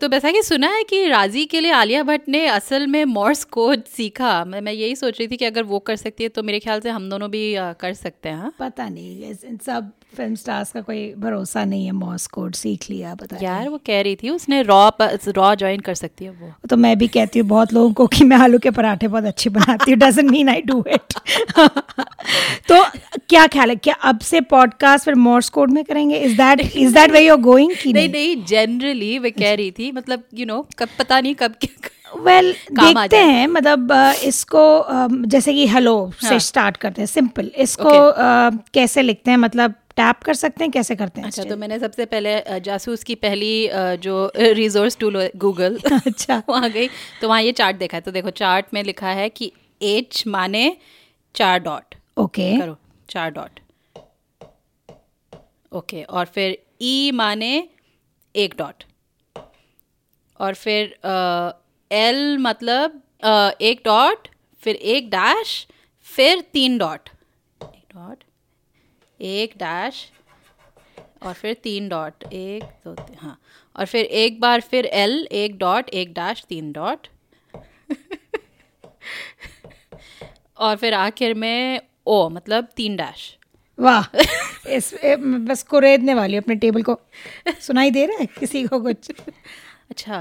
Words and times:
तो 0.00 0.08
वैसा 0.08 0.30
कि 0.30 0.42
सुना 0.42 0.68
है 0.68 0.82
कि 0.84 1.06
राज़ी 1.08 1.44
के 1.44 1.60
लिए 1.60 1.70
आलिया 1.72 2.02
भट्ट 2.02 2.28
ने 2.28 2.46
असल 2.46 2.86
में 2.86 3.04
मॉर्स 3.04 3.42
कोड 3.44 3.82
सीखा 3.86 4.44
मैं 4.44 4.60
मैं 4.60 4.72
यही 4.72 4.96
सोच 4.96 5.18
रही 5.18 5.28
थी 5.28 5.36
कि 5.36 5.44
अगर 5.44 5.62
वो 5.62 5.78
कर 5.78 5.96
सकती 5.96 6.22
है 6.22 6.28
तो 6.28 6.42
मेरे 6.42 6.60
ख्याल 6.60 6.80
से 6.80 6.90
हम 6.90 7.08
दोनों 7.10 7.30
भी 7.30 7.42
कर 7.80 7.94
सकते 7.94 8.28
हैं 8.28 8.36
हाँ? 8.36 8.52
पता 8.58 8.88
नहीं 8.88 9.34
सब 9.56 9.90
फ़िल्म 10.16 10.34
स्टार्स 10.34 10.72
का 10.72 10.80
कोई 10.80 11.14
भरोसा 11.18 11.64
नहीं 11.64 11.86
है 11.86 11.92
मॉर्स 11.92 12.26
कोड 12.26 12.54
सीख 12.54 12.90
लिया 12.90 13.14
पता 13.14 13.36
यार 13.42 13.68
वो 13.68 13.78
कह 13.78 14.00
रही 14.02 14.16
थी 14.16 14.30
उसने 14.30 14.62
रॉ 14.62 14.90
रॉ 15.28 15.54
ज्वाइन 15.54 15.80
कर 15.80 15.94
सकती 15.94 16.24
है 16.24 16.30
वो। 16.30 16.68
तो 16.68 16.76
मैं 16.76 16.98
भी 16.98 17.08
कहती 17.08 17.38
हूँ 17.38 17.48
बहुत 17.48 17.72
लोगों 17.72 17.92
को 17.92 18.06
कि 18.06 18.24
मैं 18.24 18.36
आलू 18.36 18.58
के 18.58 18.70
पराठे 18.70 19.08
बहुत 19.08 19.24
अच्छे 19.24 19.50
बनाती 19.50 19.90
हूँ 19.90 19.98
doesn't 19.98 20.30
mean 20.30 20.48
I 20.48 20.62
do 20.62 20.84
it 20.88 21.14
तो 22.72 22.84
क्या 23.28 23.46
ख्याल 23.46 23.70
है 23.70 23.76
क्या 23.76 23.94
अब 23.94 24.18
से 24.18 24.40
पॉडकास्ट 24.40 25.04
फिर 25.04 25.14
मॉर्स 25.14 25.48
कोड 25.48 25.70
में 25.70 25.84
करेंगे? 25.84 26.16
Is 26.16 26.32
that 26.32 26.60
is 26.60 26.94
that 26.94 27.10
way 27.10 27.20
you 27.20 27.34
are 27.34 27.40
going 27.40 27.72
की 27.82 27.92
नहीं 27.92 28.08
नहीं? 28.08 28.44
जनरली 28.44 29.18
वे 29.18 29.30
कह 29.30 29.54
रही 29.54 29.70
थी 29.70 29.92
मतलब 29.92 30.22
यू 30.34 30.46
नो 30.46 30.68
कब 30.78 30.88
पता 30.98 31.20
नहीं 31.20 31.34
कब 31.34 31.54
क्या 31.64 31.88
वेल 32.20 32.52
well, 32.52 32.80
देखते 32.80 33.16
हैं 33.16 33.46
मतलब 33.46 33.88
इसको 34.24 34.84
जैसे 35.26 35.52
कि 35.52 35.66
हेलो 35.66 36.06
हाँ. 36.06 36.30
से 36.30 36.40
स्टार्ट 36.40 36.76
करते 36.76 37.02
हैं 37.02 37.06
सिंपल 37.06 37.50
इसको 37.56 37.90
okay. 37.90 38.68
कैसे 38.74 39.02
लिखते 39.02 39.30
हैं 39.30 39.38
मतलब 39.38 39.74
टैप 39.98 40.22
कर 40.24 40.34
सकते 40.34 40.64
हैं? 40.64 40.70
कैसे 40.72 40.96
करते 40.96 41.20
हैं 41.20 41.26
अच्छा 41.26 41.44
तो 41.44 41.56
मैंने 41.56 41.78
सबसे 41.78 42.04
पहले 42.06 42.60
जासूस 42.60 43.02
की 43.04 43.14
पहली 43.18 43.52
जो 44.02 44.16
रिजोर्स 44.54 44.96
टूल 44.96 45.16
गूगल 45.36 45.78
अच्छा। 45.86 46.42
वहाँ 46.48 46.70
गई। 46.70 46.88
तो 47.20 47.28
वहाँ 47.28 47.40
ये 47.42 47.52
चार्ट 47.52 47.76
देखा 47.76 47.96
है। 47.96 48.00
तो 48.00 48.10
देखो 48.10 48.30
चार्ट 48.36 48.74
में 48.74 48.82
लिखा 48.84 49.08
है 49.12 49.28
कि 49.30 49.52
एच 49.80 50.22
माने 50.26 50.66
चार 51.34 51.58
डॉट 51.60 51.94
ओके। 52.16 52.50
करो 52.58 52.76
चार 53.08 53.30
डॉट 53.30 53.60
ओके 55.72 56.02
और 56.02 56.24
फिर 56.26 56.56
ई 56.82 57.10
e 57.10 57.14
माने 57.14 57.52
एक 58.34 58.54
डॉट 58.58 58.84
और 60.40 60.54
फिर 60.54 60.94
एल 61.90 62.38
मतलब 62.40 63.00
एक 63.62 63.80
डॉट 63.84 64.28
फिर 64.62 64.76
एक 64.94 65.10
डैश 65.10 65.66
फिर 66.06 66.40
तीन 66.52 66.78
डॉट 66.78 67.08
एक 67.60 67.84
डॉट 67.94 68.24
एक 69.20 69.52
डैश 69.56 70.10
और 71.22 71.32
फिर 71.32 71.54
तीन 71.54 71.88
डॉट 71.88 72.24
एक, 72.32 72.62
दो 72.62 72.94
तीन 72.94 73.16
हाँ। 73.18 73.40
और 73.76 73.86
फिर 73.86 74.04
एक 74.04 74.40
बार 74.40 74.60
फिर 74.60 74.86
एल 74.86 75.28
एक 75.32 75.58
डॉट 75.58 75.88
एक 75.88 76.12
डैश 76.12 76.44
तीन 76.48 76.72
डॉट 76.72 77.06
और 80.58 80.76
फिर 80.76 80.94
आखिर 80.94 81.34
में 81.34 81.80
ओ 82.06 82.28
मतलब 82.28 82.68
तीन 82.76 82.96
डैश 82.96 83.38
वाह, 83.78 84.04
इस 84.68 84.94
बस 85.18 85.62
कुरेदने 85.62 86.14
वाली 86.14 86.36
अपने 86.36 86.54
टेबल 86.54 86.82
को। 86.82 87.00
सुनाई 87.60 87.90
दे 87.90 88.06
रहा 88.06 88.16
है 88.20 88.26
किसी 88.26 88.64
को 88.64 88.80
कुछ? 88.80 89.10
अच्छा। 89.90 90.16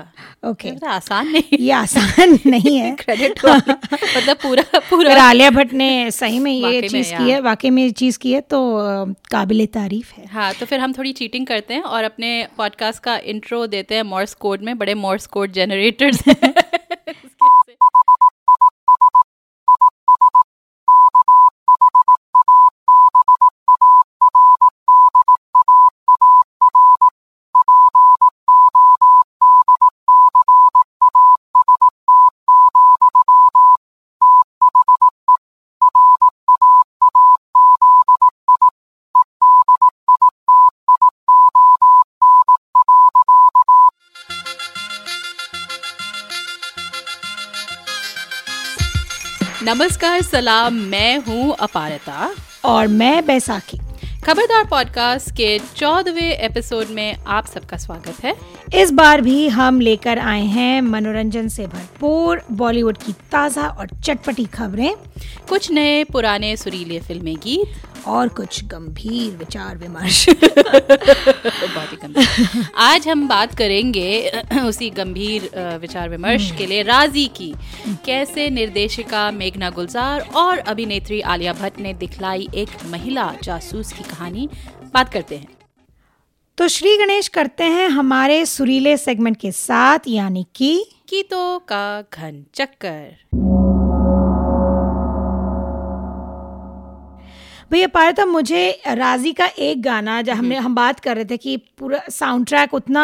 Okay 0.45 0.69
okay. 0.69 0.81
तो 0.81 0.87
आसान 0.87 1.27
नहीं। 1.27 1.57
ये 1.59 1.71
आसान 1.71 2.37
नहीं 2.45 2.77
है। 2.77 2.91
क्रेडिट 2.99 3.39
मतलब 3.45 4.37
पूरा 4.37 4.79
पूरा 4.79 5.23
आलिया 5.23 5.49
भट्ट 5.49 5.73
ने 5.73 6.11
सही 6.11 6.39
में 6.39 6.51
ये 6.51 6.81
चीज़ 6.89 7.13
की 7.15 7.29
है 7.29 7.39
वाकई 7.41 7.69
में 7.69 7.83
ये 7.83 7.89
चीज़ 7.91 8.19
की 8.19 8.31
है 8.31 8.41
तो 8.41 8.59
काबिल 9.31 9.65
तारीफ़ 9.65 10.13
है। 10.17 10.25
हाँ 10.27 10.53
तो 10.53 10.65
फिर 10.65 10.79
हम 10.79 10.93
थोड़ी 10.93 11.13
चीटिंग 11.13 11.47
करते 11.47 11.73
हैं 11.73 11.81
और 11.81 12.03
अपने 12.03 12.47
पॉडकास्ट 12.57 13.03
का 13.03 13.17
इंट्रो 13.17 13.67
देते 13.67 13.95
हैं 13.95 14.03
मॉर्स 14.03 14.33
कोड 14.33 14.61
में 14.61 14.77
बड़े 14.77 14.93
मॉर्स 14.93 15.25
कोड 15.25 15.51
जनरेटर्स 15.51 16.23
नमस्कार 49.67 50.21
सलाम 50.21 50.73
मैं 50.73 51.17
हूँ 51.17 51.55
अपारता। 51.59 52.35
और 52.65 52.87
मैं 52.87 53.25
बैसाखी। 53.25 53.77
खबरदार 54.25 54.65
पॉडकास्ट 54.65 55.31
के 55.31 55.59
चौदहवें 55.75 56.31
एपिसोड 56.31 56.87
में 56.87 57.17
आप 57.27 57.45
सबका 57.45 57.77
स्वागत 57.77 58.23
है। 58.23 58.35
इस 58.75 58.91
बार 58.91 59.21
भी 59.21 59.47
हम 59.47 59.81
लेकर 59.81 60.19
आए 60.19 60.45
हैं 60.45 60.81
मनोरंजन 60.81 61.47
से 61.47 61.67
भरपूर 61.67 62.41
बॉलीवुड 62.51 62.97
की 62.97 63.11
ताज़ा 63.11 63.67
और 63.67 63.89
चटपटी 64.03 64.45
खबरें। 64.45 64.95
कुछ 65.49 65.71
नए 65.71 66.03
पुराने 66.03 66.57
सुरीले 66.57 66.99
फिल्मी 66.99 67.35
गीत 67.35 67.86
और 68.07 68.27
कुछ 68.27 68.63
गंभीर 68.65 69.35
विचार 69.35 69.77
विमर्श। 69.77 70.25
बहुत 70.29 71.91
ही 71.91 71.97
गंभीर। 71.97 72.67
आज 72.75 73.07
हम 73.07 73.27
बात 73.27 73.55
करेंगे 73.55 74.31
उसी 74.65 74.89
गंभीर 74.89 75.49
विचार 75.81 76.09
विमर्श 76.09 76.51
के 76.57 76.65
लिए 76.65 76.83
राज़ी 76.83 77.25
की। 77.27 77.53
कैसे 78.05 78.49
निर्देशिका 78.49 79.31
मेघना 79.31 79.69
गुलजार 79.69 80.29
और 80.35 80.57
अभिनेत्री 80.57 81.21
आलिया 81.21 81.53
भट्ट 81.53 81.79
ने 81.79 81.93
दिखलाई 81.93 82.47
एक 82.55 82.69
महिला 82.85 83.33
जासूस 83.43 83.93
की 83.93 84.03
कहानी? 84.03 84.49
बात 84.93 85.13
करते 85.13 85.37
हैं। 85.37 85.47
तो 86.57 86.67
श्री 86.67 86.97
गणेश 86.97 87.27
करते 87.27 87.63
हैं 87.63 87.89
हमारे 87.89 88.45
सुरीले 88.45 88.97
सेगमेंट 88.97 89.37
के 89.37 89.51
साथ 89.51 89.99
यानी 90.07 90.45
कि 90.55 90.85
कीतो 91.09 91.59
का 91.59 92.01
घन 92.13 92.45
चक्कर। 92.55 93.15
भैया 97.71 97.87
पाया 97.93 98.11
था 98.17 98.25
मुझे 98.25 98.69
राज़ी 98.87 99.31
का 99.33 99.45
एक 99.59 99.81
गाना 99.81 100.21
जब 100.21 100.33
हमने 100.33 100.55
हम 100.57 100.75
बात 100.75 100.99
कर 100.99 101.15
रहे 101.15 101.25
थे 101.25 101.37
कि 101.37 101.55
पूरा 101.79 101.99
साउंड 102.09 102.47
ट्रैक 102.47 102.73
उतना 102.73 103.03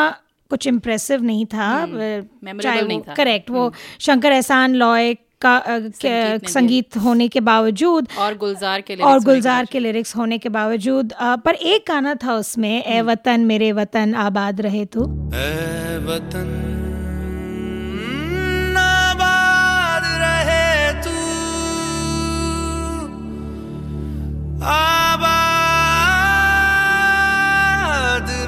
कुछ 0.52 0.68
इम्प्रेसिव 0.68 1.24
नहीं 1.24 1.46
था 1.54 1.68
हम्म, 1.68 2.60
चाहे 2.60 2.82
वो 2.82 3.00
करेक्ट 3.18 3.50
वो 3.50 3.66
हम्म। 3.66 4.00
शंकर 4.02 4.32
एहसान 4.32 4.76
लॉय 4.76 5.14
का 5.42 5.62
संगीत, 5.68 6.48
संगीत 6.50 6.98
होने 6.98 7.28
के 7.28 7.40
बावजूद 7.40 8.08
और 8.18 8.38
गुलजार 8.38 8.82
के 8.82 8.96
और 8.96 9.20
गुलजार 9.24 9.66
के 9.72 9.80
लिरिक्स 9.80 10.16
होने 10.16 10.38
के 10.38 10.50
बावजूद 10.50 11.14
पर 11.46 11.56
एक 11.72 11.86
गाना 11.88 12.16
था 12.24 12.36
उसमें 12.36 12.84
ए 12.84 12.98
हम्म। 12.98 13.10
वतन 13.10 13.46
मेरे 13.46 13.72
वतन 13.82 14.16
आबाद 14.28 14.62
रहे 14.62 14.86
तू। 14.86 15.04
ए 15.36 15.98
वतन 16.08 16.73
आबाद 24.66 25.22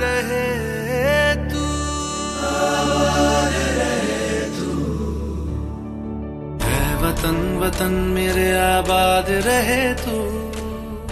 रहे 0.04 1.36
तू। 1.36 1.66
तू 4.60 4.72
है 6.66 7.04
वतन 7.04 7.38
वतन 7.64 7.92
मेरे 7.92 8.58
आबाद 8.58 9.30
रहे 9.30 9.94
तू। 9.94 10.18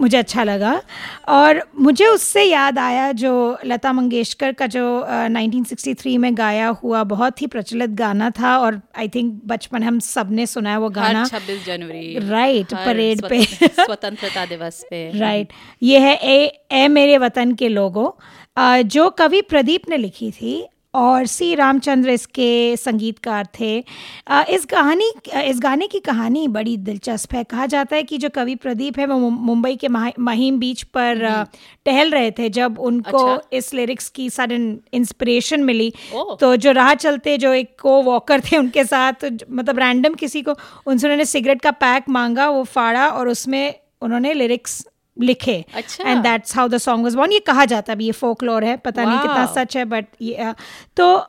मुझे 0.01 0.17
अच्छा 0.17 0.43
लगा। 0.43 0.81
और 1.27 1.67
मुझे 1.79 2.05
उससे 2.07 2.43
याद 2.43 2.79
आया 2.79 3.11
जो 3.11 3.57
लता 3.65 3.93
मंगेशकर 3.93 4.51
का 4.53 4.67
जो 4.67 5.07
uh, 5.09 5.29
1963 5.29 6.17
में 6.17 6.37
गाया 6.37 6.67
हुआ 6.67 7.03
बहुत 7.03 7.41
ही 7.41 7.47
प्रचलित 7.47 7.89
गाना 7.89 8.29
था 8.29 8.57
और 8.57 8.81
आई 8.97 9.07
थिंक 9.07 9.41
बचपन 9.45 9.83
हम 9.83 9.99
सबने 9.99 10.45
सुना 10.45 10.69
है 10.69 10.77
वो 10.77 10.89
गाना। 10.89 11.25
छब्बीस 11.25 11.65
जनवरी। 11.65 12.29
राइट 12.29 12.73
परेड 12.73 13.21
पे। 13.29 13.43
स्वतंत्रता 13.67 14.45
दिवस 14.45 14.85
पे। 14.89 15.19
राइट 15.19 15.47
ये 15.83 15.99
है 15.99 16.15
ए, 16.15 16.63
ए 16.71 16.87
मेरे 16.87 17.17
वतन 17.17 17.51
के 17.51 17.67
लोगों। 17.67 18.09
uh, 18.59 18.83
जो 18.87 19.09
कवि 19.09 19.41
प्रदीप 19.41 19.89
ने 19.89 19.97
लिखी 19.97 20.31
थी 20.31 20.67
और 20.95 21.25
सी 21.27 21.53
रामचंद्र 21.55 22.09
इसके 22.09 22.75
संगीतकार 22.77 23.47
थे 23.59 23.77
इस 24.49 24.65
कहानी 24.65 25.11
इस 25.39 25.59
गाने 25.59 25.87
की 25.87 25.99
कहानी 26.01 26.47
बड़ी 26.49 26.75
दिलचस्प 26.79 27.33
है 27.33 27.43
कहा 27.45 27.65
जाता 27.67 27.95
है 27.95 28.03
कि 28.03 28.17
जो 28.17 28.29
कवि 28.29 28.55
प्रदीप 28.57 28.99
है 28.99 29.05
वो 29.07 29.29
मुंबई 29.29 29.75
के 29.75 29.87
महिम 29.87 30.59
बीच 30.59 30.83
पर 30.91 31.23
हम्म। 31.25 31.45
टहल 31.85 32.11
रहे 32.11 32.31
थे 32.31 32.49
जब 32.51 32.79
उनको 32.81 33.25
अच्छा? 33.25 33.47
इस 33.53 33.73
लिरिक्स 33.73 34.09
की 34.11 34.29
सडन 34.29 34.77
इंस्पिरेशन 34.93 35.63
मिली 35.63 35.91
तो 36.39 36.55
जो 36.57 36.71
राह 36.73 36.93
चलते 36.95 37.37
जो 37.37 37.53
एक 37.53 37.75
को 37.81 38.01
वॉकर 38.03 38.41
थे 38.41 38.57
उनके 38.57 38.83
साथ 38.85 39.25
मतलब 39.25 39.79
रैंडम 39.79 40.13
किसी 40.15 40.41
को 40.41 40.55
उनसे 40.87 41.07
उन्होंने 41.07 41.25
सिगरेट 41.27 41.61
का 41.61 41.71
पैक 41.79 42.09
मांगा 42.11 42.49
वो 42.49 42.63
फाड़ा 42.69 43.07
और 43.09 43.27
उसमें 43.29 43.73
उन्होंने 44.01 44.33
लिरिक्स 44.33 44.83
लिखे। 45.17 45.63
And 46.01 46.23
that's 46.23 46.55
how 46.55 46.67
the 46.67 46.77
song 46.77 47.03
was 47.03 47.15
born 47.15 47.31
ये 47.31 47.39
कहा 47.47 47.65
जाता 47.65 47.93
है 47.93 48.03
ये 48.03 48.11
फोकलोर 48.13 48.63
है 48.63 48.75
पता 48.77 49.01
wow. 49.01 49.09
नहीं 49.09 49.19
कितना 49.19 49.45
सच 49.53 49.77
है 49.77 49.85
बट 49.85 50.05
ये 50.21 50.53
तो 50.97 51.25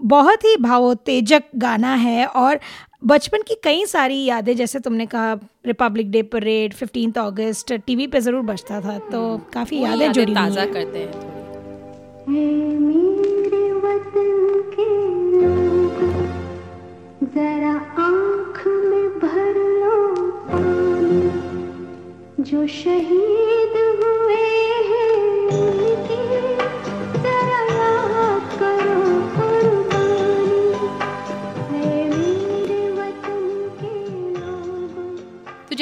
बहुत 0.00 0.44
ही 0.44 0.56
भावोत्तेजक 0.60 1.42
गाना 1.56 1.94
है 1.94 2.26
और 2.26 2.58
बचपन 3.04 3.42
की 3.42 3.54
कई 3.64 3.84
सारी 3.86 4.24
यादें 4.24 4.54
जैसे 4.56 4.80
तुमने 4.80 5.06
कहा 5.06 5.32
रिपब्लिक 5.66 6.10
डे 6.10 6.22
परेड 6.34 6.74
फिफ्टीन 6.74 7.12
अगस्त 7.18 7.72
टीवी 7.86 8.06
पे 8.06 8.20
ज़रूर 8.20 8.42
बजता 8.42 8.80
था 8.80 8.98
तो 9.10 9.20
काफ़ी 9.52 9.82
यादें 9.82 10.12
जुड़ी 10.12 10.34
ताज़ा 10.34 10.64
करते 10.66 10.98
हैं। 10.98 11.10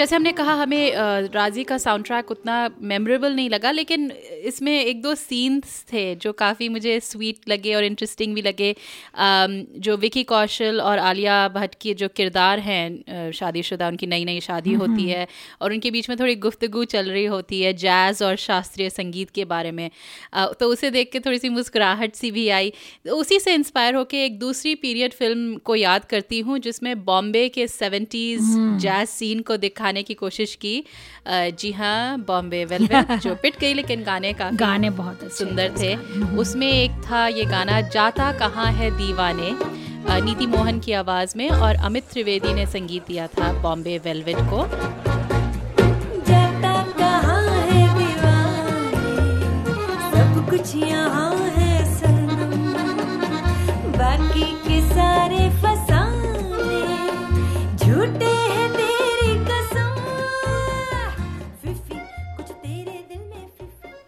जैसे 0.05 0.17
हमने 0.17 0.33
कहा 0.39 0.55
हमें 0.55 1.31
राज़ी 1.35 1.62
का 1.65 1.77
साउंड 1.79 2.05
ट्रैक 2.05 2.31
उतना 2.31 2.55
मेमोरेबल 2.89 3.35
नहीं 3.35 3.51
लगा 3.51 3.71
लेकिन 3.71 4.11
इसमें 4.44 4.73
एक 4.85 5.02
दो 5.02 5.14
सीन्स 5.14 5.85
थे 5.93 6.05
जो 6.14 6.32
काफ़ी 6.32 6.69
मुझे 6.69 6.99
स्वीट 7.00 7.49
लगे 7.49 7.75
और 7.75 7.85
इंटरेस्टिंग 7.85 8.35
भी 8.35 8.43
लगे। 8.43 8.70
अम, 9.14 9.56
जो 9.79 9.96
विकी 9.96 10.23
कौशल 10.25 10.81
और 10.81 10.99
आलिया 10.99 11.37
भट्ट 11.49 11.75
के 11.81 11.94
जो 11.94 12.08
किरदार 12.08 12.58
हैं 12.58 13.31
शादीशुदा 13.32 13.88
उनकी 13.88 14.06
नई 14.06 14.25
नई 14.25 14.41
शादी 14.41 14.73
होती 14.73 15.08
है 15.08 15.26
और 15.61 15.73
उनके 15.73 15.91
बीच 15.91 16.08
में 16.08 16.19
थोड़ी 16.20 16.35
गुफ्तगू 16.37 16.85
चल 16.85 17.11
रही 17.11 17.25
होती 17.25 17.61
है 17.62 17.73
जैज़ 17.75 18.25
और 18.25 18.37
शास्त्रीय 18.37 18.91
संगीत 18.91 19.31
के 19.31 19.44
बारे 19.44 19.70
में। 19.73 19.91
तो 20.61 20.69
उसे 20.69 20.91
देख 20.91 21.11
के 21.12 21.20
थोड़ी 21.20 21.38
सी 21.38 21.49
मुस्कुराहट 21.49 22.14
सी 22.14 22.31
भी 22.31 22.49
आई। 22.49 22.73
उसी 23.12 23.38
से 23.41 23.55
इंस्पायर 23.55 23.94
होकर 23.94 24.17
एक 24.17 24.38
दूसरी 24.38 24.75
पीरियड 24.75 25.12
फ़िल्म 25.12 25.56
को 25.64 25.75
याद 25.76 26.05
करती 26.05 26.41
हूँ 26.41 26.58
जिसमें 26.58 27.05
बॉम्बे 27.05 27.49
के 27.49 27.67
सेवेंटीज़ 27.69 28.52
जैज 28.81 29.08
सीन 29.08 29.41
को 29.41 29.56
दिखाने 29.56 30.02
की 30.02 30.14
कोशिश 30.14 30.55
की। 30.55 30.82
जी 31.29 31.73
हाँ 31.73 32.19
बॉम्बे 32.20 32.64
वेलवेट 32.64 33.12
जो 33.23 33.35
पिट 33.35 33.58
गई 33.58 33.75
लेकिन 33.75 34.02
गाने 34.05 34.32
काफ़ी 34.34 34.56
गाने 34.56 34.90
बहुत 34.92 35.32
सुंदर 35.32 35.72
थे। 35.81 35.94
उसमें 36.36 36.66
एक 36.66 37.02
था 37.02 37.26
ये 37.28 37.44
गाना 37.46 37.81
जाता 37.88 38.31
कहाँ 38.38 38.70
है 38.72 38.90
दीवाने? 38.98 39.50
नीति 40.25 40.46
मोहन 40.46 40.78
की 40.81 40.92
आवाज़ 40.92 41.32
में 41.36 41.48
और 41.50 41.75
अमित 41.84 42.04
त्रिवेदी 42.12 42.52
ने 42.54 42.66
संगीत 42.66 43.06
दिया 43.06 43.26
था 43.28 43.52
बॉम्बे 43.62 43.96
वेलवेट 44.04 44.36
को। 44.50 44.66
जाता 46.28 46.75
कहाँ 46.98 47.42
है 47.62 47.82
दीवाने? 47.96 49.16
सब 50.10 50.46
कुछ 50.50 50.75
यहाँ 50.76 51.31
है 51.48 51.74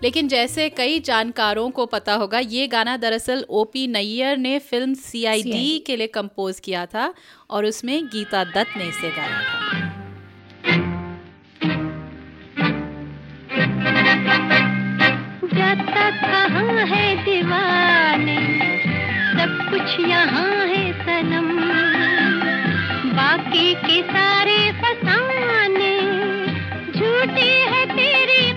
लेकिन 0.06 0.28
जैसे 0.28 0.68
कई 0.70 0.98
जानकारों 1.00 1.68
को 1.70 1.84
पता 1.86 2.14
होगा 2.14 2.38
ये 2.38 2.66
गाना 2.66 2.96
दरअसल 2.96 3.44
ओपी 3.60 3.86
नैयर 3.86 4.36
ने 4.36 4.58
फ़िल्म 4.58 4.94
सीआईडी 4.94 5.78
के 5.86 5.96
लिए 5.96 6.06
कंपोज 6.06 6.60
किया 6.60 6.84
था 6.86 7.06
और 7.50 7.64
उसमें 7.64 8.06
गीता 8.06 8.42
दत्त 8.44 8.76
ने 8.76 8.84
इसे 8.84 9.10
गाया 9.16 9.40
था। 9.42 9.64
कहाँ 16.22 16.86
है 16.86 17.04
दीवाने? 17.24 18.38
सब 19.32 19.58
कुछ 19.70 19.98
यहाँ 20.08 20.66
है 20.66 20.84
सनम। 21.02 21.50
बाकी 23.16 23.74
के 23.82 24.02
सारे 24.12 24.58
फसाने 24.80 25.94
झूठे 26.92 27.50
है 27.72 27.84
तेरी 27.86 28.52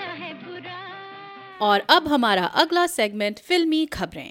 जमाना 0.00 0.24
है 0.24 0.32
बुरा। 0.34 1.66
और 1.66 1.82
अब 1.90 2.08
हमारा 2.08 2.44
अगला 2.62 2.86
सेगमेंट 2.86 3.38
फिल्मी 3.38 3.84
खबरें। 3.86 4.30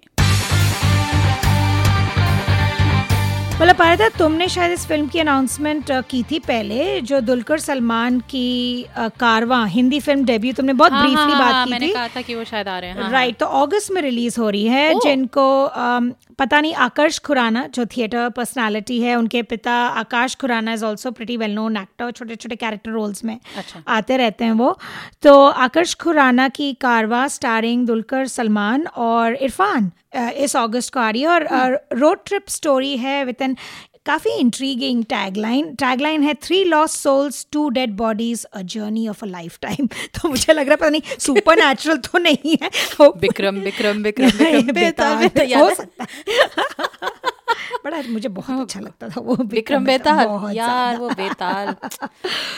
मतलब 3.61 3.75
पाया 3.75 4.07
तुमने 4.17 4.47
शायद 4.49 4.71
इस 4.71 4.85
फ़िल्म 4.87 5.07
की 5.07 5.19
अनाउंसमेंट 5.19 5.85
की 6.09 6.21
थी 6.23 6.37
पहले 6.39 6.99
जो 7.01 7.19
दुलकर 7.21 7.59
सलमान 7.59 8.19
की 8.29 8.85
कारवा 9.19 9.63
हिंदी 9.73 9.99
फ़िल्म 9.99 10.23
डेब्यू 10.25 10.53
तुमने 10.53 10.73
बहुत 10.73 10.91
हाँ, 10.91 11.01
ब्रीफली 11.01 11.31
हाँ, 11.33 11.39
बात 11.39 11.53
हाँ, 11.53 11.65
की 11.65 11.71
मैंने 11.71 11.87
थी। 11.87 11.93
कहा 11.93 12.07
था 12.07 12.21
कि 12.21 12.35
वो 12.35 12.43
शायद 12.43 12.67
आ 12.67 12.77
रहे 12.79 12.89
हैं 12.89 13.01
हाँ, 13.01 13.11
राइट 13.11 13.37
तो 13.37 13.45
अगस्त 13.63 13.91
में 13.91 14.01
रिलीज़ 14.01 14.39
हो 14.39 14.49
रही 14.49 14.65
है। 14.65 14.93
जिनको 14.99 15.47
अम, 15.63 16.11
पता 16.39 16.59
नहीं 16.61 16.73
आकर्ष 16.79 17.19
खुराना 17.19 17.65
जो 17.73 17.85
थिएटर 17.85 18.29
पर्सनालिटी 18.29 18.99
है 19.01 19.15
उनके 19.15 19.41
पिता 19.45 19.73
Akash 20.01 20.35
Khurana 20.35 20.73
is 20.73 20.85
also 20.85 21.11
pretty 21.11 21.37
well 21.37 21.53
known 21.55 21.77
actor 21.77 22.11
छोटे 22.11 22.35
छोटे 22.35 22.55
कैरेक्टर 22.55 22.91
रोल्स 22.91 23.23
में 23.25 23.37
अच्छा। 23.57 23.83
आते 23.87 24.17
रहते 24.17 24.45
हैं 24.45 24.51
वो 24.53 24.77
तो 25.23 25.35
आकर्ष 25.59 25.93
खुराना 25.95 26.47
की 26.49 26.73
कारवा 26.81 27.27
स्टारिंग 27.29 27.85
दुलकर 27.87 28.27
सलमान 28.29 28.87
और 28.97 29.35
इरफान 29.37 29.91
इस 30.15 30.55
अगस्त 30.55 30.93
को 30.93 30.99
आ 30.99 31.09
रही 31.09 31.21
है 31.21 31.27
और 31.29 31.79
रोड 31.93 32.23
ट्रिप 32.25 32.47
स्टोरी 32.49 32.95
है 32.97 33.23
विद 33.25 33.41
एन 33.41 33.55
काफ़ी 34.09 34.31
इंट्रीगिंग 34.31 35.03
टैगलाइन 35.03 35.73
टैगलाइन 35.75 36.23
है 36.23 36.33
three 36.33 36.63
lost 36.63 36.97
souls 36.97 37.47
two 37.51 37.69
dead 37.69 37.91
bodies 37.91 38.43
a 38.45 38.61
journey 38.61 39.07
of 39.07 39.25
a 39.25 39.27
lifetime 39.61 39.87
तो 39.87 40.29
मुझे 40.29 40.53
लग 40.53 40.65
रहा 40.65 40.71
है 40.71 40.75
पता 40.75 40.89
नहीं 40.89 41.01
सुपर 41.19 41.55
नेचुरल 41.55 41.97
तो 41.97 42.17
नहीं 42.17 42.57
है। 42.63 42.69
विक्रम 43.01 43.55
विक्रम 43.55 43.97
विक्रम 43.97 44.27
विक्रम 44.27 44.71
बेताल 44.73 45.15
बेताल। 45.27 45.53
हो 45.61 45.69
सकता 45.75 46.05
बड़ा 47.83 48.01
मुझे 48.09 48.29
बहुत 48.29 48.61
अच्छा 48.61 48.79
लगता 48.79 49.09
था 49.09 49.21
वो 49.21 49.35
विक्रम 49.35 49.85
बेताल। 49.85 50.55
यार 50.55 50.97
वो 50.97 51.09
Betaal. 51.09 51.75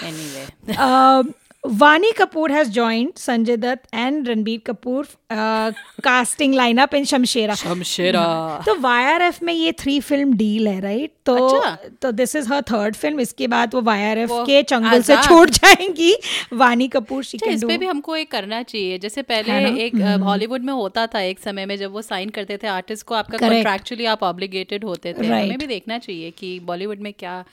Anyway 0.07 0.47
Um, 0.73 1.33
Vani 1.63 2.11
Kapoor 2.13 2.49
has 2.49 2.69
joined 2.71 3.13
Sanjay 3.13 3.55
Dutt 3.55 3.81
and 3.93 4.25
Ranbir 4.25 4.63
Kapoor 4.63 5.07
uh, 5.29 5.71
casting 6.01 6.53
lineup 6.53 6.91
in 6.95 7.03
Shamshera. 7.03 7.55
Shamshera 7.55 8.63
तो 8.65 8.75
YRF 8.75 9.41
में 9.43 9.53
ये 9.53 9.71
थ्री 9.79 9.99
फ़िल्म 9.99 10.33
डील 10.37 10.67
है 10.67 10.79
राइट 10.81 11.11
तो 11.25 11.35
अच्छा। 11.35 11.75
तो 12.01 12.11
this 12.11 12.35
is 12.35 12.51
her 12.53 12.61
third 12.71 12.95
film 12.95 13.19
इसके 13.19 13.47
बाद 13.47 13.73
वो 13.75 13.81
YRF 13.81 14.31
के 14.45 14.63
चंगुल 14.63 15.01
से। 15.01 15.17
छूट 15.23 15.49
जाएँगी। 15.49 16.15
Vani 16.53 16.87
Kapoor 16.87 17.23
she 17.23 17.37
can 17.37 17.53
is 17.53 17.61
do 17.61 17.67
पे 17.67 17.77
भी 17.77 17.85
हमको 17.85 18.15
एक 18.15 18.31
करना 18.31 18.63
चाहिए। 18.63 18.97
जैसे 18.97 19.21
पहले 19.21 19.83
एक 19.85 19.95
हॉलीवुड 20.23 20.63
में 20.63 20.73
होता 20.73 21.05
था 21.07 21.21
एक 21.21 21.39
समय 21.39 21.65
में 21.65 21.77
जब 21.77 21.91
वो 21.91 22.01
साइन 22.01 22.29
करते 22.29 22.57
थे 22.63 22.67
आर्टिस्ट 22.67 23.05
को 23.05 23.15
आपका. 23.15 23.37
कॉन्ट्रैक्चुअली 23.37 24.05
आप 24.05 24.23
ऑब्लिगेटेड 24.23 24.83
होते 24.83 25.13
थे। 25.13 25.27
हमें 25.27 25.57
भी 25.57 25.67
देखना 25.67 25.97
चाहिए 25.97 26.31
कि 26.31 26.59
बॉलीवुड 26.59 26.99
में 26.99 27.13
क्या 27.19 27.43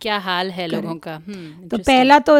क्या 0.00 0.16
हाल 0.18 0.50
है 0.50 0.66
लोगों 0.66 0.94
का? 0.96 1.14
हम्म 1.16 1.68
तो 1.68 1.78
पहला 1.78 2.18
तो 2.28 2.34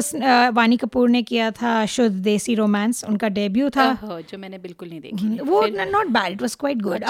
वानी 0.55 0.76
कपूर 0.76 1.09
ने 1.11 1.23
किया 1.23 1.50
था 1.52 1.75
शुद्ध 1.87 2.14
देसी 2.25 2.55
रोमांस 2.55 3.05
उनका 3.05 3.29
डेब्यू 3.31 3.69
था। 3.71 3.87
जो 4.31 4.38
मैंने 4.38 4.59
बिल्कुल 4.59 4.88
नहीं 4.88 5.00
देखी। 5.00 5.38
वो 5.40 5.61
not 5.67 6.07
bad 6.09 6.33
it 6.33 6.43
was 6.43 6.55
quite 6.55 6.79
good 6.83 7.05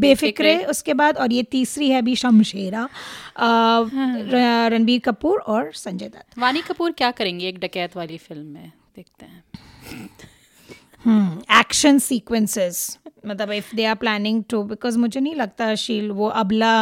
Befikre. 0.00 0.56
उसके 0.66 0.94
बाद 0.94 1.16
और 1.16 1.32
ये 1.32 1.42
तीसरी 1.52 1.90
है 1.90 1.98
अभी 1.98 2.14
शमशेरा 2.16 2.82
अ, 3.36 3.48
रणबीर 4.72 5.00
कपूर 5.00 5.38
और 5.38 5.70
संजय 5.76 6.08
दत्त। 6.08 6.38
वानी 6.38 6.60
कपूर 6.62 6.92
क्या 6.92 7.10
करेंगे 7.10 7.48
एक 7.48 7.58
डकैत 7.60 7.96
वाली 7.96 8.18
फ़िल्म 8.18 8.46
में? 8.46 8.72
देखते 8.96 9.26
हैं। 9.26 9.42
एक्शन 11.60 11.98
सीक्वेंसेस 11.98 12.98
मतलब 13.28 13.52
if 13.52 13.74
they 13.76 13.84
are 13.84 13.94
planning 13.94 14.42
to 14.50 14.62
because 14.62 14.98
मुझे 14.98 15.20
नहीं 15.20 15.34
लगता 15.34 15.74
शील 15.74 16.10
वो 16.10 16.28
अबला 16.42 16.72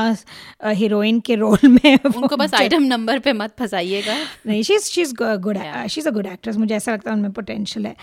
हीरोइन 0.66 1.20
के 1.20 1.34
रोल 1.34 1.68
में 1.68 1.98
उनको 2.16 2.36
बस 2.36 2.54
आइटम 2.54 2.82
नंबर 2.82 3.18
पे 3.18 3.32
मत 3.32 3.54
फंसाइएगा। 3.58 4.16
नहीं 4.46 4.62
she 4.62 4.78
she 4.78 5.00
is 5.02 5.14
good 5.20 5.58
she 5.90 6.00
is 6.00 6.08
a 6.08 6.12
good 6.12 6.26
actress 6.26 6.56
मुझे 6.56 6.74
ऐसा 6.74 6.92
लगता 6.92 7.10
है 7.10 7.16
उनमें 7.16 7.32
पोटेंशियल 7.32 7.86
है। 7.86 7.96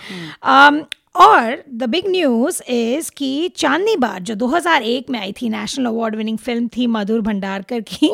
Um, 0.53 0.83
और 1.15 1.63
द 1.73 1.83
बिग 1.83 2.07
न्यूज़ 2.07 2.61
इज़ 2.71 3.11
कि 3.17 3.49
चांदनी 3.55 3.95
बार 3.95 4.21
जो 4.21 4.35
2001 4.35 5.09
में 5.09 5.19
आई 5.19 5.31
थी 5.31 5.49
नेशनल 5.49 5.85
अवार्ड 5.85 6.15
विनिंग 6.15 6.37
फ़िल्म 6.37 6.67
थी 6.67 6.87
मधुर 6.87 7.21
भंडारकर 7.21 7.79
की। 7.79 8.09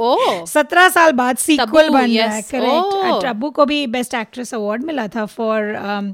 सत्रह 0.48 0.90
साल 0.90 1.12
बाद 1.12 1.38
सीक्वल 1.38 1.90
बन 1.90 2.10
रहा 2.18 2.28
है 2.28 2.42
करेक्ट 2.42 3.26
टब्बू 3.26 3.50
को 3.50 3.66
भी 3.66 3.88
बेस्ट 3.88 4.14
एक्ट्रेस 4.14 4.54
अवार्ड 4.54 4.84
मिला 4.84 5.08
था 5.08 5.26
for 5.26 6.14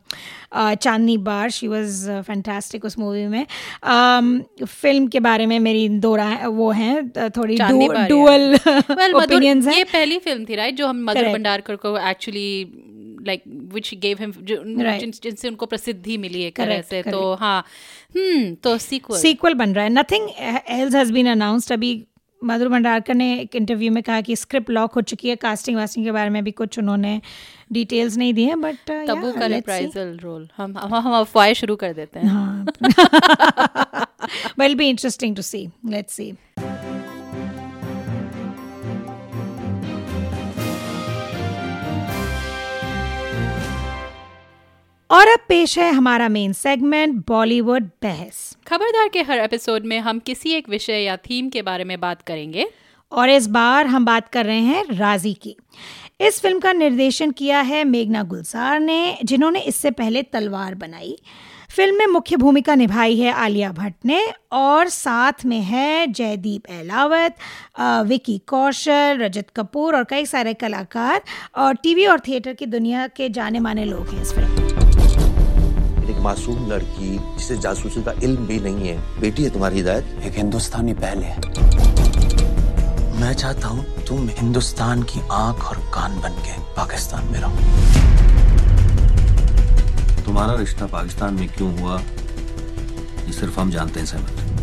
Chandni 0.55 1.17
Bar 1.17 1.49
she 1.49 1.67
was 1.67 2.11
fantastic 2.11 2.85
उस 2.85 2.99
मूवी 2.99 3.27
में। 3.27 3.45
Um, 3.45 4.65
फ़िल्म 4.65 5.07
के 5.07 5.19
बारे 5.19 5.45
में 5.45 5.59
मेरी 5.59 5.89
दो 5.89 6.15
राय 6.15 6.47
वो 6.47 6.71
हैं 6.71 7.13
uh, 7.13 7.37
थोड़ी 7.37 7.57
डुअल 7.57 8.55
Well, 8.55 9.13
ओपिनियंस 9.15 9.67
हैं। 9.67 9.77
ये 9.77 9.83
पहली 9.83 10.19
फ़िल्म 10.19 10.45
थी 10.45 10.55
राइट 10.55 10.75
जो 10.75 10.87
हम 10.87 11.03
मधुर 11.05 11.23
भंडारकर 11.23 11.75
को 11.75 11.97
actually 12.09 12.65
like 13.25 13.43
which 13.73 13.93
gave 14.01 14.17
him 14.19 14.33
जिनसे 14.39 15.47
उनको 15.47 15.65
प्रसिद्धि 15.65 16.17
मिली 16.17 16.49
तरह 16.51 16.65
Correct, 16.65 16.89
से 16.89 17.01
तो 17.11 17.33
हाँ 17.35 17.59
हम्म 18.17 18.53
तो 18.55 18.77
सीक्वल 18.77 19.17
सीक्वल 19.19 19.53
बन 19.53 19.73
रहा 19.73 19.83
है। 19.83 19.89
Nothing 19.91 20.29
else 20.39 20.95
has 20.95 21.13
been 21.13 21.27
announced 21.31 21.73
अभी 21.73 22.03
मधुर 22.41 22.67
भंडारकर 22.69 23.13
ने 23.13 23.27
एक 23.39 23.55
इंटरव्यू 23.55 23.91
में 23.91 24.01
कहा 24.03 24.21
कि 24.21 24.35
स्क्रिप्ट 24.35 24.69
लॉक 24.69 24.93
हो 24.93 25.01
चुकी 25.01 25.29
है। 25.29 25.35
कास्टिंग 25.35 25.77
वास्टिंग 25.77 26.05
के 26.05 26.11
बारे 26.11 26.29
में 26.29 26.43
भी 26.43 26.51
कुछ 26.51 26.79
उन्होंने 26.79 27.21
डिटेल्स 27.71 28.17
नहीं 28.17 28.33
दी 28.33 28.43
हैं 28.43 28.59
बट 28.61 28.75
तब्बू 28.89 29.31
का 29.31 29.45
रिप्राइजल 29.45 30.17
रोल 30.23 30.47
हम 30.57 30.77
हम 30.77 30.93
हम 30.95 31.13
अफवाहें 31.19 31.53
शुरू 31.53 31.75
कर 31.75 31.93
देते 31.93 32.19
हैं। 32.19 32.27
हाँ। 32.27 32.65
Will 34.59 34.75
be 34.75 34.89
interesting 34.89 35.35
to 35.35 35.41
see 35.41 35.67
let's 35.89 36.13
see 36.13 36.31
और 45.09 45.27
अब 45.27 45.39
पेश 45.49 45.77
है 45.79 45.91
हमारा 45.91 46.27
मेन 46.29 46.53
सेगमेंट 46.53 47.15
बॉलीवुड 47.27 47.83
बहस। 48.03 48.57
खबरदार 48.67 49.07
के 49.07 49.21
हर 49.21 49.39
एपिसोड 49.39 49.85
में 49.85 49.99
हम 49.99 50.19
किसी 50.19 50.51
एक 50.51 50.69
विषय 50.69 51.01
या 51.01 51.17
थीम 51.19 51.49
के 51.49 51.61
बारे 51.61 51.83
में 51.83 51.99
बात 51.99 52.21
करेंगे। 52.21 52.67
और 53.11 53.29
इस 53.29 53.47
बार 53.47 53.87
हम 53.87 54.05
बात 54.05 54.29
कर 54.29 54.45
रहे 54.45 54.59
हैं 54.59 54.83
राज़ी 54.91 55.33
की। 55.33 55.55
इस 56.21 56.39
फ़िल्म 56.41 56.59
का 56.59 56.73
निर्देशन 56.73 57.31
किया 57.31 57.59
है 57.61 57.83
मेघना 57.83 58.23
गुलजार 58.23 58.79
ने 58.79 59.17
जिन्होंने 59.23 59.59
इससे 59.61 59.91
पहले 59.91 60.23
तलवार 60.23 60.75
बनाई। 60.75 61.17
फ़िल्म 61.75 61.97
में 61.97 62.07
मुख्य 62.07 62.37
भूमिका 62.37 62.75
निभाई 62.75 63.17
है 63.19 63.31
आलिया 63.33 63.71
भट्ट 63.71 63.95
ने 64.05 64.21
और 64.51 64.89
साथ 64.89 65.45
में 65.45 65.59
है 65.61 66.07
जयदीप 66.07 66.69
एलावत 66.71 67.35
विकी 68.07 68.37
कौशल 68.47 69.17
रजत 69.21 69.49
कपूर 69.55 69.95
और 69.95 70.03
कई 70.03 70.25
सारे 70.25 70.53
कलाकार। 70.55 71.21
और 71.55 71.75
टीवी 71.75 72.05
और 72.05 72.19
थिएटर 72.19 72.53
की 72.53 72.65
दुनिया 72.67 73.07
के 73.07 73.29
जाने 73.29 73.59
माने 73.59 73.85
लोग 73.85 74.07
हैं 74.07 74.21
इस 74.21 74.33
फ़िल्म 74.33 74.54
मासूम 76.25 76.67
लड़की 76.67 77.09
जिसे 77.37 77.57
जासूसी 77.57 78.03
का 78.03 78.11
इल्म 78.23 78.45
भी 78.47 78.59
नहीं 78.59 78.87
है। 78.87 78.97
बेटी 79.21 79.43
है 79.43 79.49
तुम्हारी 79.49 79.75
हिदायत? 79.75 80.05
एक 80.23 80.37
हिंदुस्तानी 80.37 80.93
पहले 80.93 81.25
है। 81.25 81.37
मैं 83.21 83.33
चाहता 83.33 83.67
हूँ 83.67 83.85
तुम 84.07 84.29
हिंदुस्तान 84.29 85.03
की 85.03 85.19
आँख 85.31 85.63
और 85.69 85.77
कान 85.93 86.19
बन 86.21 86.41
के 86.45 86.57
पाकिस्तान 86.75 87.25
में 87.25 87.39
रहो। 87.39 87.55
तुम्हारा 90.25 90.55
रिश्ता 90.55 90.85
पाकिस्तान 90.87 91.33
में 91.33 91.47
क्यों 91.47 91.71
हुआ 91.79 91.99
ये 91.99 93.33
सिर्फ़ 93.33 93.59
हम 93.59 93.71
जानते 93.71 93.99
हैं 93.99 94.07
सहमत 94.07 94.54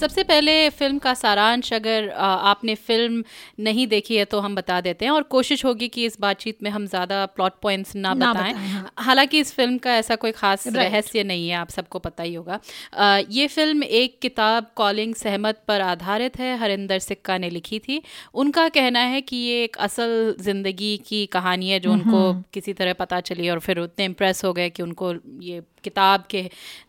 सबसे 0.00 0.22
पहले 0.22 0.52
फ़िल्म 0.70 0.98
का 0.98 1.12
सारांश 1.14 1.72
अगर 1.72 2.08
आपने 2.10 2.74
फ़िल्म 2.74 3.22
नहीं 3.60 3.86
देखी 3.86 4.16
है 4.16 4.24
तो 4.24 4.40
हम 4.40 4.54
बता 4.54 4.80
देते 4.80 5.04
हैं 5.04 5.12
और 5.12 5.22
कोशिश 5.30 5.64
होगी 5.64 5.88
कि 5.88 6.04
इस 6.04 6.16
बातचीत 6.20 6.62
में 6.62 6.70
हम 6.70 6.86
ज़्यादा 6.86 7.24
प्लॉट 7.26 7.52
पॉइंट्स 7.62 7.94
ना 7.96 8.12
ना 8.14 8.32
बताएँ। 8.32 8.52
बताएँ, 8.52 8.68
हाँ। 8.68 8.90
हालाँकि 8.98 9.40
इस 9.40 9.52
फ़िल्म 9.54 9.78
का 9.78 9.94
ऐसा 9.94 10.16
कोई 10.16 10.32
खास 10.32 10.66
रहस्य 10.68 11.22
नहीं 11.24 11.48
है 11.48 11.54
आप 11.56 11.70
सबको 11.70 11.98
पता 11.98 12.22
ही 12.22 12.34
होगा। 12.34 12.58
आ, 12.94 13.18
ये 13.30 13.46
फ़िल्म 13.46 13.82
एक 13.82 14.18
किताब 14.22 14.66
कॉलिंग 14.76 15.14
सहमत 15.14 15.62
पर 15.68 15.80
आधारित 15.80 16.38
है 16.38 16.56
हरिंदर 16.58 16.98
सिक्का 16.98 17.38
ने 17.38 17.50
लिखी 17.50 17.78
थी। 17.78 18.00
उनका 18.34 18.68
कहना 18.68 19.00
है 19.00 19.20
कि 19.20 19.36
ये 19.36 19.62
एक 19.64 19.76
असल 19.78 20.34
ज़िंदगी 20.40 20.96
की 21.08 21.24
कहानी 21.26 21.70
है 21.70 21.80
जो 21.80 21.92
उनको 21.92 22.32
किसी 22.54 22.72
तरह 22.72 22.92
पता 22.92 23.20
चली 23.22 23.48
और 23.48 23.58
फिर 23.58 23.78
उतने 23.78 24.04
इम्प्रेस 24.04 24.44
हो 24.44 24.52
गए 24.52 24.70
कि 24.70 24.82
उनको 24.82 25.12
ये 25.42 25.60
किताब 25.84 26.24
के 26.30 26.42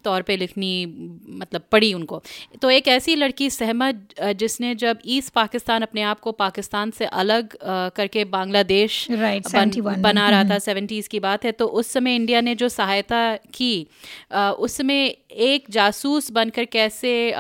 तौर 0.04 0.22
पे 0.22 0.36
लिखनी 0.38 0.70
मतलब 1.40 1.62
पड़ी 1.72 1.94
उनको। 1.94 2.22
तो 2.62 2.70
एक 2.70 2.88
ऐसी 3.00 3.16
लड़की 3.16 3.50
सहमत 3.50 4.16
जिसने 4.36 4.76
जब 4.76 5.00
ईस्ट 5.06 5.34
पाकिस्तान 5.34 5.82
अपने 5.82 6.02
आप 6.02 6.20
को 6.20 6.32
पाकिस्तान 6.32 6.92
से 6.92 7.06
अलग 7.06 7.58
करके 7.96 8.26
बांग्लादेश 8.26 9.08
Right, 9.12 9.54
बन, 9.82 10.02
बना 10.02 10.30
रहा 10.30 10.44
था 10.44 10.60
सेवेंटीज़ 10.60 11.10
की 11.10 11.20
बात 11.20 11.46
है 11.46 11.52
तो 11.52 11.66
उस 11.68 11.88
समय 11.88 12.16
इंडिया 12.16 12.42
ने 12.42 12.56
जो 12.56 12.70
सहायता 12.70 13.36
की 13.36 13.88
उसमें 14.60 15.16
एक 15.32 15.66
जासूस 15.70 16.32
बनकर 16.32 16.66
कैसे 16.66 17.34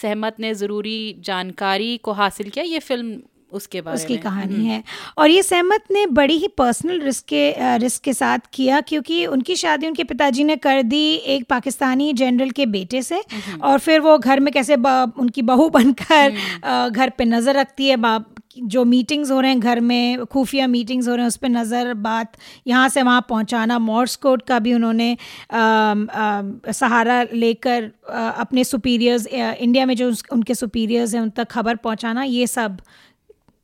सहमत 0.00 0.36
ने 0.40 0.54
ज़रूरी 0.54 1.16
जानकारी 1.20 1.96
को 1.96 2.12
हासिल 2.12 2.50
किया? 2.50 2.64
ये 2.64 2.78
फ़िल्म 2.78 3.20
उसके 3.56 3.80
बारे 3.80 3.94
उसकी 3.94 4.14
में। 4.14 4.22
कहानी 4.22 4.64
है। 4.66 4.82
और 5.18 5.30
ये 5.30 5.42
सहमत 5.42 5.84
ने 5.92 6.06
बड़ी 6.12 6.36
ही 6.38 6.48
पर्सनल 6.58 7.00
रिस्क 7.00 7.24
के 7.28 7.76
रिस्क 7.78 8.02
के 8.02 8.12
साथ 8.14 8.38
किया 8.52 8.80
क्योंकि 8.88 9.24
उनकी 9.26 9.56
शादी 9.56 9.86
उनके 9.86 10.04
पिताजी 10.04 10.44
ने 10.44 10.56
कर 10.58 10.82
दी 10.84 11.04
एक 11.36 11.44
पाकिस्तानी 11.50 12.12
जनरल 12.14 12.50
के 12.50 12.66
बेटे 12.68 13.02
से 13.02 13.22
और 13.62 13.78
फिर 13.78 14.00
वो 14.00 14.16
घर 14.18 14.40
में 14.40 14.52
कैसे 14.54 14.74
उनकी 14.76 15.42
बहू 15.42 15.68
बनकर 15.78 16.32
अ, 16.64 16.88
घर 16.88 17.10
पे 17.18 17.24
नज़र 17.24 17.56
रखती 17.56 17.88
है। 17.88 17.96
बाप 17.98 18.32
जो 18.58 18.84
मीटिंग्स 18.84 19.30
हो 19.30 19.40
रहे 19.40 19.50
हैं 19.50 19.60
घर 19.60 19.80
में 19.80 20.24
खुफिया 20.26 20.66
मीटिंग्स 20.66 21.08
हो 21.08 21.14
रहे 21.14 21.22
हैं 21.22 21.28
उस 21.28 21.36
पर 21.36 21.48
नज़र 21.48 21.92
बात 22.04 22.36
यहाँ 22.66 22.88
से 22.88 23.02
वहाँ 23.02 23.24
पहुँचाना। 23.28 23.78
मॉर्स 23.78 24.14
कोड 24.16 24.42
का 24.42 24.58
भी 24.58 24.72
उन्होंने 24.74 25.10
अम, 25.50 26.06
अम, 26.06 26.72
सहारा 26.72 27.22
लेकर 27.32 27.90
अपने 28.38 28.64
सुपीरियर्स 28.64 29.26
इंडिया 29.26 29.86
में 29.86 29.94
जो 29.96 30.12
उनके 30.32 30.54
सुपीरियर्स 30.54 31.14
हैं 31.14 31.20
उन 31.22 31.30
तक 31.30 31.50
खबर 31.50 31.76
पहुँचाना 31.76 32.22
ये 32.24 32.46
सब 32.46 32.80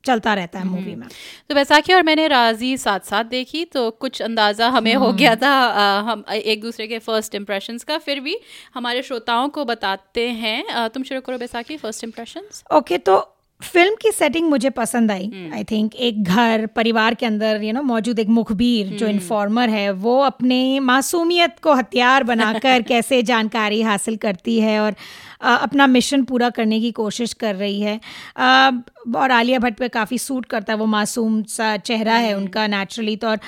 चलता 0.05 0.33
रहता 0.33 0.59
है 0.59 0.65
मूवी 0.65 0.95
में। 0.95 1.07
तो 1.49 1.55
बैसाखी 1.55 1.93
और 1.93 2.03
मैंने 2.03 2.27
राज़ी 2.27 2.75
साथ 2.77 2.99
साथ 2.99 3.23
देखी 3.25 3.63
तो 3.65 3.89
कुछ 3.91 4.21
अंदाज़ा 4.21 4.67
हमें 4.69 4.93
हो 4.95 5.11
गया 5.13 5.35
था 5.35 5.49
आ, 5.49 5.99
हम 6.01 6.23
एक 6.31 6.61
दूसरे 6.61 6.87
के 6.87 6.99
फ़र्स्ट 6.99 7.35
इम्प्रेशन 7.35 7.77
का 7.87 7.97
फिर 7.97 8.19
भी 8.19 8.37
हमारे 8.73 9.01
श्रोताओं 9.03 9.49
को 9.49 9.65
बताते 9.65 10.27
हैं। 10.29 10.67
आ, 10.67 10.87
तुम 10.87 11.03
शुरू 11.03 11.21
करो 11.21 11.37
बैसाखी 11.37 11.77
फ़र्स्ट 11.77 12.03
इम्प्रेशन 12.03 12.47
ओके 12.73 12.97
तो 12.97 13.17
फ़िल्म 13.63 13.95
की 14.01 14.11
सेटिंग 14.11 14.49
मुझे 14.49 14.69
पसंद 14.69 15.11
आई। 15.11 15.29
आई 15.53 15.63
थिंक 15.63 15.95
एक 15.95 16.23
घर 16.23 16.65
परिवार 16.75 17.13
के 17.13 17.25
अंदर 17.25 17.63
यू 17.63 17.73
नो 17.73 17.81
मौजूद 17.81 18.19
एक 18.19 18.27
मुखबिर 18.29 18.87
जो 18.97 19.07
इन्फॉर्मर 19.07 19.69
है 19.69 19.89
वो 19.91 20.19
अपने 20.23 20.79
मासूमियत 20.79 21.55
को 21.63 21.73
हथियार 21.73 22.23
बनाकर 22.23 22.81
कैसे 22.87 23.21
जानकारी 23.23 23.81
हासिल 23.81 24.15
करती 24.17 24.59
है 24.59 24.79
और 24.79 24.95
अ, 25.41 25.55
अपना 25.55 25.87
मिशन 25.87 26.23
पूरा 26.23 26.49
करने 26.49 26.79
की 26.79 26.91
कोशिश 26.91 27.33
कर 27.33 27.55
रही 27.55 27.81
है। 27.81 27.99
अ, 28.37 28.71
और 29.17 29.31
आलिया 29.31 29.59
भट्ट 29.59 29.77
पे 29.77 29.87
काफ़ी 29.89 30.17
सूट 30.17 30.45
करता 30.45 30.73
है 30.73 30.79
वो 30.79 30.85
मासूम 30.85 31.41
सा 31.43 31.75
चेहरा 31.77 32.15
है 32.15 32.33
उनका 32.37 32.67
नेचुरली 32.67 33.15
तो 33.15 33.27
और 33.27 33.39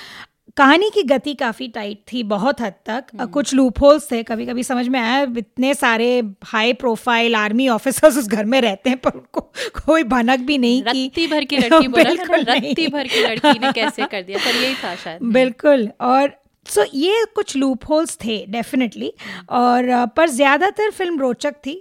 कहानी 0.57 0.89
की 0.89 1.01
गति 1.03 1.33
काफ़ी 1.33 1.67
टाइट 1.67 2.01
थी 2.13 2.21
बहुत 2.23 2.61
हद 2.61 2.73
तक। 2.85 3.05
अ, 3.19 3.25
कुछ 3.25 3.53
लूप 3.53 3.81
होल्स 3.81 4.11
थे 4.11 4.21
कभी 4.23 4.45
कभी 4.45 4.63
समझ 4.63 4.87
में 4.87 4.99
आया 4.99 5.21
इतने 5.37 5.73
सारे 5.73 6.07
हाई 6.43 6.73
प्रोफ़ाइल 6.73 7.35
आर्मी 7.35 7.67
ऑफिसर्स 7.67 8.17
उस 8.17 8.27
घर 8.27 8.45
में 8.45 8.59
रहते 8.61 8.89
हैं 8.89 8.99
पर 8.99 9.11
उनको 9.11 9.41
कोई 9.85 10.03
भनक 10.03 10.39
भी 10.39 10.57
नहीं 10.57 10.81
की। 10.83 11.05
रत्ती 11.05 11.27
भर 11.27 11.43
की 11.43 11.57
लड़की 11.57 11.87
बोला। 11.87 12.11
रत्ती 12.53 12.87
भर 12.87 13.07
की 13.07 13.23
लड़की 13.23 13.59
ने 13.59 13.71
कैसे 13.71 14.05
कर 14.05 14.21
दिया 14.21 14.37
पर 14.37 14.55
यही 14.55 14.73
था 14.75 14.95
शायद। 14.95 15.23
बिल्कुल 15.33 15.89
और 16.01 16.31
सो 16.65 16.81
so, 16.81 16.87
ये 16.93 17.25
कुछ 17.35 17.55
लूप 17.55 17.83
होल्स 17.89 18.17
थे 18.25 18.45
डेफिनेटली 18.49 19.11
और 19.49 20.05
पर 20.17 20.29
ज़्यादातर 20.29 20.91
फ़िल्म 20.91 21.19
रोचक 21.19 21.55
थी 21.65 21.73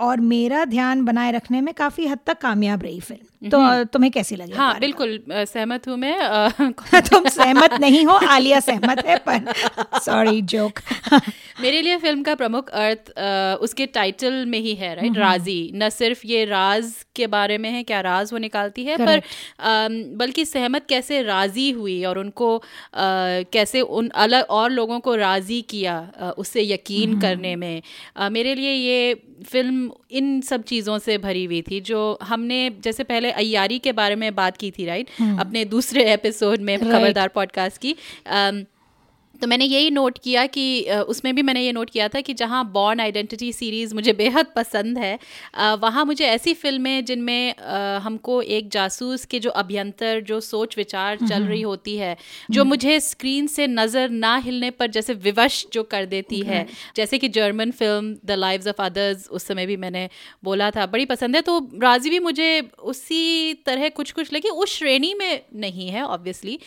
और 0.00 0.20
मेरा 0.20 0.64
ध्यान 0.64 1.04
बनाए 1.04 1.32
रखने 1.32 1.60
में 1.60 1.72
काफ़ी 1.74 2.06
हद 2.06 2.18
तक 2.26 2.38
कामयाब 2.38 2.82
रही 2.82 3.00
फ़िल्म 3.00 3.37
तो 3.42 3.84
तुम्हें 3.84 4.12
कैसी 4.12 4.36
लगी 4.36 4.52
हाँ 4.52 4.78
बिल्कुल 4.80 5.22
सहमत 5.30 5.88
हूँ 5.88 5.96
मैं 5.96 6.16
तुम 7.00 7.28
सहमत 7.28 7.72
नहीं 7.80 8.06
हो 8.06 8.12
आलिया 8.12 8.60
सहमत 8.60 9.04
है 9.06 9.16
पर 9.28 9.52
सॉरी 9.98 10.42
जोक 10.42 10.80
मेरे 11.60 11.80
लिए 11.82 11.96
फ़िल्म 11.98 12.22
का 12.22 12.34
प्रमुख 12.34 12.68
अर्थ 12.68 13.10
उसके 13.60 13.86
टाइटल 13.86 14.46
में 14.46 14.58
ही 14.58 14.74
है 14.74 14.94
राइट 14.94 15.16
राज़ी। 15.16 15.72
न 15.74 15.88
सिर्फ़ 15.88 16.20
ये 16.26 16.44
राज 16.44 16.92
के 17.16 17.26
बारे 17.26 17.58
में 17.58 17.70
है 17.70 17.82
क्या 17.82 18.00
राज 18.00 18.32
वो 18.32 18.38
निकालती 18.38 18.84
है 18.84 18.96
पर 18.96 19.22
बल्कि 20.16 20.44
सहमत 20.44 20.86
कैसे 20.88 21.22
राज़ी 21.22 21.70
हुई 21.70 22.04
और 22.04 22.18
उनको 22.18 22.62
कैसे 22.96 23.80
उन 23.80 24.08
अलग 24.08 24.44
और 24.50 24.70
लोगों 24.70 25.00
को 25.00 25.14
राज़ी 25.14 25.62
किया 25.62 26.10
उससे 26.38 26.62
यकीन 26.62 27.20
करने 27.20 27.56
में। 27.56 27.82
मेरे 28.30 28.54
लिए 28.54 28.72
ये 28.72 29.22
फ़िल्म 29.46 29.90
इन 30.10 30.40
सब 30.40 30.62
चीज़ों 30.62 30.98
से 30.98 31.18
भरी 31.18 31.44
हुई 31.44 31.62
थी 31.62 31.80
जो 31.80 32.18
हमने 32.22 32.70
जैसे 32.80 33.04
पहले 33.04 33.30
अयारी 33.30 33.78
के 33.78 33.92
बारे 33.92 34.16
में 34.16 34.34
बात 34.34 34.56
की 34.56 34.70
थी 34.70 34.84
राइट 34.84 35.08
अपने 35.38 35.64
दूसरे 35.64 36.04
एपिसोड 36.12 36.60
में 36.60 36.78
खबरदार 36.78 37.28
पॉडकास्ट 37.28 37.80
की। 37.80 37.96
अम, 38.26 38.64
तो 39.42 39.46
मैंने 39.46 39.64
यही 39.64 39.90
नोट 39.90 40.18
किया 40.18 40.44
कि 40.46 40.64
उसमें 41.08 41.34
भी 41.34 41.42
मैंने 41.42 41.62
ये 41.62 41.72
नोट 41.72 41.90
किया 41.90 42.08
था 42.08 42.20
कि 42.20 42.34
जहाँ 42.34 42.64
बॉर्न 42.72 43.00
आइडेंटिटी 43.00 43.52
सीरीज़ 43.52 43.94
मुझे 43.94 44.12
बेहद 44.12 44.46
पसंद 44.56 44.98
है 44.98 45.18
वहाँ 45.78 46.04
मुझे 46.04 46.24
ऐसी 46.26 46.54
फ़िल्में 46.54 47.04
जिनमें 47.04 47.54
हमको 48.04 48.40
एक 48.42 48.68
जासूस 48.70 49.24
के 49.24 49.38
जो 49.40 49.50
अभ्यंतर 49.52 50.20
जो 50.22 50.40
सोच 50.40 50.76
विचार 50.78 51.18
चल 51.18 51.42
रही 51.42 51.60
होती 51.62 51.96
है 51.96 52.16
जो 52.50 52.64
मुझे 52.64 52.98
स्क्रीन 53.00 53.46
से 53.46 53.66
नज़र 53.66 54.10
ना 54.10 54.36
हिलने 54.38 54.70
पर 54.72 54.90
जैसे 54.90 55.14
विवश 55.16 55.64
जो 55.72 55.82
कर 55.84 56.06
देती 56.06 56.40
है। 56.42 56.66
जैसे 56.96 57.18
कि 57.18 57.28
German 57.30 57.70
film 57.72 58.14
the 58.24 58.38
lives 58.38 58.66
of 58.68 58.82
others 58.82 59.28
उस 59.28 59.46
समय 59.46 59.66
भी 59.66 59.76
मैंने 59.76 60.08
बोला 60.44 60.70
था 60.70 60.86
बड़ी 60.88 61.04
पसंद 61.06 61.36
है। 61.36 61.42
तो 61.42 61.58
राज़ी 61.82 62.10
भी 62.10 62.18
मुझे 62.18 62.48
उसी 62.84 63.54
तरह 63.66 63.88
कुछ 63.90 64.12
कुछ 64.12 64.32
लगी 64.32 64.48
उस 64.50 64.76
श्रेणी 64.78 65.12
में 65.14 65.40
नहीं 65.56 65.88
है 65.90 66.02
ऑब्वियसली 66.04 66.58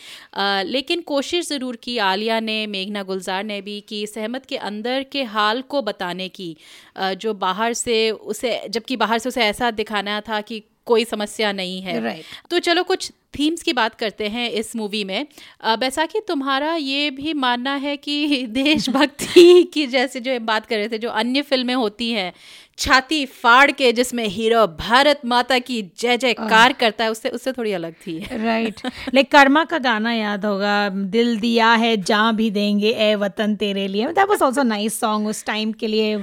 लेकिन 0.66 1.00
कोशिश 1.06 1.48
ज़रूर 1.48 1.76
की 1.82 1.96
आलिया 2.00 2.40
ने 2.40 2.61
मेघना 2.66 3.02
गुलजार 3.02 3.44
ने 3.44 3.60
भी 3.60 3.80
कि 3.80 4.06
सहमत 4.06 4.46
के 4.46 4.56
अंदर 4.56 5.02
के 5.02 5.22
हाल 5.22 5.62
को 5.62 5.82
बताने 5.82 6.28
की। 6.28 6.56
जो 6.98 7.34
बाहर 7.34 7.72
से 7.72 8.10
उसे 8.10 8.68
जबकि 8.70 8.96
बाहर 8.96 9.18
से 9.18 9.28
उसे 9.28 9.42
ऐसा 9.42 9.70
दिखाना 9.70 10.20
था 10.20 10.40
कि 10.40 10.62
कोई 10.86 11.04
समस्या 11.04 11.52
नहीं 11.52 11.82
है। 11.82 12.02
Right. 12.02 12.48
तो 12.50 12.58
चलो 12.58 12.82
कुछ 12.82 13.12
थीम्स 13.38 13.62
की 13.62 13.72
बात 13.72 13.94
करते 13.94 14.28
हैं 14.28 14.50
इस 14.50 14.76
मूवी 14.76 15.04
में। 15.04 15.26
अ, 15.60 15.76
बैसाखी 15.76 16.20
तुम्हारा 16.20 16.74
ये 16.74 17.10
भी 17.10 17.34
मानना 17.34 17.74
है 17.74 17.96
कि 17.96 18.46
देशभक्ति 18.46 19.62
की 19.74 19.86
जैसे 19.86 20.20
जो 20.20 20.40
बात 20.40 20.66
कर 20.66 20.76
रहे 20.76 20.88
थे 20.88 20.98
जो 20.98 21.08
अन्य 21.10 21.42
फ़िल्में 21.42 21.74
होती 21.74 22.10
हैं 22.10 22.32
छाती 22.78 23.24
फाड़ 23.26 23.70
के 23.70 23.92
जिसमें 23.92 24.24
हीरो 24.26 24.66
भारत 24.68 25.20
माता 25.26 25.58
की 25.60 25.80
जय 26.00 26.16
जयकार 26.16 26.72
करता 26.72 27.04
है 27.04 27.10
उससे 27.10 27.28
उससे 27.30 27.52
थोड़ी 27.52 27.72
अलग 27.72 27.92
थी। 27.96 28.18
राइट 28.34 28.80
लाइक 29.14 29.30
कर्मा 29.32 29.64
का 29.64 29.78
गाना 29.80 30.12
याद 30.12 30.44
होगा 30.44 30.88
दिल 30.88 31.38
दिया 31.40 31.72
है 31.74 31.96
जहाँ 32.02 32.34
भी 32.36 32.50
देंगे 32.50 32.90
ए 32.90 33.14
वतन 33.14 33.54
तेरे 33.56 33.86
लिए। 33.88 34.06
That 34.08 34.28
was 34.28 34.42
also 34.42 34.62
nice 34.62 34.98
song 35.00 35.28
उस 35.28 35.44
टाइम 35.46 35.72
के 35.72 35.86
लिए। 35.86 36.16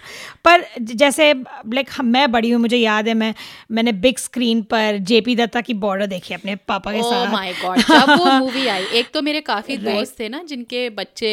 पर 0.46 0.66
जैसे 0.82 1.32
लाइक 1.34 1.90
मैं 2.06 2.32
बड़ी 2.32 2.50
हूँ 2.52 2.62
मुझे 2.62 2.78
याद 2.78 3.08
है 3.08 3.14
मैं 3.14 3.34
मैंने 3.72 3.92
बिग 4.00 4.18
स्क्रीन 4.20 4.62
पर 4.72 4.98
जेपी 5.04 5.36
दत्ता 5.36 5.62
की 5.62 5.74
बॉर्डर 5.76 6.08
देखी 6.08 6.34
अपने 6.34 6.56
पापा 6.68 6.92
के 6.92 7.00
ओह 7.00 7.12
साथ। 7.12 7.32
माय 7.34 7.54
गॉड 7.62 7.80
जब 7.80 8.10
वो 8.12 8.32
मूवी 8.34 8.68
आई 8.68 8.86
एक 8.94 9.12
तो 9.14 9.22
मेरे 9.22 9.42
काफ़ी 9.44 9.78
दोस्त 9.80 10.20
थे 10.20 10.30
ना 10.30 10.44
जिनके 10.50 10.90
बच्चे 10.92 11.32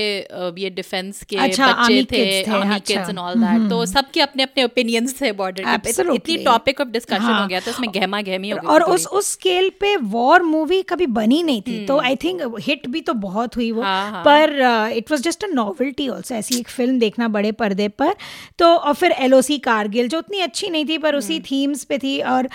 ये 0.58 0.70
डिफेंस 0.72 1.22
के 1.24 1.36
अच्छा, 1.38 1.72
बच्चे 1.72 2.02
थे 2.04 2.16
थे, 2.16 2.40
अच्छा। 2.42 2.78
किड्स 2.78 3.08
एंड 3.08 3.18
ऑल 3.18 3.34
दैट 3.36 3.68
तो 3.70 3.84
सबके 3.86 4.20
अपने 4.20 4.42
अपने 4.42 4.62
ओपिनियंस 5.06 5.20
थे 5.20 5.32
बॉर्डर. 5.34 6.14
इतनी 6.14 6.36
टॉपिक 6.44 6.80
ऑफ़ 6.80 6.88
डिस्कशन 6.88 7.20
हाँ। 7.20 7.40
हो 7.40 7.46
गया 7.46 7.60
था 7.60 7.70
उसमें 7.70 7.88
गहमा 7.94 8.20
गहमी 8.22 8.50
हो 8.50 8.58
गई 8.58 8.68
और 8.68 8.82
उस 8.84 9.06
उस 9.08 9.32
स्केल 9.32 9.70
पे 9.80 9.94
वॉर 10.08 10.42
मूवी 10.44 10.82
कभी 10.84 11.06
बनी 11.12 11.42
नहीं 11.42 11.62
थी 11.62 11.84
तो 11.86 11.98
आई 12.00 12.16
थिंक 12.16 12.42
हिट 12.60 12.86
भी 12.88 13.00
तो 13.00 13.14
बहुत 13.20 13.56
हुई 13.56 13.70
वो 13.72 13.82
हम्म। 13.82 13.92
हाँ, 13.92 14.10
हाँ। 14.12 14.24
पर 14.24 14.92
it 14.96 15.10
was 15.10 15.22
just 15.22 15.44
a 15.44 15.48
novelty 15.52 16.08
also 16.08 16.34
ऐसी 16.34 16.58
एक 16.58 16.68
फ़िल्म 16.70 16.98
देखना 16.98 17.28
बड़े 17.28 17.52
पर्दे 17.54 17.88
पर 17.94 18.14
तो 18.58 18.74
और 18.76 18.94
फिर 18.94 19.12
एलओसी 19.20 19.58
कारगिल 19.60 20.08
जो 20.08 20.18
उतनी 20.18 20.40
अच्छी 20.40 20.70
नहीं 20.70 20.84
थी 20.84 20.98
पर 20.98 21.16
उसी 21.16 21.40
थीम्स 21.50 21.84
पे 21.84 21.98
थी 21.98 22.20
और 22.26 22.48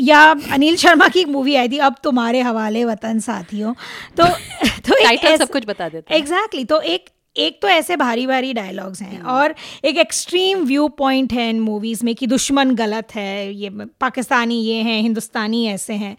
या 0.00 0.20
अनिल 0.52 0.76
शर्मा 0.76 1.06
की 1.08 1.20
एक 1.20 1.28
मूवी 1.28 1.54
आई 1.54 1.68
थी 1.68 1.78
अब 1.80 1.96
तुम्हारे 2.02 2.40
हवाले 2.42 2.84
वतन 2.84 3.18
साथियों 3.20 3.74
तो 4.16 4.24
तो 4.86 4.94
एक 4.94 5.04
टाइटल 5.04 5.36
सब 5.36 5.50
कुछ 5.50 5.66
बता 5.66 5.88
देता 5.88 6.14
एग्जैक्टली 6.14 6.64
तो 6.64 6.80
एक 6.94 7.08
एक 7.36 7.58
तो 7.62 7.68
ऐसे 7.68 7.96
भारी 7.96 8.26
भारी 8.26 8.52
डायलॉग्स 8.52 9.02
हैं 9.02 9.20
और 9.22 9.54
एक 9.84 9.96
एक्सट्रीम 9.98 10.64
व्यू 10.66 10.88
पॉइंट 10.98 11.32
है 11.32 11.48
इन 11.50 11.60
मूवीज़ 11.60 12.04
में 12.04 12.14
कि 12.14 12.26
दुश्मन 12.26 12.74
गलत 12.76 13.14
है 13.14 13.52
ये 13.54 13.70
पाकिस्तानी 14.00 14.60
ये 14.60 14.82
हैं 14.82 15.00
हिंदुस्तानी 15.02 15.66
ऐसे 15.68 15.94
हैं। 15.94 16.16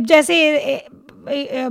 जैसे 0.00 0.86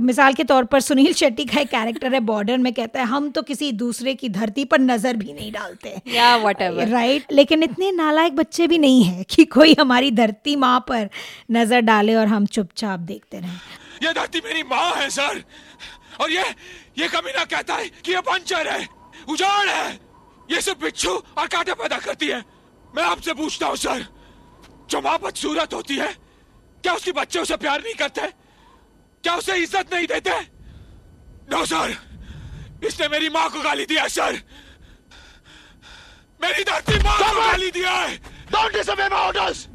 मिसाल 0.02 0.34
के 0.34 0.44
तौर 0.44 0.64
पर 0.64 0.80
सुनील 0.80 1.12
शेट्टी 1.12 1.44
का 1.44 1.60
एक 1.60 1.68
कैरेक्टर 1.70 2.14
है 2.14 2.20
बॉर्डर 2.22 2.58
में 2.58 2.72
कहता 2.74 3.00
है 3.00 3.06
हम 3.06 3.28
तो 3.30 3.42
किसी 3.42 3.70
दूसरे 3.74 4.14
की 4.14 4.28
धरती 4.28 4.64
पर 4.64 4.80
नज़र 4.80 5.16
भी 5.16 5.32
नहीं 5.32 5.50
डालते। 5.52 5.94
या 6.08 6.36
व्हाटएवर 6.36 6.88
राइट 6.88 7.32
लेकिन 7.32 7.62
इतने 7.62 7.90
नालायक 7.92 8.36
बच्चे 8.36 8.66
भी 8.66 8.78
नहीं 8.78 9.04
है 9.04 9.24
कि 9.30 9.44
कोई 9.46 9.76
हमारी 9.80 10.10
धरती 10.12 10.56
माँ 10.56 10.78
पर 10.88 11.08
नज़र 11.52 11.80
डाले 11.82 12.14
और 12.14 12.26
हम 12.26 12.46
चुपचाप 12.48 13.00
देखते 13.02 13.38
रहें। 13.38 13.60
ये 14.02 14.12
धरती 14.12 14.40
मेरी 14.44 14.62
माँ 14.62 14.90
है 14.94 15.08
सर। 15.10 15.42
और 16.20 16.30
ये 16.30 16.44
ये 16.98 17.08
कमीना 17.08 17.44
कहता 17.44 17.74
है 17.74 17.88
कि 17.88 18.12
ये 18.12 18.20
पंचर 18.20 18.68
है 18.68 18.88
उजाड़ 19.28 19.68
है। 19.68 20.00
ये 20.50 20.60
सिर्फ़ 20.60 20.78
बिच्छू 20.78 21.10
और 21.10 21.46
कांटे 21.46 21.74
पैदा 21.74 21.98
करती 21.98 22.26
है। 22.28 22.44
मैं 22.96 23.02
आपसे 23.02 23.32
पूछता 23.34 23.66
हूँ 23.66 23.76
सर 23.76 24.06
जो 24.90 25.00
माँ 25.00 25.18
बदसूरत 25.18 25.74
होती 25.74 25.96
है 25.96 26.12
क्या 26.84 26.92
उसके 26.94 27.12
बच्चे 27.12 27.38
उसे 27.40 27.56
प्यार 27.56 27.82
नहीं 27.82 27.94
करते? 27.94 28.22
क्या 29.24 29.34
उसे 29.36 29.56
इज़्ज़त 29.56 29.94
नहीं 29.94 30.06
देते? 30.06 30.30
नो 31.50 31.64
सर 31.64 31.96
इसने 32.86 33.08
मेरी 33.08 33.28
माँ 33.28 33.48
को 33.50 33.60
गाली 33.62 33.86
दिया 33.86 34.06
सर। 34.08 34.40
मेरी 36.42 36.64
धरती 36.64 36.98
माँ 37.04 37.18
को 37.18 37.40
गाली 37.40 37.70
दिया 37.70 37.92
है। 37.92 38.16
डोंट 38.52 38.72
डिसोबे 38.72 39.08
माय 39.08 39.20
ऑर्डर्स 39.20 39.66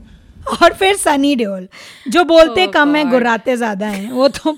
और 0.47 0.73
फिर 0.73 0.95
सनी 0.95 1.35
देओल 1.35 1.67
जो 2.07 2.23
बोलते 2.23 2.65
Oh 2.67 2.73
कम 2.73 2.89
God. 2.89 2.97
है 2.97 3.09
गुर्राते 3.09 3.57
ज़्यादा 3.57 3.87
हैं 3.87 4.11
वो 4.11 4.27
तो 4.27 4.51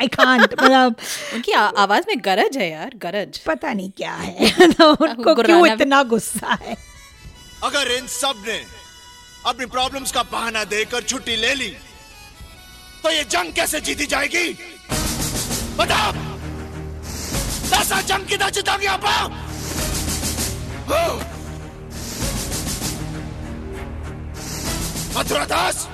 आई 0.00 0.06
कांट 0.06 0.42
मतलब 0.62 0.96
उनकी 1.34 1.52
आ- 1.52 1.70
आवाज़ 1.78 2.04
में 2.08 2.16
गरज 2.24 2.56
है 2.56 2.70
यार 2.70 2.90
गरज। 2.96 3.38
पता 3.38 3.72
नहीं 3.72 3.90
क्या 3.90 4.12
है 4.12 4.72
तो 4.72 4.90
उनको 4.92 5.34
क्यों 5.34 5.66
इतना 5.66 6.02
गुस्सा 6.02 6.58
है? 6.62 6.76
अगर 7.64 7.90
इन 7.90 8.06
सबने 8.06 8.60
अपनी 9.46 9.66
प्रॉब्लम्स 9.66 10.12
का 10.12 10.22
बहाना 10.22 10.64
देकर 10.64 11.02
छुट्टी 11.02 11.36
ले 11.36 11.54
ली 11.54 11.68
तो 13.02 13.10
ये 13.10 13.24
जंग 13.24 13.52
कैसे 13.52 13.80
जीती 13.80 14.06
जाएगी? 14.06 14.52
बताओ। 15.78 16.12
ऐसा 17.80 18.00
जंग 18.00 18.26
किधर 18.26 18.50
जीतोगे 18.50 18.86
आप 18.86 19.04
मथुरा 25.16 25.44
दास 25.46 25.88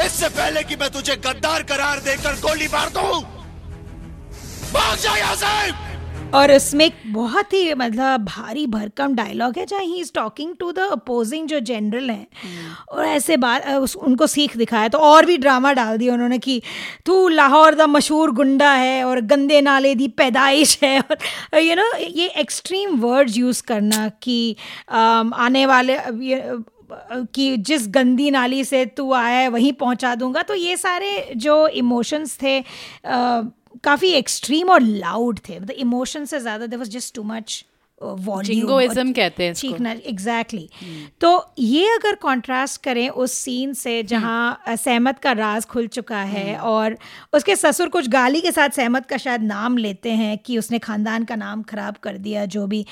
इससे 0.00 0.28
पहले 0.30 0.62
कि 0.64 0.76
मैं 0.76 0.90
तुझे 0.92 1.16
गद्दार 1.26 1.62
करार 1.70 2.00
देकर 2.00 2.40
गोली 2.40 2.66
मार 2.72 2.88
दूँ 2.90 3.22
भाग 4.72 4.98
जा 4.98 5.16
यहाँ 5.16 5.34
से। 5.36 5.90
और 6.32 6.52
उसमें 6.52 6.84
एक 6.84 6.94
बहुत 7.06 7.52
ही 7.52 7.74
मतलब 7.74 8.24
भारी 8.24 8.66
भरकम 8.66 9.14
डायलॉग 9.14 9.58
है 9.58 9.64
जहाँ 9.66 9.82
he 9.82 10.00
is 10.00 10.12
talking 10.14 10.54
to 10.60 10.70
the 10.72 10.78
opposing 10.92 11.48
जो 11.48 11.58
जनरल 11.60 12.10
हैं। 12.10 12.26
और 12.88 13.04
ऐसे 13.06 13.36
बात 13.36 13.66
उनको 13.98 14.26
सीख 14.26 14.56
दिखाया 14.56 14.88
तो 14.88 14.98
और 15.00 15.26
भी 15.26 15.36
ड्रामा 15.38 15.72
डाल 15.72 15.98
दिया 15.98 16.14
उन्होंने 16.14 16.38
कि 16.38 16.60
तू 17.06 17.28
लाहौर 17.28 17.74
द 17.74 17.88
मशहूर 17.90 18.30
गुंडा 18.32 18.70
है 18.72 19.04
और 19.04 19.20
गंदे 19.26 19.60
नाले 19.60 19.94
दी 19.94 20.08
पैदाइश 20.16 20.78
है। 20.82 20.98
और 21.00 21.60
यू 21.60 21.74
नो 21.76 21.92
ये 21.98 22.26
एक्सट्रीम 22.40 22.98
वर्ड्स 23.00 23.36
यूज़ 23.36 23.62
करना 23.68 24.08
कि 24.22 24.56
आने 24.90 25.66
वाले 25.66 25.98
कि 27.34 27.56
जिस 27.58 27.88
गंदी 27.90 28.30
नाली 28.30 28.62
से 28.64 28.84
तू 28.86 29.12
आया 29.14 29.38
है 29.38 29.48
वहीं 29.48 29.72
पहुँचा 29.74 30.14
दूँगा। 30.14 30.42
तो 30.42 30.54
ये 30.54 30.76
सारे 30.76 31.32
जो 31.36 31.66
इमोशंस 31.68 32.36
थे 32.42 32.60
काफ़ी 33.06 34.12
एक्सट्रीम 34.12 34.70
और 34.70 34.80
लाउड 34.80 35.38
थे। 35.48 35.58
मतलब 35.58 35.76
इमोशन 35.78 36.24
से 36.24 36.40
ज़्यादा 36.40 36.66
there 36.66 36.78
was 36.78 36.90
just 36.90 37.14
too 37.14 37.22
much 37.24 37.64
Jingoism 38.44 39.12
कहते 39.14 39.44
हैं 39.44 39.52
चीखना 39.54 39.90
एग्जैक्टली 40.06 40.68
तो 41.20 41.28
ये 41.58 41.88
अगर 41.88 42.14
कंट्रास्ट 42.22 42.82
करें 42.84 43.08
उस 43.08 43.32
सीन 43.34 43.72
से 43.74 44.02
जहाँ 44.02 44.76
सहमत 44.76 45.18
का 45.18 45.32
राज 45.32 45.66
खुल 45.66 45.86
चुका 45.88 46.22
है 46.22 46.56
और 46.58 46.96
उसके 47.32 47.56
ससुर 47.56 47.88
कुछ 47.88 48.08
गाली 48.08 48.40
के 48.40 48.52
साथ 48.52 48.76
सहमत 48.76 49.06
का 49.06 49.16
शायद 49.16 49.42
नाम 49.42 49.76
लेते 49.78 50.10
हैं 50.12 50.36
कि 50.38 50.58
उसने 50.58 50.78
खानदान 50.80 51.24
का 51.24 51.36
नाम 51.36 51.62
खराब 51.62 51.96
कर 52.02 52.18
दिया 52.18 52.44
जो 52.46 52.66
भी। 52.66 52.84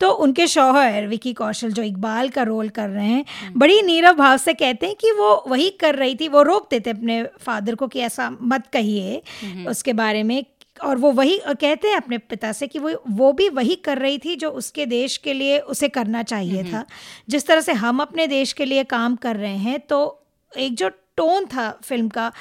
तो 0.00 0.10
उनके 0.10 0.46
शौहर 0.46 1.06
विकी 1.06 1.32
कौशल 1.32 1.72
जो 1.72 1.82
इकबाल 1.82 2.28
का 2.28 2.42
रोल 2.42 2.68
कर 2.68 2.88
रहे 2.88 3.06
हैं 3.06 3.24
बड़ी 3.56 3.82
नीरव 3.82 4.12
भाव 4.12 4.36
से 4.36 4.54
कहते 4.54 4.86
हैं 4.86 4.94
कि 4.94 5.12
वो 5.12 5.44
वही 5.48 5.70
कर 5.70 5.94
रही 5.94 6.14
थी 6.14 6.28
वो 6.28 6.42
रोकते 6.42 6.80
थे 6.80 6.90
अपने 6.90 7.22
फादर 7.40 7.74
को 7.74 7.88
कि 7.88 8.00
ऐसा 8.00 8.30
मत 8.42 8.66
कहिए 8.66 9.22
उसके 9.68 9.92
बारे 9.92 10.22
में 10.22 10.44
और 10.84 10.96
वो 10.96 11.12
वही 11.12 11.38
कहते 11.46 11.88
हैं 11.88 11.96
अपने 11.96 12.18
पिता 12.18 12.52
से 12.52 12.66
कि 12.66 12.78
वो 12.78 12.90
वो 13.10 13.32
भी 13.32 13.48
वही 13.48 13.74
कर 13.74 13.98
रही 13.98 14.18
थी 14.18 14.36
जो 14.36 14.50
उसके 14.50 14.86
देश 14.86 15.16
के 15.16 15.32
लिए 15.32 15.58
उसे 15.58 15.88
करना 15.88 16.22
चाहिए 16.22 16.64
था। 16.64 16.84
जिस 17.28 17.46
तरह 17.46 17.60
से 17.60 17.72
हम 17.72 18.00
अपने 18.00 18.26
देश 18.26 18.52
के 18.52 18.64
लिए 18.64 18.84
काम 18.84 19.16
कर 19.16 19.36
रहे 19.36 19.56
हैं 19.56 19.78
तो 19.80 20.22
एक 20.58 20.74
जो 20.74 20.88
टोन 20.88 21.46
था 21.46 21.70
फ़िल्म 21.84 22.08
का 22.08 22.32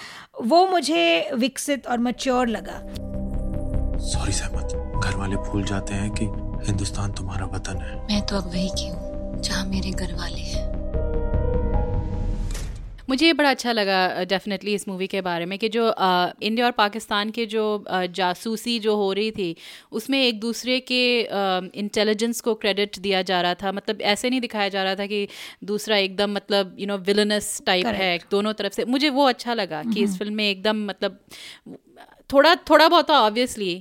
वो 0.42 0.68
मुझे 0.68 1.30
विकसित 1.34 1.88
और 1.88 2.00
मच्योर 2.00 2.48
लगा। 2.48 2.80
सॉरी 4.06 4.32
सहमत 4.32 5.02
घर 5.06 5.16
वाले 5.16 5.36
भूल 5.36 5.64
जाते 5.64 5.94
हैं 5.94 6.12
कि 6.12 6.26
हिंदुस्तान 6.66 7.12
तुम्हारा 7.12 7.46
वतन 7.46 7.82
है। 7.82 7.96
मैं 8.08 8.22
तो 8.26 8.38
अब 8.38 8.48
वही 8.48 8.70
की 8.70 8.88
हूँ 8.90 9.42
जहाँ 9.42 9.66
मेरे 9.66 9.92
घर 9.92 10.14
वाले 10.16 10.42
हैं। 10.42 10.64
मुझे 13.10 13.26
ये 13.26 13.34
बड़ा 13.34 13.50
अच्छा 13.50 13.72
लगा 13.72 13.98
डेफिनेटली 14.24 14.74
इस 14.74 14.88
मूवी 14.88 15.08
के 15.08 15.20
बारे 15.22 15.46
में 15.46 15.58
कि 15.60 15.68
जो 15.70 15.86
अ, 15.88 16.32
इंडिया 16.42 16.66
और 16.66 16.72
पाकिस्तान 16.72 17.30
के 17.32 17.46
जो 17.46 17.64
अ, 17.80 18.06
जासूसी 18.06 18.78
जो 18.80 18.96
हो 18.96 19.12
रही 19.14 19.32
थी 19.32 19.56
उसमें 19.92 20.18
एक 20.22 20.40
दूसरे 20.40 20.80
के 20.92 21.02
इंटेलिजेंस 21.80 22.42
को 22.42 22.54
क्रेडिट 22.56 23.00
दिया 23.00 23.22
जा 23.22 23.42
रहा 23.42 23.54
था। 23.54 23.72
मतलब 23.72 24.02
ऐसे 24.14 24.30
नहीं 24.30 24.42
दिखाया 24.42 24.70
जा 24.70 24.84
रहा 24.84 24.96
था 24.96 25.06
कि 25.06 25.28
दूसरा 25.64 25.98
एकदम 25.98 26.34
मतलब 26.36 26.76
यू 26.80 26.88
नो 26.88 26.98
विलनस 27.08 27.62
टाइप 27.66 27.88
है 27.96 28.18
दोनों 28.32 28.54
तरफ़ 28.54 28.74
से। 28.74 28.86
मुझे 28.86 29.10
वो 29.10 29.28
अच्छा 29.28 29.54
लगा 29.54 29.84
कि 29.84 30.04
इस 30.04 30.18
फ़िल्म 30.18 30.34
में 30.34 30.50
एकदम 30.50 30.86
मतलब 30.88 31.20
थोड़ा 32.30 32.54
थोड़ा 32.70 32.88
बहुत 32.90 33.12
ऑब्वियसली 33.12 33.74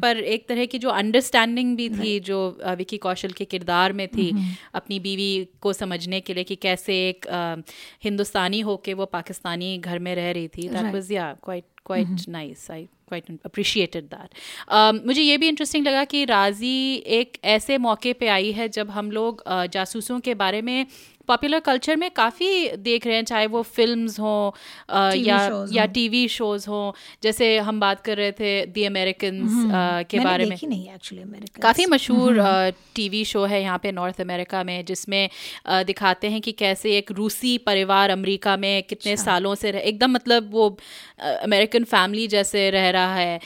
पर 0.00 0.18
एक 0.34 0.46
तरह 0.48 0.64
की 0.72 0.78
जो 0.78 0.88
अंडरस्टैंडिंग 0.90 1.76
भी 1.76 1.88
थी 1.90 2.18
जो 2.28 2.38
विकी 2.78 2.96
कौशल 3.04 3.32
के 3.40 3.44
किरदार 3.44 3.92
में 4.00 4.06
थी 4.16 4.30
अपनी 4.74 4.98
बीवी 5.00 5.28
को 5.62 5.72
समझने 5.72 6.20
के 6.20 6.34
लिए 6.34 6.44
कि 6.44 6.56
कैसे 6.66 6.94
एक 7.08 7.26
हिंदुस्तानी 8.04 8.60
होके 8.70 8.94
वो 8.94 9.06
पाकिस्तानी 9.12 9.76
घर 9.78 9.98
में 10.08 10.14
रह 10.14 10.30
रही 10.30 10.48
थी 10.48 10.68
that 10.68 10.92
was 10.94 11.12
yeah 11.12 11.32
quite 11.44 11.64
quite 11.86 12.28
nice 12.28 12.70
I 12.70 12.84
quite 13.08 13.24
appreciated 13.46 14.04
that 14.14 15.04
मुझे 15.06 15.22
ये 15.22 15.36
भी 15.38 15.48
इंटरेस्टिंग 15.48 15.86
लगा 15.86 16.04
कि 16.12 16.24
राज़ी 16.24 16.76
एक 17.18 17.36
ऐसे 17.56 17.76
मौके 17.86 18.12
पे 18.20 18.28
आई 18.36 18.52
है 18.52 18.68
जब 18.76 18.90
हम 18.90 19.10
लोग 19.10 19.42
अ, 19.46 19.66
जासूसों 19.66 20.18
के 20.28 20.34
बारे 20.34 20.62
में 20.62 20.86
पॉपुलर 21.28 21.60
कल्चर 21.60 21.96
में 21.96 22.10
काफ़ी 22.10 22.68
देख 22.76 23.06
रहे 23.06 23.16
हैं 23.16 23.24
चाहे 23.24 23.46
वो 23.46 23.62
फिल्म्स 23.62 24.20
हों 24.20 24.50
या 25.16 25.66
या 25.72 25.86
टीवी 25.86 26.28
शोज़ 26.28 26.68
हों 26.68 26.92
जैसे 27.22 27.58
हम 27.58 27.80
बात 27.80 28.00
कर 28.00 28.16
रहे 28.16 28.32
थे 28.32 28.66
दी 28.66 28.84
अमेरिकन 28.84 29.40
के 30.10 30.18
बारे 30.20 30.44
में। 30.44 30.56
नहीं 30.64 30.88
एक्चुअली 30.88 31.24
काफ़ी 31.62 31.86
मशहूर 31.86 32.40
टीवी 32.94 33.24
शो 33.24 33.44
है 33.44 33.62
यहाँ 33.62 33.78
पे 33.78 33.92
नॉर्थ 33.92 34.20
अमेरिका 34.20 34.64
में 34.64 34.84
जिसमें 34.84 35.28
दिखाते 35.68 36.28
हैं 36.28 36.40
कि 36.40 36.52
कैसे 36.52 36.96
एक 36.98 37.10
रूसी 37.12 37.58
परिवार 37.58 38.10
अमेरिका 38.10 38.56
में 38.56 38.82
कितने 38.82 39.12
अच्छा। 39.12 39.24
सालों 39.24 39.54
से 39.54 39.70
एकदम 39.70 40.10
मतलब 40.10 40.50
वो 40.52 40.68
अमेरिकन 41.20 41.84
फैमिली 41.84 42.26
जैसे 42.28 42.70
रह 42.70 42.90
रहा 42.90 43.14
है। 43.14 43.40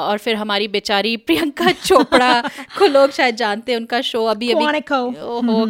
और 0.00 0.18
फिर 0.18 0.34
हमारी 0.34 0.68
बेचारी 0.68 1.16
प्रियंका 1.26 1.72
चोपड़ा 1.72 2.40
को 2.78 2.86
लोग 2.86 3.10
शायद 3.10 3.36
जानते 3.36 3.72
हैं 3.72 3.78
उनका 3.78 4.00
शो 4.00 4.24
अभी 4.24 4.50
अभी 4.52 4.64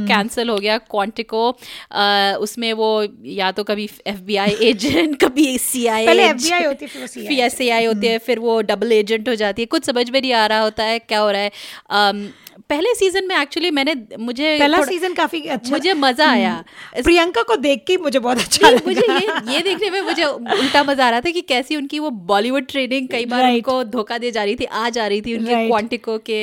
कैंसिल 0.06 0.50
हो 0.50 0.58
गया 0.58 0.78
क्वांटिको 1.22 2.38
उसमें 2.38 2.72
वो 2.72 3.06
या 3.24 3.52
तो 3.52 3.64
कभी 3.64 3.88
एफ़ 4.06 4.20
बी 4.20 4.36
आई 4.36 4.50
एजेंट 4.50 5.20
कभी 5.20 5.58
सी 5.58 5.86
आई 5.86 6.06
एफ़ 6.06 6.66
होती, 6.66 6.86
फिर 6.86 7.06
CIA 7.06 7.28
फिर 7.28 7.40
एसआई 7.40 7.84
होती 7.84 8.06
है 8.06 8.18
फिर 8.18 8.38
वो 8.38 8.60
डबल 8.60 8.92
एजेंट 8.92 9.28
हो 9.28 9.34
जाती 9.34 9.62
है। 9.62 9.66
कुछ 9.66 9.84
समझ 9.84 10.10
में 10.10 10.20
नहीं 10.20 10.32
आ 10.32 10.46
रहा 10.46 10.60
होता 10.60 10.84
है 10.84 10.98
क्या 10.98 11.18
हो 11.18 11.30
रहा 11.30 11.40
है। 11.40 12.45
पहले 12.70 12.94
सीज़न 12.94 13.26
में 13.28 13.36
एक्चुअली 13.36 13.70
मैंने 13.70 13.94
मुझे 14.18 14.58
पहला 14.58 14.82
सीज़न 14.84 15.14
काफ़ी 15.14 15.40
अच्छा 15.40 15.70
मुझे 15.70 15.94
मज़ा 15.94 16.30
आया। 16.30 16.52
हम्म। 16.52 17.02
प्रियंका 17.02 17.42
को 17.42 17.56
देख 17.56 17.84
के 17.86 17.96
मुझे 17.96 18.18
बहुत 18.18 18.38
अच्छा 18.38 18.70
लगा। 18.70 18.80
मुझे 18.86 19.00
ये 19.00 19.54
ये 19.54 19.60
देखने 19.62 19.90
में 19.90 20.00
मुझे 20.00 20.24
उल्टा 20.24 20.82
मज़ा 20.84 21.06
आ 21.06 21.10
रहा 21.10 21.20
था 21.20 21.30
कि 21.30 21.40
कैसी 21.40 21.76
उनकी 21.76 21.98
वो 21.98 22.10
बॉलीवुड 22.26 22.66
ट्रेनिंग 22.66 23.08
कई 23.08 23.26
बार 23.26 23.44
उनको 23.52 23.82
धोखा 23.84 24.18
दे 24.18 24.30
जा 24.30 24.44
रही 24.44 24.56
थी 24.56 24.64
आ 24.64 24.88
जा 24.88 25.06
रही 25.06 25.20
थी 25.20 25.36
उनके. 25.36 25.66
क्वांटिको 25.68 26.18
के 26.30 26.40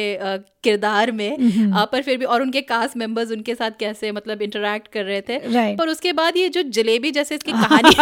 किरदार 0.63 1.11
में। 1.11 1.37
पर 1.91 2.01
फिर 2.01 2.17
भी 2.17 2.25
और 2.25 2.41
उनके 2.41 2.61
कास्ट 2.61 2.97
मेंबर्स 2.97 3.31
उनके 3.31 3.55
साथ 3.55 3.71
कैसे 3.79 4.11
मतलब 4.11 4.41
इंटरेक्ट 4.41 4.87
कर 4.87 5.03
रहे 5.03 5.21
थे। 5.21 5.39
पर 5.75 5.87
उसके 5.87 6.13
बाद 6.13 6.37
ये 6.37 6.49
जो 6.49 6.61
जलेबी 6.77 7.11
जैसे 7.11 7.35
इसकी 7.35 7.51
कहानी 7.63 7.95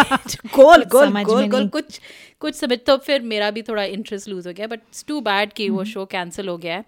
गोल 0.56 0.84
गोल 0.92 1.24
गोल 1.24 1.48
गोल 1.48 1.68
कुछ 1.68 2.00
कुछ 2.42 2.56
समझ 2.56 2.78
तो 2.88 2.98
फिर 2.98 3.22
मेरा 3.22 3.52
भी 3.52 3.62
थोड़ा 3.62 3.84
इंटरेस्ट 3.84 4.30
लूज 4.30 4.48
हो 4.48 4.54
गया 4.54 4.68
बट 4.68 4.80
टू 5.08 5.22
बैड 5.22 5.54
कि 5.54 5.70
वो 5.70 5.84
शो 5.84 6.06
कैंसिल 6.06 6.48
हो 6.48 6.58
गया 6.58 6.76
है। 6.76 6.86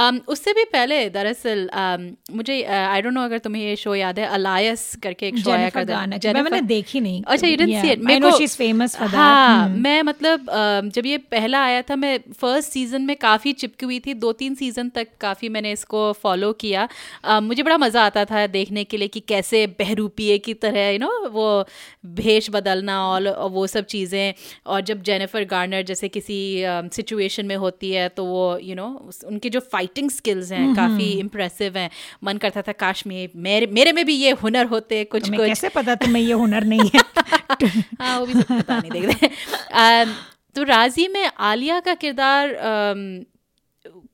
Um, 0.00 0.26
उससे 0.28 0.52
भी 0.52 0.64
पहले 0.64 1.10
दरअसल 1.10 1.70
um, 1.78 2.34
मुझे 2.34 2.62
आई 2.62 3.02
डोंट 3.02 3.12
नो 3.12 3.20
अगर 3.20 3.38
तुम्हें 3.38 3.62
ये 3.62 3.76
शो 3.76 3.94
याद 3.94 4.18
है 4.18 4.26
अलायस 4.26 4.96
करके 5.02 5.28
एक 5.28 5.38
शो 5.38 5.50
आया 5.50 5.58
जेनिफर 5.58 5.80
करता 5.80 5.94
गार्नर 5.94 6.18
की। 6.18 6.32
मैं- 6.32 6.44
मैंने 6.44 6.60
देखी 6.60 7.00
नहीं। 7.00 7.22
अच्छा 7.26 7.46
see 7.46 7.58
it 7.58 7.66
I 7.66 7.98
मेरे 7.98 8.20
know 8.20 8.32
को- 8.32 8.40
she's 8.40 8.60
famous 8.60 8.90
for 8.90 9.02
that. 9.02 9.14
हाँ 9.14 9.68
हम्म। 9.68 9.82
मैं 9.82 10.02
मतलब 10.02 10.46
जब 10.94 11.06
ये 11.06 11.18
पहला 11.18 11.64
आया 11.64 11.82
था 11.82 11.96
मैं 11.96 12.20
फ़र्स्ट 12.32 12.70
सीज़न 12.70 13.02
में 13.02 13.16
काफ़ी 13.16 13.52
चिपकी 13.52 13.86
हुई 13.86 14.00
थी। 14.00 14.14
दो 14.14 14.32
तीन 14.32 14.54
सीज़न 14.54 14.88
तक 14.88 15.08
काफ़ी 15.20 15.48
मैंने 15.48 15.72
इसको 15.72 16.12
फॉलो 16.12 16.52
किया। 16.52 16.88
अम, 17.24 17.44
मुझे 17.44 17.62
बड़ा 17.62 17.78
मज़ा 17.78 18.04
आता 18.04 18.24
था 18.24 18.46
देखने 18.46 18.84
के 18.84 18.96
लिए 18.96 19.08
कि 19.08 19.20
कैसे 19.20 19.66
बहरूपिए 19.66 20.38
की 20.38 20.54
तरह 20.54 20.88
यू 20.88 20.98
नो 20.98 21.28
वो 21.28 21.66
भेष 22.06 22.50
बदलना 22.50 23.08
और 23.08 23.28
और 23.28 23.50
वो 23.50 23.66
सब 23.66 23.84
चीज़ें। 23.84 24.34
और 24.66 24.80
जब 24.80 24.93
जेनिफर 25.02 25.44
गार्नर 25.44 25.82
जैसे 25.82 26.08
किसी 26.08 26.62
सिचुएशन 26.66 27.42
uh, 27.42 27.48
में 27.48 27.56
होती 27.56 27.90
है 27.92 28.08
तो 28.08 28.24
वो 28.24 28.58
यू 28.58 28.66
you 28.66 28.76
नो 28.76 29.10
know, 29.10 29.24
उनकी 29.24 29.50
जो 29.50 29.60
फाइटिंग 29.60 30.10
स्किल्स 30.10 30.52
हैं 30.52 30.74
काफ़ी 30.74 31.10
इम्प्रेसिव 31.10 31.76
हैं। 31.76 31.90
मन 32.24 32.36
करता 32.36 32.62
था 32.62 32.72
काश 32.72 33.06
में 33.06 33.28
मेरे 33.36 33.66
मेरे 33.66 33.92
में 33.92 34.06
भी 34.06 34.14
ये 34.14 34.30
हुनर 34.30 34.66
होते 34.66 35.04
कुछ 35.04 35.22
तुम्हें 35.22 35.40
कुछ। 35.40 35.48
कैसे 35.48 35.68
पता 35.68 35.94
तुम्हें 35.94 36.22
ये 36.22 36.32
हुनर 36.32 36.64
नहीं 36.64 36.90
है? 36.94 37.00
हाँ 38.02 38.20
वो 38.20 38.26
भी 38.26 38.34
पता 38.34 38.78
नहीं 38.78 38.90
देखते। 38.90 39.30
uh, 39.76 40.08
तो 40.54 40.62
राज़ी 40.62 41.08
में 41.08 41.30
आलिया 41.38 41.80
का 41.80 41.94
किरदार 41.94 42.54
अम, 42.54 43.24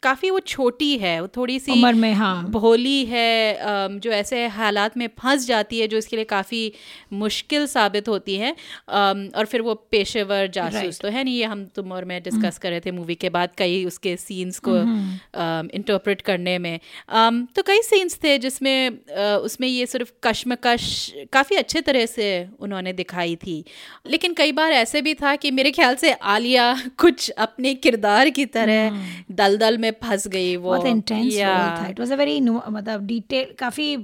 काफ़ी 0.02 0.30
वो 0.30 0.38
छोटी 0.40 0.96
है 0.98 1.20
वो 1.20 1.28
थोड़ी 1.36 1.58
सी 1.58 1.72
उम्र 1.72 1.92
में, 1.94 2.12
हाँ। 2.14 2.44
भोली 2.50 3.04
है 3.04 3.98
जो 3.98 4.10
ऐसे 4.12 4.46
हालात 4.48 4.96
में 4.96 5.06
फंस 5.18 5.46
जाती 5.46 5.80
है 5.80 5.88
जो 5.88 5.98
इसके 5.98 6.16
लिए 6.16 6.24
काफ़ी 6.24 6.72
मुश्किल 7.14 7.66
साबित 7.66 8.08
होती 8.08 8.36
है 8.36 8.54
और 8.90 9.46
फिर 9.46 9.62
वो 9.62 9.74
पेशेवर 9.90 10.46
जासूस 10.48 10.78
Right. 10.80 11.02
तो 11.02 11.08
है 11.08 11.22
नहीं 11.24 11.36
ये 11.36 11.44
हम 11.44 11.64
तुम 11.74 11.92
और 11.92 12.04
मैं 12.04 12.22
डिस्कस 12.22 12.58
कर 12.58 12.70
रहे 12.70 12.80
थे 12.80 12.90
मूवी 12.90 13.14
के 13.14 13.28
बाद 13.30 13.50
कई 13.58 13.84
उसके 13.84 14.16
सीन्स 14.16 14.58
को 14.58 14.76
इंटरप्रेट 15.74 16.20
करने 16.20 16.58
में। 16.58 16.78
तो 17.56 17.62
कई 17.62 17.82
सीन्स 17.82 18.18
थे 18.24 18.36
जिसमें 18.38 18.98
उसमें 19.38 19.66
ये 19.68 19.86
सिर्फ़ 19.86 20.12
कश्मकश 20.24 20.88
काफ़ी 21.32 21.56
अच्छे 21.56 21.80
तरह 21.80 22.06
से 22.06 22.28
उन्होंने 22.60 22.92
दिखाई 22.92 23.36
थी। 23.36 23.62
लेकिन 24.06 24.34
कई 24.34 24.52
बार 24.52 24.72
ऐसे 24.72 25.02
भी 25.02 25.14
था 25.14 25.34
कि 25.36 25.50
मेरे 25.50 25.70
ख्याल 25.70 25.94
से 25.96 26.12
आलिया 26.12 26.74
कुछ 26.98 27.28
अपने 27.30 27.74
किरदार 27.76 28.30
की 28.30 28.46
तरह 28.48 28.98
दलदल 29.32 29.69
में 29.78 29.90
फंस 30.02 30.26
गई 30.28 30.56
वो। 30.56 30.68
बहुत 30.68 30.86
इंटेंस 30.86 31.34
रोल 31.34 31.70
था। 31.80 31.88
इट 31.88 32.00
वाज 32.00 32.12
अ 32.12 32.16
वेरी 32.16 32.40
मतलब 32.40 33.06
डिटेल 33.06 33.54
काफ़ी 33.58 33.96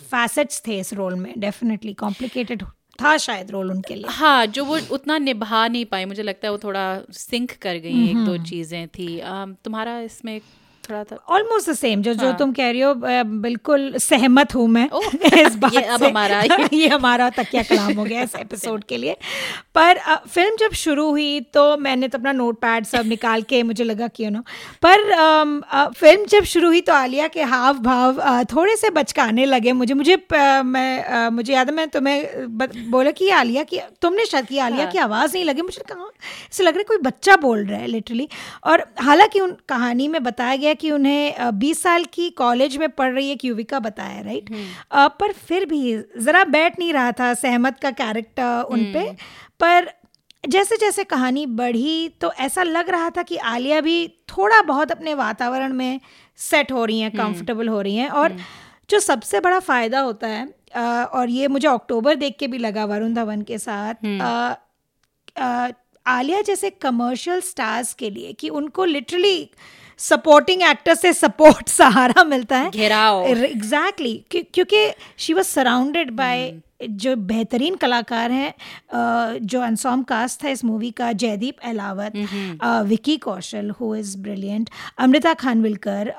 फैसेट्स 0.00 0.62
थे 0.66 0.78
इस 0.80 0.92
रोल 0.94 1.14
में 1.14 1.32
डेफिनेटली 1.38 1.94
कॉम्प्लिकेटेड 1.94 2.62
था 2.98 3.16
शायद 3.16 3.50
रोल 3.50 3.70
उनके 3.70 3.94
लिए। 3.94 4.10
हाँ 4.10 4.46
जो 4.46 4.64
वो 4.64 4.78
उतना 4.92 5.18
निभा 5.18 5.66
नहीं 5.68 5.84
पाए 5.84 6.04
मुझे 6.04 6.22
लगता 6.22 6.46
है 6.48 6.52
वो 6.52 6.58
थोड़ा 6.58 7.02
सिंक 7.12 7.52
कर 7.62 7.76
गई 7.76 8.06
एक 8.06 8.24
दो 8.26 8.36
चीज़ें 8.44 8.86
थी। 8.88 9.20
तुम्हारा 9.64 9.98
इसमें 10.00 10.40
थोड़ा 10.90 11.02
था 11.04 11.16
ऑलमोस्ट 11.28 11.70
द 11.70 11.72
सेम 11.74 12.02
जो 12.02 12.14
जो 12.14 12.26
हाँ। 12.26 12.36
तुम 12.38 12.52
कह 12.52 12.70
रही 12.70 12.80
हो 12.80 12.94
बिल्कुल 13.42 13.92
सहमत 14.00 14.54
हूँ 14.54 14.66
मैं 14.68 14.88
ओह, 14.90 15.06
इस 15.40 15.56
बात 15.56 15.74
ये 15.74 15.82
अब। 15.82 16.04
हमारा- 16.04 16.72
ये 16.72 16.88
हमारा 16.88 17.28
तकिया 17.30 17.62
कलाम 17.62 17.92
हो 17.92 18.04
गया 18.04 18.22
इस 18.22 18.34
एपिसोड 18.40 18.84
के 18.84 18.96
लिए 18.96 19.16
पर 19.74 19.98
फ़िल्म 20.28 20.56
जब 20.60 20.72
शुरू 20.74 21.08
हुई 21.10 21.40
तो 21.54 21.76
मैंने 21.76 22.08
तो 22.08 22.18
अपना 22.18 22.32
नोट 22.32 22.60
पैड 22.60 22.84
सब 22.86 23.06
निकाल 23.06 23.42
के 23.42 23.62
मुझे 23.62 23.84
लगा 23.84 24.08
कि 24.08 24.24
यू 24.24 24.30
नो 24.30 24.40
पर 24.86 25.04
फ़िल्म 25.98 26.24
जब 26.26 26.44
शुरू 26.44 26.68
हुई 26.68 26.80
तो 26.80 26.92
आलिया 26.92 27.26
के 27.28 27.42
हाव 27.52 27.78
भाव 27.82 28.20
थोड़े 28.54 28.76
से 28.76 28.90
बचकाने 28.90 29.44
लगे 29.44 29.72
मुझे 29.72 29.94
मुझे 29.94 30.16
मैं 30.32 31.28
मुझे 31.30 31.52
याद 31.52 31.68
है 31.68 31.74
मैं 31.74 31.88
तुम्हें 31.88 32.90
बोला 32.90 33.10
कि 33.10 33.28
आलिया 33.30 33.62
की 33.62 33.80
तुमने 34.02 34.24
शायद 34.26 34.46
की 34.46 34.58
आलिया 34.58 34.82
हाँ। 34.82 34.92
की 34.92 34.98
आवाज़ 34.98 35.32
नहीं 35.34 35.44
लगी 35.44 35.62
मुझे 35.62 35.82
कहा 35.88 36.10
ऐसे 36.50 36.62
लग 36.64 36.72
रहा 36.72 36.78
है 36.78 36.84
कोई 36.84 36.98
बच्चा 37.02 37.36
बोल 37.36 37.64
रहा 37.66 37.78
है 37.78 37.86
लिटरली 37.86 38.28
और 38.64 38.84
हालाँकि 39.00 39.40
उन 39.40 39.56
कहानी 39.68 40.08
में 40.08 40.22
बताया 40.22 40.56
गया 40.56 40.74
कि 40.80 40.90
उन्हें 40.90 41.58
बीस 41.58 41.82
साल 41.82 42.04
की 42.12 42.28
कॉलेज 42.30 42.76
में 42.76 42.88
पढ़ 42.90 43.12
रही 43.14 43.30
एक 43.30 43.44
युविका 43.44 43.78
बताया 43.80 44.20
राइट 44.20 44.50
पर 45.20 45.32
फिर 45.32 45.64
भी 45.66 45.80
ज़रा 46.18 46.44
बैठ 46.44 46.78
नहीं 46.78 46.92
रहा 46.92 47.12
था 47.12 47.32
सहमत 47.34 47.78
का 47.82 47.90
कैरेक्टर 48.02 48.62
उन 48.70 48.84
पे। 48.92 49.04
पर 49.60 49.90
जैसे 50.48 50.76
जैसे 50.76 51.04
कहानी 51.04 51.44
बढ़ी 51.60 52.08
तो 52.20 52.32
ऐसा 52.32 52.62
लग 52.62 52.88
रहा 52.90 53.10
था 53.10 53.22
कि 53.22 53.36
आलिया 53.52 53.80
भी 53.80 53.96
थोड़ा 54.28 54.60
बहुत 54.62 54.90
अपने 54.92 55.14
वातावरण 55.14 55.72
में 55.72 56.00
सेट 56.38 56.72
हो 56.72 56.84
रही 56.84 57.00
हैं 57.00 57.10
कंफर्टेबल 57.16 57.68
हो 57.68 57.80
रही 57.80 57.96
हैं। 57.96 58.08
और 58.10 58.32
जो 58.90 59.00
सबसे 59.00 59.40
बड़ा 59.40 59.58
फ़ायदा 59.60 60.00
होता 60.00 60.26
है 60.26 60.46
अ, 60.74 60.80
और 61.14 61.28
ये 61.30 61.48
मुझे 61.48 61.68
अक्टूबर 61.68 62.14
देख 62.14 62.36
के 62.40 62.46
भी 62.46 62.58
लगा 62.58 62.84
वरुण 62.84 63.14
धवन 63.14 63.42
के 63.42 63.58
साथ 63.58 63.94
अ, 64.20 64.56
अ, 65.36 65.70
आलिया 66.06 66.40
जैसे 66.40 66.70
कमर्शियल 66.70 67.40
स्टार्स 67.40 67.92
के 67.94 68.10
लिए 68.10 68.32
कि 68.32 68.48
उनको 68.48 68.84
लिटरली 68.84 69.50
सपोर्टिंग 69.98 70.62
एक्टर 70.62 70.94
से 70.94 71.12
सपोर्ट 71.12 71.68
सहारा 71.78 72.24
मिलता 72.24 72.58
है। 72.58 72.70
घेराव। 72.70 73.24
एग्जैक्टली 73.26 74.12
exactly, 74.28 74.44
क्योंकि 74.54 74.90
शी 75.18 75.32
वॉज़ 75.34 75.46
सराउंडेड 75.46 76.10
बाय 76.10 76.52
जो 76.90 77.14
बेहतरीन 77.16 77.74
कलाकार 77.74 78.30
हैं 78.32 79.38
जो 79.46 79.60
अनसॉम 79.60 80.02
कास्ट 80.02 80.44
था 80.44 80.48
इस 80.48 80.64
मूवी 80.64 80.90
का 80.90 81.10
जयदीप 81.12 81.56
अलावत 81.64 82.12
अ, 82.62 82.80
Vicky 82.82 83.16
Kaushal 83.16 83.70
who 83.80 83.94
is 83.94 84.16
brilliant 84.18 84.70
Amruta 84.98 85.32
Khanvilkar 85.34 86.12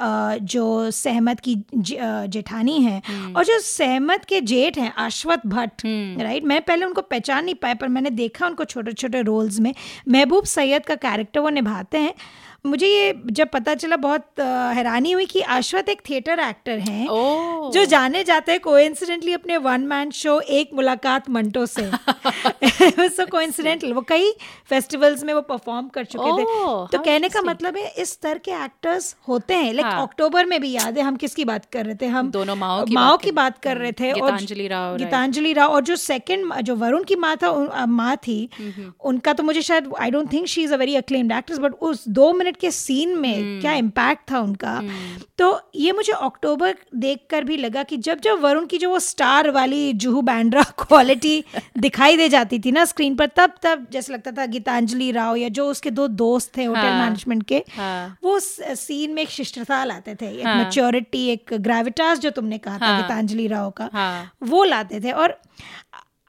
जो 0.54 0.65
सहमत 0.92 1.39
की 1.48 1.56
जेठानी 1.76 2.78
है 2.82 3.02
और 3.36 3.44
जो 3.46 3.60
सहमत 3.60 4.26
के 4.26 4.42
जेठ 4.42 4.78
हैं 4.78 4.94
अश्वत 5.06 5.48
भट्ट 5.48 5.82
राइट 6.22 6.44
मैं 6.44 6.62
पहले 6.62 6.86
उनको 6.86 7.02
पहचान 7.02 7.46
नहीं 7.46 7.56
पाया 7.56 7.74
पर 7.74 7.88
मैंने 7.88 8.10
देखा 8.10 8.46
उनको 8.48 8.65
छोटे 8.65 8.92
छोटे 8.94 9.22
रोल्स 9.22 9.60
में। 9.60 9.74
महबूब 10.10 10.44
सैयद 10.46 10.86
का 10.86 10.96
कैरेक्टर 11.08 11.39
वो 11.39 11.50
निभाते 11.50 11.98
हैं। 11.98 12.13
मुझे 12.65 12.88
ये 12.88 13.13
जब 13.32 13.50
पता 13.50 13.74
चला 13.76 13.95
बहुत 13.95 14.39
हैरानी 14.76 15.12
हुई 15.12 15.26
कि 15.26 15.41
अश्वत 15.50 15.89
एक 15.89 16.02
थिएटर 16.10 16.39
एक्टर 16.39 16.80
हैं। 16.80 17.08
जो 17.74 17.84
जाने 17.86 18.24
जाते 18.24 18.52
हैं 18.52 18.62
कोइंसिडेंटली 18.62 19.34
अपने 19.34 19.58
वन 19.58 19.82
मैन 19.82 20.12
शो 20.12 20.39
एक 20.39 20.74
मुलाकात 20.74 21.30
मंटो 21.30 21.65
से। 21.65 21.89
सो 23.10 23.26
कोइंसिडेंटल 23.26 23.93
वो 23.93 24.02
कई 24.02 24.32
फेस्टिवल्स 24.69 25.24
में 25.24 25.34
वो 25.34 25.41
परफॉर्म 25.41 25.88
कर 25.88 26.04
चुके 26.06 26.32
थे। 26.32 26.45
तो 26.91 27.00
कहने 27.00 27.30
का 27.30 27.41
मतलब 27.41 27.78
है 27.78 27.88
इस 27.98 28.19
तरह 28.22 28.39
के 28.45 28.52
एक्टर्स 28.65 29.15
होते 29.28 29.54
हैं। 29.54 29.74
लाइक 29.74 29.86
हाँ। 29.86 30.02
अक्टूबर 30.04 30.45
में 30.45 30.60
भी 30.62 30.72
याद 30.72 30.98
है 30.98 31.04
हम 31.04 31.15
किसकी 31.15 31.45
बात 31.45 31.65
कर 31.65 31.86
रहे 31.86 31.95
थे? 31.95 32.08
हम 32.08 32.32
दोनों 32.32 32.56
माँओं 32.56 32.86
की 32.86 32.93
माओ 32.95 33.17
की 33.17 33.32
बात 33.32 33.58
कर 33.58 33.78
रहे 33.78 33.91
थे 33.91 34.12
और 34.12 34.22
गीतांजलि 34.22 34.67
राव, 34.67 34.98
गीतांजलि 34.98 35.54
राव 35.54 35.72
और 35.72 35.84
जो 35.84 35.95
सेकंड 35.95 36.54
जो 36.62 36.76
वरुण 36.76 37.04
की 37.04 37.15
माँ 37.15 37.36
था 37.38 37.86
माँ 37.86 38.15
थी 38.17 38.39
उनका 39.02 39.34
तो 39.34 39.43
मुझे 39.43 39.62
शायद 39.62 39.91
I 40.00 40.12
don't 40.12 40.32
think 40.34 40.48
she 40.48 40.63
is 40.63 40.74
a 40.74 40.78
very 40.78 40.95
acclaimed 40.95 41.32
actress 41.32 41.60
but 41.60 41.74
उस 41.82 42.08
दो 42.10 42.32
मिनट 42.34 42.48
के 42.55 42.71
सीन 42.71 43.17
में 43.17 43.59
क्या 43.62 43.73
इम्पैक्ट 43.73 44.31
था 44.31 44.39
उनका 44.39 44.81
तो 45.38 45.49
ये 45.75 45.91
मुझे 45.91 46.13
अक्टूबर 46.13 46.75
देखकर 46.95 47.43
भी 47.43 47.57
लगा 47.57 47.83
कि 47.83 47.97
जब 47.99 48.19
जब 48.19 48.41
वरुण 48.41 48.65
की 48.65 48.77
जो 48.77 48.89
वो 48.89 48.99
स्टार 48.99 49.49
वाली 49.51 49.93
जुहू 49.95 50.21
कैसैंड्रा 50.29 50.63
क्वालिटी 50.79 51.43
दिखाई 51.77 52.17
दे 52.17 52.27
जाती 52.29 52.59
थी 52.59 52.71
ना 52.71 52.85
स्क्रीन 52.85 53.15
पर 53.15 53.27
तब 53.35 53.53
तब 53.63 53.85
जैसे 53.91 54.13
लगता 54.13 54.31
था 54.31 54.45
गीतांजलि 54.45 55.12
राव 55.12 55.35
या 55.35 55.49
जो 55.49 55.69
उसके 55.69 55.91
दो 55.91 56.07
दोस्त 56.07 56.57
थे 56.57 56.63
होटल 56.63 56.79
हाँ, 56.79 56.99
मैनेजमेंट 56.99 57.43
के 57.43 57.63
हाँ। 57.75 58.17
वो 58.23 58.39
सीन 58.39 59.13
में 59.13 59.21
एक 59.21 59.29
शिष्टता 59.29 59.83
लाते 59.85 60.15
थे 60.15 60.29
एक 60.29 60.45
हाँ। 60.45 60.55
मेच्योरिटी 60.55 61.25
एक 61.29 61.53
ग्रेविटास 61.62 62.19
जो 62.19 62.29
तुमने 62.29 62.57
कहा 62.57 62.77
था 62.77 62.85
हाँ। 62.85 63.01
गीतांजलि 63.01 63.47
राव 63.47 63.69
का 63.71 63.89
हाँ। 63.93 64.31
वो 64.43 64.63
लाते 64.63 64.99
थे 64.99 65.12
और 65.13 65.39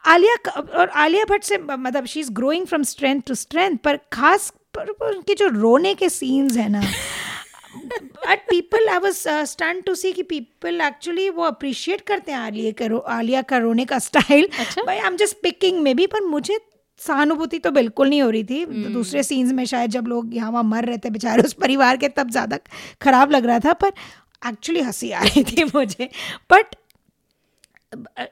आलिया 0.05 0.51
और 0.61 0.89
आलिया 0.89 1.25
भट्ट 1.25 1.45
से 1.45 1.59
मतलब 1.59 2.07
she 2.07 2.21
is 2.21 2.33
growing 2.33 2.67
from 2.67 2.83
strength 2.83 3.21
to 3.27 3.35
strength 3.35 3.77
पर 3.79 3.99
खास 4.13 4.53
पर 4.81 4.93
पर 4.93 5.15
उनके 5.17 5.35
जो 5.35 5.47
रोने 5.51 5.95
के 5.95 6.09
सीन्स 6.09 6.57
है 6.57 6.69
ना 6.69 6.81
but 7.77 8.39
people 8.49 8.89
I 8.89 8.99
was 8.99 9.15
stand 9.49 9.83
to 9.85 9.95
see 9.95 10.13
कि 10.13 10.23
पीपल 10.23 10.81
एक्चुअली 10.81 11.29
वो 11.31 11.45
अप्रिशिएट 11.45 12.01
करते 12.01 12.33
हैं 12.33 12.39
आलिया 12.39 12.73
का 12.73 12.99
आलिया 13.13 13.43
का 13.43 13.59
रोने 13.59 13.85
का 13.85 13.99
स्टाइल। 13.99 14.49
भाई 14.87 14.97
I 14.99 15.07
am 15.07 15.17
just 15.17 15.37
picking 15.43 15.81
maybe 15.95 16.07
पर 16.07 16.25
मुझे 16.25 16.59
सहानुभूति 17.01 17.59
तो 17.59 17.71
बिल्कुल 17.71 18.09
नहीं 18.09 18.23
हो 18.23 18.31
रही 18.31 18.45
थी 18.45 18.63
हम्म। 18.63 18.93
दूसरे 18.93 19.23
सीन्स 19.23 19.53
में 19.53 19.65
शायद 19.65 19.91
जब 19.91 20.07
लोग 20.07 20.35
यहाँ 20.37 20.51
वहाँ 20.51 20.65
मर 20.65 20.85
रहे 20.85 20.99
थे 20.99 21.11
बेचारे 21.11 21.43
उस 21.43 21.53
परिवार 21.53 21.97
के 21.97 22.09
तब 22.09 22.31
ज़्यादा 22.31 22.59
खराब 23.03 23.31
लग 23.31 23.47
रहा 23.47 23.59
था 23.59 23.73
पर 23.75 23.93
एक्चुअली 24.43 24.81
हँसी 24.81 25.11
आ 25.11 25.23
रही 25.23 25.45
थी 25.45 25.65
मुझे 25.65 26.09
बट 26.53 26.75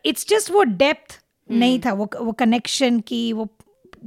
इट्स 0.07 0.29
जस्ट 0.29 0.51
वो 0.51 0.63
डेप्थ 0.63 1.21
नहीं 1.49 1.79
था 1.81 1.93
वो 1.93 2.09
वो 2.21 2.33
कनेक्शन 2.33 3.01
की 3.01 3.23
वो 3.33 3.49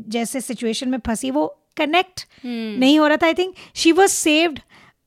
जैसे 0.10 0.41
सिचुएशन 0.41 0.89
में 0.89 0.97
फंसी 0.99 1.32
वो 1.32 1.47
कनेक्ट 1.77 2.25
नहीं 2.45 2.97
हो 2.99 3.07
रहा 3.07 3.17
था 3.17 3.25
I 3.25 3.34
think 3.34 3.55
she 3.75 3.91
was 3.91 4.12
saved 4.12 4.60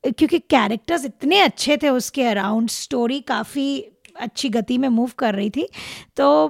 क्योंकि 0.03 0.39
कैरेक्टर्स 0.39 1.05
इतने 1.05 1.39
अच्छे 1.39 1.77
थे 1.77 1.89
उसके 1.89 2.23
अराउंड 2.23 2.69
स्टोरी 2.69 3.19
काफ़ी 3.27 3.67
अच्छी 4.15 4.49
गति 4.49 4.77
में 4.77 4.87
मूव 4.89 5.11
कर 5.19 5.35
रही 5.35 5.49
थी। 5.49 5.67
तो 6.17 6.47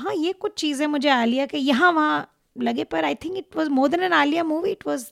हाँ 0.00 0.14
ये 0.14 0.32
कुछ 0.32 0.54
चीज़ें 0.60 0.86
मुझे 0.86 1.08
आलिया 1.10 1.46
के 1.46 1.58
यहाँ 1.58 1.92
वहाँ 1.92 2.26
लगे 2.56 2.84
पर 2.84 3.04
I 3.04 3.14
think 3.14 3.36
it 3.36 3.56
was 3.56 3.68
more 3.70 3.88
than 3.88 4.02
an 4.02 4.12
Alia 4.12 4.44
movie 4.44 4.70
it 4.70 4.86
was 4.86 5.04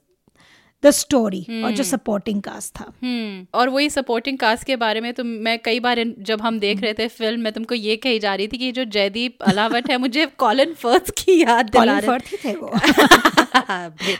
the 0.82 0.90
story 0.90 1.40
और 1.64 1.70
जो 1.70 1.82
सपोर्टिंग 1.82 2.42
कास्ट 2.42 2.74
था। 2.74 2.92
हम्म 3.02 3.46
और 3.54 3.68
वही 3.68 3.90
सपोर्टिंग 3.90 4.38
कास्ट 4.38 4.64
के 4.64 4.76
बारे 4.76 5.00
में 5.00 5.12
तो 5.14 5.24
मैं 5.24 5.58
कई 5.58 5.80
बार 5.80 6.02
जब 6.18 6.42
हम 6.42 6.58
देख 6.58 6.80
रहे 6.82 6.94
थे 6.94 7.08
फ़िल्म 7.08 7.40
में 7.40 7.52
तुमको 7.52 7.74
ये 7.74 7.96
कही 7.96 8.18
जा 8.18 8.34
रही 8.34 8.48
थी 8.48 8.58
कि 8.58 8.70
जो 8.72 8.84
जयदीप 8.84 9.42
अलावट 9.42 9.90
है 9.90 9.98
मुझे 9.98 10.26
कॉलिन 10.38 10.74
फर्थ 10.74 11.10
की 11.18 11.40
याद 11.42 11.70
दिला 11.70 11.98
रहे 11.98 12.36
थे 12.44 12.54
वो। 12.54 12.72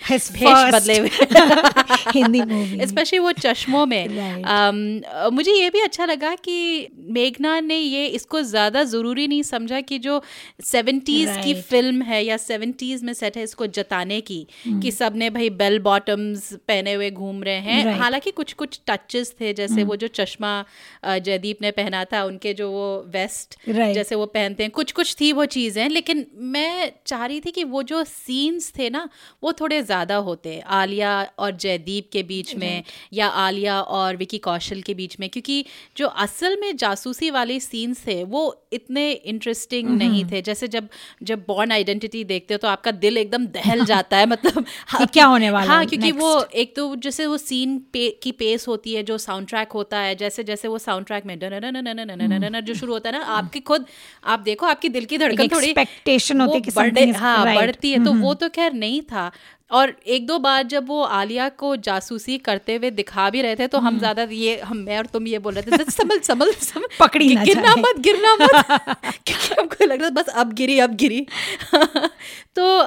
भेष 0.06 0.30
बदले 0.74 0.98
हुए। 0.98 1.08
हिंदी 2.14 2.40
मूवी 2.42 2.86
स्पेशली 2.86 3.18
वो 3.18 3.32
चश्मों 3.32 3.84
में। 3.86 4.06
Right. 4.06 5.32
मुझे 5.32 5.52
ये 5.52 5.70
भी 5.70 5.80
अच्छा 5.80 6.04
लगा 6.04 6.34
कि 6.34 6.88
मेघना 7.10 7.58
ने 7.60 7.76
ये 7.76 8.06
इसको 8.06 8.42
ज़्यादा 8.42 8.82
ज़रूरी 8.84 9.26
नहीं 9.28 9.42
समझा 9.42 9.80
कि 9.80 9.98
जो 9.98 10.22
सेवेंटीज़ 10.64 11.38
की 11.44 11.54
फ़िल्म 11.62 12.02
है 12.02 12.24
या 12.24 12.36
सेवेंटीज़ 12.36 13.04
में 13.04 13.12
सेट 13.12 13.36
है 13.36 13.42
इसको 13.42 13.66
जताने 13.66 14.20
की 14.20 14.46
कि 14.82 14.90
सबने 14.92 15.30
भाई 15.30 15.50
बेल 15.50 15.78
बॉटम्स 15.78 16.45
पहने 16.52 16.92
हुए 16.92 17.10
घूम 17.10 17.42
रहे 17.42 17.54
हैं 17.54 17.84
Right. 17.84 18.00
हालाँकि 18.00 18.30
कुछ 18.30 18.52
कुछ 18.52 18.80
टचेस 18.88 19.34
थे 19.40 19.52
जैसे 19.52 19.74
mm. 19.74 19.84
वो 19.84 19.96
जो 19.96 20.08
चश्मा 20.08 20.64
जयदीप 21.06 21.62
ने 21.62 21.70
पहना 21.70 22.04
था 22.04 22.24
उनके 22.24 22.54
जो 22.54 22.70
वो 22.70 23.04
वेस्ट 23.06 23.56
Right. 23.68 23.94
जैसे 23.94 24.14
वो 24.14 24.26
पहनते 24.26 24.62
हैं 24.62 24.72
कुछ 24.72 24.92
कुछ 24.92 25.16
थी 25.20 25.32
वो 25.32 25.44
चीज़ें 25.44 25.88
लेकिन 25.88 26.26
मैं 26.34 26.92
चाह 27.06 27.26
रही 27.26 27.40
थी 27.40 27.50
कि 27.50 27.64
वो 27.64 27.82
जो 27.82 28.04
सीन्स 28.04 28.72
थे 28.78 28.90
ना 28.90 29.08
वो 29.42 29.52
थोड़े 29.52 29.82
ज़्यादा 29.82 30.16
होते 30.16 30.58
आलिया 30.66 31.30
और 31.38 31.56
जयदीप 31.56 32.08
के 32.12 32.22
बीच 32.22 32.46
right. 32.46 32.60
में 32.60 32.82
या 33.12 33.26
आलिया 33.26 33.80
और 33.80 34.16
विकी 34.16 34.38
कौशल 34.38 34.82
के 34.82 34.94
बीच 34.94 35.16
में 35.20 35.28
क्योंकि 35.30 35.64
जो 35.96 36.06
असल 36.06 36.56
में 36.60 36.76
जासूसी 36.76 37.30
वाले 37.30 37.60
सीन्स 37.60 38.06
थे 38.06 38.24
वो 38.24 38.66
इतने 38.72 39.10
इंटरेस्टिंग 39.12 39.88
mm. 39.88 39.98
नहीं 39.98 40.24
थे 40.24 40.42
जैसे 40.42 40.68
जब 40.68 40.88
जब 41.22 41.44
बॉर्न 41.48 41.72
आइडेंटिटी 41.72 42.24
देखते 42.24 42.54
हो 42.54 42.58
तो 42.58 42.68
आपका 42.68 42.90
दिल 42.90 43.18
एकदम 43.18 43.46
दहल 43.46 43.84
जाता 43.92 44.16
है 44.16 44.26
मतलब 44.26 44.64
हाँ, 44.86 45.06
क्या 45.06 45.26
होने 45.26 45.50
वाला 45.50 45.72
हाँ 45.72 45.86
क्योंकि 45.86 46.10
next? 46.10 46.22
वो 46.22 46.35
एक 46.42 46.76
तो 46.76 46.96
जैसे 46.96 47.26
वो 47.26 47.38
सीन 47.38 47.78
पे 47.78 48.20
की 48.22 48.32
पेस 48.32 48.68
होती 48.68 48.94
है 48.94 49.02
जो 49.02 49.18
साउंड 49.18 49.48
ट्रैक 49.48 49.72
होता 49.72 49.98
है 49.98 50.14
जैसे 50.14 50.44
जैसे 50.44 50.68
वो 50.68 50.78
साउंड 50.78 51.06
ट्रैक 51.06 51.26
में 51.26 51.38
डन 51.38 52.60
जो 52.66 52.74
शुरू 52.74 52.92
होता 52.92 53.10
है 53.10 53.18
ना 53.18 53.24
आपकी 53.24 53.60
खुद 53.60 53.86
आप 54.24 54.40
देखो 54.40 54.66
आपकी 54.66 54.88
दिल 54.88 55.04
की 55.04 55.18
धड़कन 55.18 55.48
थोड़ी 55.48 55.74
expectation 55.74 56.40
होती 56.40 56.58
है 56.58 56.72
बढ़े 56.76 57.10
हाँ. 57.10 57.54
बढ़ती 57.54 57.92
है 57.92 58.04
तो 58.04 58.12
वो 58.12 58.34
तो 58.34 58.48
खैर 58.48 58.72
नहीं 58.72 59.02
था। 59.02 59.30
और 59.70 59.96
एक 60.06 60.26
दो 60.26 60.38
बार 60.38 60.62
जब 60.62 60.86
वो 60.88 61.02
आलिया 61.02 61.48
को 61.48 61.76
जासूसी 61.76 62.38
करते 62.38 62.76
हुए 62.76 62.90
दिखा 62.90 63.30
भी 63.30 63.42
रहे 63.42 63.56
थे 63.56 63.66
तो 63.66 63.78
हम 63.78 63.98
ज़्यादा 63.98 64.22
ये 64.22 64.60
हम 64.60 64.76
मैं 64.76 64.98
और 64.98 65.06
तुम 65.06 65.26
ये 65.26 65.38
बोल 65.38 65.54
रहे 65.54 65.78
थे 65.78 65.90
संभल 65.90 66.18
संभल 66.18 66.52
संभल 66.52 66.86
पकड़ी 67.00 67.34
ना 67.34 67.44
गिरना। 67.44 67.74
मत 67.76 67.98
गिरना 67.98 68.34
मत। 68.34 68.50
क्योंकि 69.26 69.54
हमको 69.60 69.84
लग 69.84 70.00
रहा 70.00 70.10
था 70.10 70.10
बस 70.10 70.28
अब 70.28 70.52
गिरी 70.52 70.78
अब 70.78 70.94
गिरी। 70.94 71.26
तो 72.58 72.82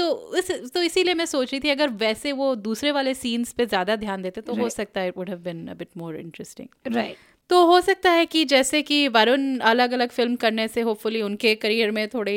तो 0.00 0.36
इस 0.36 0.50
तो 0.74 0.82
इसीलिए 0.82 1.14
मैं 1.14 1.26
सोच 1.26 1.52
रही 1.52 1.60
थी 1.60 1.70
अगर 1.70 1.88
वैसे 1.88 2.32
वो 2.32 2.54
दूसरे 2.54 2.92
वाले 2.92 3.14
सीन्स 3.14 3.52
पे 3.52 3.66
ज़्यादा 3.66 3.96
ध्यान 3.96 4.22
देते 4.22 4.40
तो 4.40 4.52
right. 4.52 4.64
हो 4.64 4.68
सकता 4.68 5.00
है 5.00 5.08
it 5.08 5.16
would 5.16 5.28
have 5.28 5.38
been 5.38 5.66
a 5.66 5.74
bit 5.74 5.88
more 5.96 6.16
interesting 6.16 6.94
right 6.94 7.16
तो 7.50 7.64
हो 7.66 7.80
सकता 7.80 8.10
है 8.10 8.26
कि 8.26 8.44
जैसे 8.44 8.82
कि 8.82 9.08
वरुण 9.08 9.58
अलग 9.58 9.92
अलग 9.92 10.10
फ़िल्म 10.10 10.36
करने 10.36 10.68
से 10.68 10.80
होपफुली 10.80 11.22
उनके 11.22 11.54
करियर 11.54 11.90
में 11.90 12.08
थोड़ी 12.08 12.36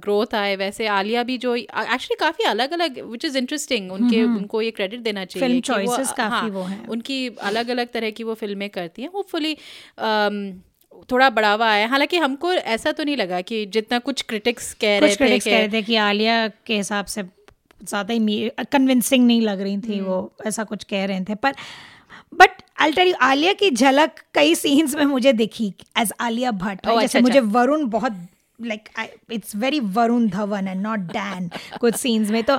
ग्रोथ 0.00 0.34
आए 0.34 0.56
वैसे 0.56 0.86
आलिया 0.86 1.22
भी 1.22 1.38
जो 1.38 1.54
एक्चुअली 1.56 2.14
काफ़ी 2.14 2.44
अलग 2.44 2.72
अलग 2.72 3.00
विच 3.00 3.24
इज़ 3.24 3.38
इंटरेस्टिंग 3.38 3.92
उनके 3.92 4.22
उनको 4.22 4.62
ये 4.62 4.70
क्रेडिट 4.70 5.00
देना 5.00 5.24
चाहिए 5.24 5.48
Film 5.48 5.66
कि 5.66 5.72
वो- 5.72 5.96
choices 5.96 6.16
काफ़ी 6.16 6.50
वो 6.50 6.62
हैं। 6.62 6.86
उनकी 6.88 7.28
अलग 7.28 7.68
अलग 7.68 7.92
तरह 7.92 8.10
की 8.10 8.24
वो 8.24 8.34
फ़िल्में 8.34 8.70
करती 8.70 9.02
हैं 9.02 9.10
होपफुली 9.14 9.56
थोड़ा 11.10 11.28
बढ़ावा 11.30 11.70
आया। 11.70 11.86
हालाँकि 11.88 12.16
हमको 12.18 12.52
ऐसा 12.52 12.92
तो 12.92 13.04
नहीं 13.04 13.16
लगा 13.16 13.40
कि 13.42 13.64
जितना 13.66 13.98
कुछ 14.00 14.22
क्रिटिक्स 14.22 14.72
कह 14.74 14.98
रहे 14.98 15.00
कुछ 15.00 15.10
थे 15.10 15.16
क्रिटिक्स 15.16 15.44
कि 15.44 15.50
कह 15.50 15.58
रहे 15.58 15.68
थे 15.68 15.82
कि 15.82 15.96
आलिया 15.98 16.46
के 16.66 16.76
हिसाब 16.76 17.06
से 17.06 17.22
ज़्यादा 17.22 18.14
ही 18.14 18.50
कन्विंसिंग 18.72 19.26
नहीं 19.26 19.40
लग 19.42 19.60
रही 19.60 19.78
थी 19.80 20.00
वो 20.00 20.18
ऐसा 20.46 20.64
कुछ 20.64 20.84
कह 20.84 21.04
रहे 21.04 21.24
थे। 21.24 21.34
पर 21.36 21.54
बट 22.34 22.62
यू 22.98 23.14
आलिया 23.22 23.52
की 23.52 23.70
झलक 23.70 24.22
कई 24.34 24.54
सीन्स 24.54 24.94
में 24.94 25.04
मुझे 25.06 25.32
दिखी 25.32 25.72
एज 25.98 26.12
आलिया 26.20 26.50
भट्ट। 26.52 26.86
Oh, 26.86 27.00
जैसे 27.00 27.04
अच्छा, 27.04 27.20
मुझे 27.20 27.40
वरुण 27.40 27.84
बहुत 27.88 28.12
like 28.58 28.88
it's 29.32 29.54
very 29.56 29.80
Varun 29.80 30.28
Dhawan 30.28 30.68
and 30.68 30.80
not 30.82 31.00
than 31.12 31.50
कुछ 31.80 31.94
सीन्स 31.94 32.30
में। 32.30 32.42
तो 32.42 32.58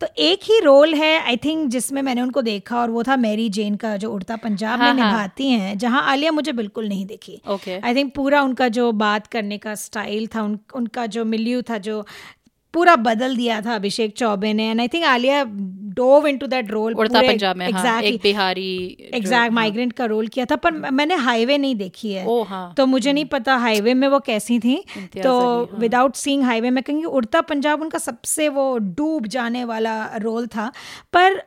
तो 0.00 0.06
एक 0.18 0.40
ही 0.44 0.58
रोल 0.60 0.94
है 0.94 1.12
आई 1.20 1.36
थिंक 1.36 1.68
जिसमें 1.70 2.00
मैंने 2.02 2.22
उनको 2.22 2.42
देखा 2.42 2.80
और 2.80 2.90
वो 2.90 3.02
था 3.02 3.16
मैरी 3.16 3.48
जेन 3.48 3.74
का 3.76 3.96
जो 3.96 4.10
उड़ता 4.12 4.36
पंजाब 4.36 4.78
में 4.78 4.86
हाँ, 4.86 4.94
हाँ। 4.94 5.10
निभाती 5.10 5.48
हैं 5.50 5.76
जहाँ 5.78 6.02
आलिया 6.12 6.32
मुझे 6.32 6.52
बिल्कुल 6.52 6.88
नहीं 6.88 7.06
देखी 7.06 7.40
आई 7.48 7.56
Okay. 7.56 7.96
थिंक 7.96 8.14
पूरा 8.14 8.42
उनका 8.42 8.68
जो 8.78 8.90
बात 9.04 9.26
करने 9.26 9.58
का 9.58 9.74
स्टाइल 9.74 10.26
था 10.34 10.42
उन, 10.42 10.58
उनका 10.74 11.06
जो 11.16 11.24
मिल्यू 11.24 11.62
था 11.70 11.78
जो 11.78 12.04
पूरा 12.74 12.96
बदल 12.96 13.36
दिया 13.36 13.60
था 13.60 13.74
अभिषेक 13.74 14.14
चौबे 14.16 14.52
ने 14.52 14.70
and 14.70 14.80
I 14.80 14.88
think 14.88 15.04
Alia 15.04 15.44
dove 15.96 16.26
into 16.26 16.46
that 16.46 16.70
role 16.70 16.94
Udta 16.94 17.20
Punjab 17.22 17.56
में 17.56 17.70
हाँ, 17.72 18.02
एक 18.02 18.20
बिहारी 18.22 18.96
एग्जैक्ट 19.14 19.52
माइग्रेंट 19.52 19.92
का 19.92 20.04
रोल 20.04 20.28
किया 20.28 20.44
था 20.44 20.56
पर 20.56 20.72
मैंने 20.72 21.14
हाईवे 21.14 21.58
नहीं 21.58 21.76
देखी 21.76 22.12
है। 22.12 22.26
ओ, 22.26 22.42
हाँ। 22.42 22.74
तो 22.76 22.86
मुझे 22.86 23.12
नहीं 23.12 23.24
पता 23.24 23.56
हाईवे 23.56 23.94
में 23.94 24.08
वो 24.08 24.18
कैसी 24.18 24.58
थी। 24.58 24.84
तो 25.22 25.38
हाँ। 25.64 25.78
विदाउट 25.80 26.14
सीइंग 26.14 26.42
हाईवे 26.42 26.70
में 26.70 26.82
क्योंकि 26.84 27.04
उड़ता 27.04 27.40
पंजाब 27.40 27.82
उनका 27.82 27.98
सबसे 27.98 28.48
वो 28.48 28.78
डूब 28.78 29.26
जाने 29.26 29.64
वाला 29.64 30.16
रोल 30.16 30.46
था। 30.46 30.72
पर 31.12 31.42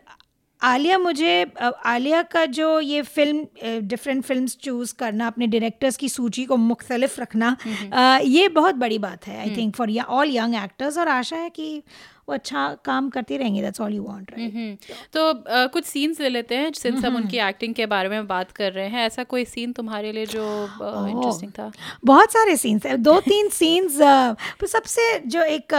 आलिया 0.61 0.97
मुझे 0.97 1.45
आलिया 1.85 2.21
का 2.23 2.45
जो 2.49 2.79
ये 2.79 3.01
फ़िल्म 3.01 3.79
डिफरेंट 3.87 4.23
फिल्म्स 4.23 4.57
चूज़ 4.57 4.93
करना 4.99 5.27
अपने 5.27 5.47
डायरेक्टर्स 5.47 5.97
की 5.97 6.09
सूची 6.09 6.45
को 6.45 6.57
मुख्तलिफ़ 6.57 7.19
रखना 7.21 7.55
आ, 7.93 8.17
ये 8.17 8.47
बहुत 8.49 8.75
बड़ी 8.75 8.99
बात 8.99 9.27
है 9.27 9.39
I 9.39 9.55
think 9.57 9.75
for 9.75 9.97
all 9.99 10.31
young 10.31 10.55
actors 10.55 10.97
और 10.97 11.07
आशा 11.07 11.37
है 11.37 11.49
कि 11.49 11.81
वो 12.29 12.33
अच्छा 12.33 12.61
काम 12.85 13.09
करती 13.09 13.37
रहेंगी 13.37 13.61
that's 13.61 13.81
all 13.81 13.93
you 13.93 14.03
want 14.03 14.31
right 14.31 14.53
हम्म, 14.55 14.75
तो 15.13 15.27
अ, 15.29 15.65
कुछ 15.73 15.85
सीन्स 15.85 16.19
ले 16.21 16.29
लेते 16.29 16.55
हैं 16.55 16.71
सिंस 16.75 17.03
हम 17.05 17.15
उनकी 17.15 17.37
एक्टिंग 17.39 17.73
के 17.75 17.85
बारे 17.85 18.09
में 18.09 18.27
बात 18.27 18.51
कर 18.51 18.71
रहे 18.71 18.87
हैं 18.87 19.05
ऐसा 19.05 19.23
कोई 19.23 19.45
सीन 19.45 19.71
तुम्हारे 19.73 20.11
लिए 20.11 20.25
जो 20.25 20.43
इंटरेस्टिंग 21.09 21.51
था? 21.51 21.71
बहुत 22.05 22.31
सारे 22.33 22.55
सीन्स 22.57 22.85
हैं। 22.85 23.01
दो 23.03 23.19
तीन 23.19 23.49
सीन्स 23.49 23.97
सबसे 24.71 25.07
जो 25.27 25.41
एक 25.43 25.73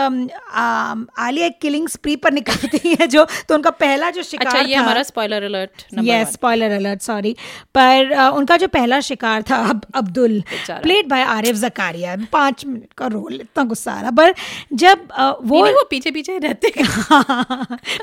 आलिया 1.18 1.48
किलिंग 1.62 1.88
स्प्री 1.88 2.16
पर 2.16 2.32
निकलती 2.32 2.94
है 3.00 3.06
जो 3.06 3.24
तो 3.48 3.54
उनका 3.54 3.70
पहला 3.82 4.10
जो 4.10 4.22
शिकार 4.22 4.46
अच्छा 4.46 4.60
ये 4.60 4.76
था 4.76 4.80
हमारा 4.80 5.02
spoiler 5.02 5.42
alert 5.42 5.84
yes 6.04 6.32
spoiler 6.32 6.70
alert 6.70 7.00
sorry 7.02 7.34
पर 7.74 8.14
उनका 8.36 8.56
जो 8.56 8.68
पहला 8.68 9.00
शिकार 9.10 9.42
था 9.50 9.56
अब 9.70 9.84
अब्दुल। 9.94 10.40
प्लेड 10.70 11.08
बाय 11.08 11.22
आरिफ 11.36 11.56
जकारिया 11.56 12.16
पाँच 12.32 12.64
मिनट 12.66 12.92
का 12.98 13.06
रोल 13.16 13.34
इतना 13.34 13.64
गुस्सा 13.64 13.92
आ 13.92 14.00
रहा। 14.00 14.10
पर 14.10 14.34
जब 14.72 15.06
वो 15.18 15.58
वो 15.58 15.66
वो 15.72 15.82
पीछे 15.90 16.37
रहते 16.38 16.72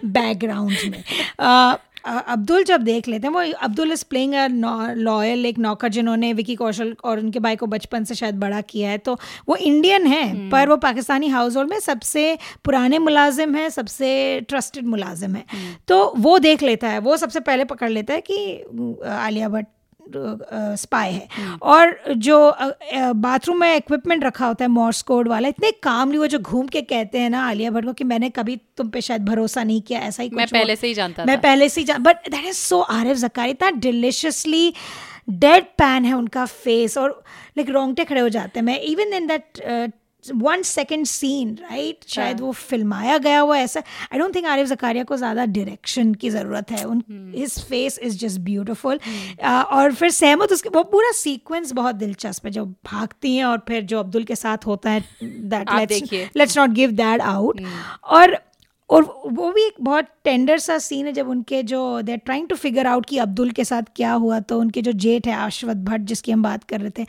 बैकग्राउंड 0.05 0.77
में 0.91 1.03
अ, 1.39 1.77
अ, 2.05 2.23
अब्दुल 2.27 2.63
जब 2.63 2.81
देख 2.81 3.07
लेते 3.07 3.27
हैं 3.27 3.33
वो 3.33 3.41
अब्दुल 3.61 3.91
इज़ 3.91 4.05
प्लेइंग 4.09 4.33
लॉयल 4.97 5.45
एक 5.45 5.59
नौकर 5.59 5.89
जिन्होंने 5.89 6.33
विकी 6.33 6.55
कौशल 6.55 6.95
और 7.03 7.19
उनके 7.19 7.39
भाई 7.39 7.55
को 7.55 7.65
बचपन 7.65 8.03
से 8.03 8.15
शायद 8.15 8.35
बड़ा 8.35 8.61
किया 8.61 8.89
है 8.89 8.97
तो 8.97 9.19
वो 9.49 9.55
इंडियन 9.55 10.07
है 10.07 10.33
hmm. 10.33 10.51
पर 10.51 10.69
वो 10.69 10.77
पाकिस्तानी 10.77 11.27
हाउस 11.27 11.55
होल्ड 11.55 11.69
में 11.69 11.79
सबसे 11.79 12.37
पुराने 12.65 12.99
मुलाजिम 12.99 13.55
है 13.55 13.69
सबसे 13.69 14.41
ट्रस्टेड 14.41 14.85
मुलाजिम 14.85 15.35
है 15.35 15.45
hmm. 15.45 15.87
तो 15.87 16.13
वो 16.17 16.39
देख 16.39 16.63
लेता 16.63 16.89
है 16.89 16.99
वो 16.99 17.17
सबसे 17.17 17.39
पहले 17.39 17.63
पकड़ 17.63 17.89
लेता 17.89 18.13
है 18.13 18.21
कि 18.31 18.63
आलिया 19.09 19.49
भट्ट 19.49 19.67
स्पाई 20.07 21.11
है। 21.11 21.27
और 21.63 21.97
जो 22.17 22.37
बाथरूम 23.15 23.59
में 23.59 23.75
इक्विपमेंट 23.75 24.23
रखा 24.23 24.47
होता 24.47 24.65
है 24.65 24.69
मॉर्स 24.71 25.01
कोड 25.01 25.27
वाला 25.27 25.47
इतने 25.47 25.71
कामली 25.83 26.17
वो 26.17 26.27
जो 26.27 26.39
घूम 26.39 26.67
के 26.67 26.81
कहते 26.83 27.19
हैं 27.19 27.29
ना 27.29 27.47
आलिया 27.47 27.71
भट्ट 27.71 27.85
को 27.85 27.93
कि 27.93 28.03
मैंने 28.03 28.29
कभी 28.29 28.59
तुम 28.77 28.89
पे 28.89 29.01
शायद 29.01 29.25
भरोसा 29.25 29.63
नहीं 29.63 29.81
किया 29.81 29.99
ऐसा 30.01 30.23
ही 30.23 30.29
मैं 30.33 30.47
पहले 30.47 30.75
से 30.75 30.87
ही 30.87 30.93
जानता 30.93 31.25
मैं 31.25 31.39
पहले 31.41 31.69
से 31.69 31.81
ही 31.81 31.85
जान 31.85 32.03
but 32.03 32.29
that 32.29 32.45
is 32.45 32.57
so 32.57 32.79
Arif 32.79 33.17
Zakaria 33.17 33.51
इतना 33.51 33.71
डिलिशियसली 33.81 34.73
डेड 35.29 35.65
पैन 35.77 36.05
है 36.05 36.13
उनका 36.13 36.45
फेस 36.45 36.97
और 36.97 37.23
लाइक 37.57 37.69
रोंगटे 37.69 38.03
खड़े 38.05 38.21
हो 38.21 38.29
जाते 38.29 38.59
हैं। 38.59 38.65
मैं 38.65 38.79
even 38.81 39.13
in 39.13 39.27
that 39.27 39.61
one 40.33 40.61
second 40.63 41.05
scene 41.05 41.53
right 41.61 42.05
शायद 42.09 42.39
वो 42.41 42.51
फिल्माया 42.51 43.17
गया 43.17 43.39
हुआ 43.39 43.57
ऐसा। 43.57 43.79
I 44.13 44.19
don't 44.19 44.35
think 44.35 44.45
Arif 44.47 44.67
Zakaria 44.67 45.03
को 45.03 45.17
ज़्यादा 45.17 45.45
डायरेक्शन 45.47 46.13
की 46.13 46.29
ज़रूरत 46.29 46.71
है। 46.71 46.83
उन 46.85 47.03
his 47.35 47.59
face 47.65 47.99
is 48.03 48.17
just 48.19 48.39
beautiful 48.41 48.99
और 49.45 49.93
फिर 49.93 50.09
सहमत 50.11 50.51
उसके 50.51 50.69
वो 50.69 50.83
पूरा 50.85 51.11
सीक्वेंस 51.15 51.71
बहुत 51.73 51.95
दिलचस्प 51.95 52.45
है। 52.45 52.51
जो 52.51 52.65
भागती 52.65 53.35
हैं 53.35 53.45
और 53.45 53.61
फिर 53.67 53.83
जो 53.83 53.99
अब्दुल 53.99 54.23
के 54.23 54.35
साथ 54.35 54.65
होता 54.67 54.89
है 54.89 55.03
that 55.23 55.71
let's 55.71 56.13
let's 56.37 56.57
not 56.57 56.69
give 56.71 56.91
that 56.93 57.21
out 57.23 57.61
और 58.05 58.37
और 58.89 59.03
वो 59.31 59.51
भी 59.51 59.65
एक 59.65 59.73
बहुत 59.81 60.05
टेंडर 60.23 60.57
सा 60.57 60.77
सीन 60.77 61.05
है 61.05 61.13
जब 61.13 61.29
उनके 61.29 61.63
जो 61.63 62.01
they 62.01 62.11
are 62.11 62.17
trying 62.17 62.47
to 62.47 62.55
figure 62.55 62.87
out 62.87 63.05
कि 63.05 63.17
अब्दुल 63.17 63.51
के 63.51 63.63
साथ 63.63 63.81
क्या 63.95 64.11
हुआ 64.13 64.39
तो 64.39 64.59
उनके 64.59 64.81
जो 64.81 64.91
जेठ 64.91 65.27
है 65.27 65.33
आशवत 65.33 65.77
भट्ट 65.77 66.01
जिसकी 66.01 66.31
हम 66.31 66.43
बात 66.43 66.63
कर 66.63 66.81
रहे 66.81 66.91
थे 66.99 67.05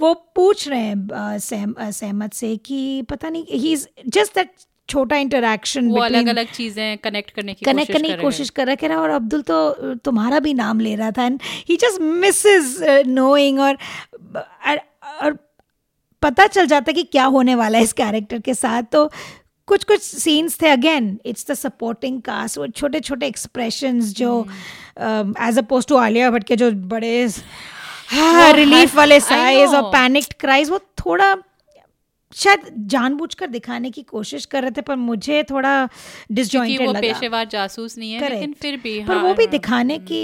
वो 0.00 0.14
पूछ 0.14 0.68
रहे 0.68 0.80
हैं 0.80 1.38
सहम 1.38 1.74
सहमत 1.90 2.32
से 2.32 2.56
कि 2.56 3.02
पता 3.02 3.28
नहीं 3.28 3.44
ही 3.50 3.72
इज़ 3.72 3.86
जस्ट 4.06 4.34
दैट 4.34 4.50
छोटा 4.88 5.16
इंटरेक्शन 5.16 5.88
वो 5.88 6.00
अलग 6.02 6.26
अलग 6.26 6.50
चीज़ें 6.52 6.98
कनेक्ट 6.98 7.30
करने 7.30 7.54
की 7.54 7.64
कनेक्ट 7.64 7.92
करने 7.92 8.08
की 8.08 8.16
कोशिश 8.16 8.50
कर 8.50 8.66
रहा 8.66 8.86
रहा 8.86 9.00
और 9.00 9.10
अब्दुल 9.10 9.42
तो 9.42 9.94
तुम्हारा 9.94 10.38
भी 10.38 10.54
नाम 10.54 10.80
ले 10.80 10.94
रहा 10.96 11.10
था। 11.10 11.24
And 11.24 11.40
he 11.68 11.76
just 11.76 12.00
misses 12.00 12.78
knowing 13.06 13.60
और 13.60 13.78
और 15.22 15.38
पता 16.22 16.46
चल 16.46 16.66
जाता 16.66 16.90
है 16.90 16.94
कि 16.94 17.02
क्या 17.02 17.24
होने 17.24 17.54
वाला 17.54 17.78
है 17.78 17.84
इस 17.84 17.92
कैरेक्टर 17.92 18.38
के 18.38 18.54
साथ। 18.54 18.82
तो 18.82 19.10
कुछ 19.70 19.84
कुछ 19.84 20.00
सीन्स 20.02 20.60
थे 20.62 20.68
again 20.68 21.18
it's 21.26 21.50
the 21.50 21.54
supporting 21.54 22.20
cast 22.22 22.58
वो 22.58 22.66
छोटे 22.76 23.00
छोटे 23.00 23.26
एक्सप्रेशंस 23.26 24.14
जो 24.16 24.32
as 25.48 25.58
opposed 25.58 25.86
to 25.86 25.96
Alia 25.98 26.30
Bhatt 26.30 26.46
के 26.46 26.56
जो 26.56 26.70
बड़े 26.94 27.12
रिलीफ 28.54 28.94
वाले 28.96 29.20
साइज़ 29.20 29.76
और. 29.76 29.90
पैनिक्ड 29.92 30.34
क्राइज 30.40 30.70
वो 30.70 30.78
थोड़ा 31.04 31.36
शायद 32.32 32.60
जानबूझकर 32.88 33.46
दिखाने 33.46 33.90
की 33.90 34.02
कोशिश 34.02 34.44
कर 34.46 34.62
रहे 34.62 34.70
थे 34.70 34.80
पर 34.80 34.96
मुझे 34.96 35.42
थोड़ा 35.50 35.72
डिसजॉइंटेड 36.32 36.86
वो 36.86 36.92
लगा। 36.92 37.00
पेशेवर 37.00 37.44
जासूस 37.52 37.96
नहीं 37.98 38.12
है 38.12 38.28
लेकिन 38.28 38.52
फिर 38.60 38.76
भी 38.76 38.98
पर 39.04 39.14
हाँ, 39.14 39.22
वो 39.22 39.34
भी 39.34 39.44
हाँ। 39.44 39.50
दिखाने 39.50 39.98
की 39.98 40.22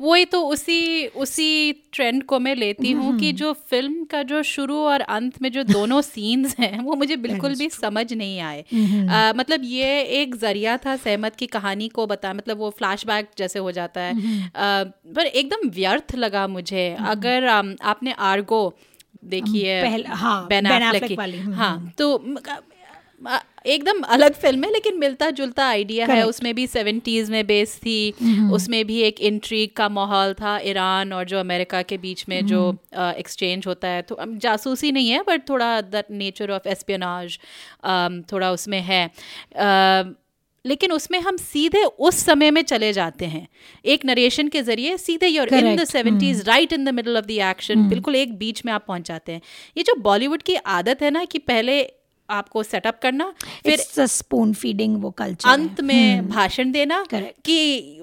वही 0.00 0.24
तो 0.24 0.40
उसी 0.42 1.06
उसी 1.06 1.72
ट्रेंड 1.92 2.22
को 2.24 2.38
मैं 2.38 2.54
लेती 2.54 2.92
हूँ 2.92 3.18
कि 3.18 3.32
जो 3.32 3.52
फ़िल्म 3.52 4.04
का 4.04 4.22
जो 4.22 4.42
शुरू 4.42 4.76
और 4.76 5.00
अंत 5.00 5.42
में 5.42 5.52
जो 5.52 5.62
दोनों 5.62 6.00
सीन्स 6.08 6.58
हैं 6.58 6.80
वो 6.82 6.94
मुझे 6.94 7.16
बिल्कुल 7.16 7.54
भी 7.54 7.68
समझ 7.70 8.12
नहीं 8.12 8.40
आए। 8.40 8.64
अ, 9.08 9.32
मतलब 9.36 9.60
ये 9.64 10.02
एक 10.02 10.34
ज़रिया 10.36 10.76
था 10.76 10.96
सहमत 10.96 11.36
की 11.36 11.46
कहानी 11.46 11.88
को 11.88 12.06
बता 12.06 12.32
मतलब 12.32 12.58
वो 12.58 12.70
फ्लैशबैक 12.70 13.30
जैसे 13.38 13.58
हो 13.58 13.72
जाता 13.72 14.00
है। 14.00 14.14
अ, 14.46 14.84
पर 15.16 15.26
एकदम 15.26 15.68
व्यर्थ 15.68 16.14
लगा 16.14 16.46
मुझे। 16.46 16.94
अगर 17.06 17.44
अम, 17.44 17.76
आपने 17.82 18.12
आर्गो 18.12 18.74
देखी 19.24 19.60
है 19.62 19.82
हाँ, 20.06 20.48
बेन 20.48 20.66
की। 21.08 21.14
हाँ 21.54 21.92
तो 21.98 22.18
एकदम 23.66 24.00
अलग 24.06 24.34
फ़िल्म 24.34 24.64
है 24.64 24.70
लेकिन 24.72 24.98
मिलता 24.98 25.28
जुलता 25.30 25.66
आइडिया 25.66 26.06
है 26.06 26.26
उसमें 26.26 26.54
भी 26.54 26.66
सेवेंटीज 26.66 27.30
में 27.30 27.46
बेस 27.46 27.74
थी। 27.76 28.10
उसमें 28.52 28.84
भी 28.86 29.00
एक 29.02 29.20
इंट्रीग 29.20 29.70
का 29.76 29.88
माहौल 29.88 30.32
था 30.34 30.58
ईरान 30.64 31.12
और 31.12 31.24
जो 31.24 31.38
अमेरिका 31.40 31.82
के 31.82 31.98
बीच 31.98 32.24
में 32.28 32.46
जो 32.46 32.60
एक्सचेंज 32.94 33.66
होता 33.66 33.88
है। 33.88 34.02
तो 34.02 34.16
जासूसी 34.20 34.92
नहीं 34.92 35.08
है 35.08 35.22
बट 35.28 35.48
थोड़ा 35.48 35.80
द 35.80 36.04
नेचर 36.10 36.50
ऑफ़ 36.50 36.68
एस्पियनाज 36.68 37.38
थोड़ा 38.32 38.52
उसमें 38.52 38.80
है। 38.82 39.04
लेकिन 40.64 40.92
उसमें 40.92 41.18
हम 41.20 41.36
सीधे 41.36 41.82
उस 41.82 42.24
समय 42.24 42.50
में 42.50 42.62
चले 42.62 42.92
जाते 42.92 43.24
हैं। 43.26 43.46
एक 43.84 44.04
नरेशन 44.04 44.48
के 44.48 44.62
ज़रिए 44.62 44.96
सीधे 44.98 45.26
you're 45.26 45.54
in 45.54 45.76
the 45.76 45.84
seventies 45.84 46.42
right 46.48 46.72
in 46.72 46.84
the 46.84 46.94
middle 46.94 47.16
of 47.18 47.24
the 47.26 47.30
action 47.50 47.88
बिल्कुल 47.88 48.16
एक 48.16 48.38
बीच 48.38 48.64
में 48.64 48.72
आप 48.72 48.84
पहुँच 48.88 49.08
जाते 49.08 49.32
हैं। 49.32 49.40
ये 49.76 49.82
जो 49.82 49.94
बॉलीवुड 50.00 50.42
की 50.42 50.54
आदत 50.54 51.02
है 51.02 51.10
ना 51.10 51.24
कि 51.24 51.38
पहले 51.40 51.80
आपको 52.30 52.62
सेटअप 52.62 52.98
करना। 53.02 53.34
फिर 53.64 54.06
स्पून 54.06 54.52
फीडिंग 54.52 55.02
वो 55.02 55.10
कल्चर 55.10 55.48
अंत 55.48 55.80
में 55.80 56.28
भाषण 56.28 56.72
देना 56.72 57.04
Correct. 57.04 57.40
कि 57.44 58.00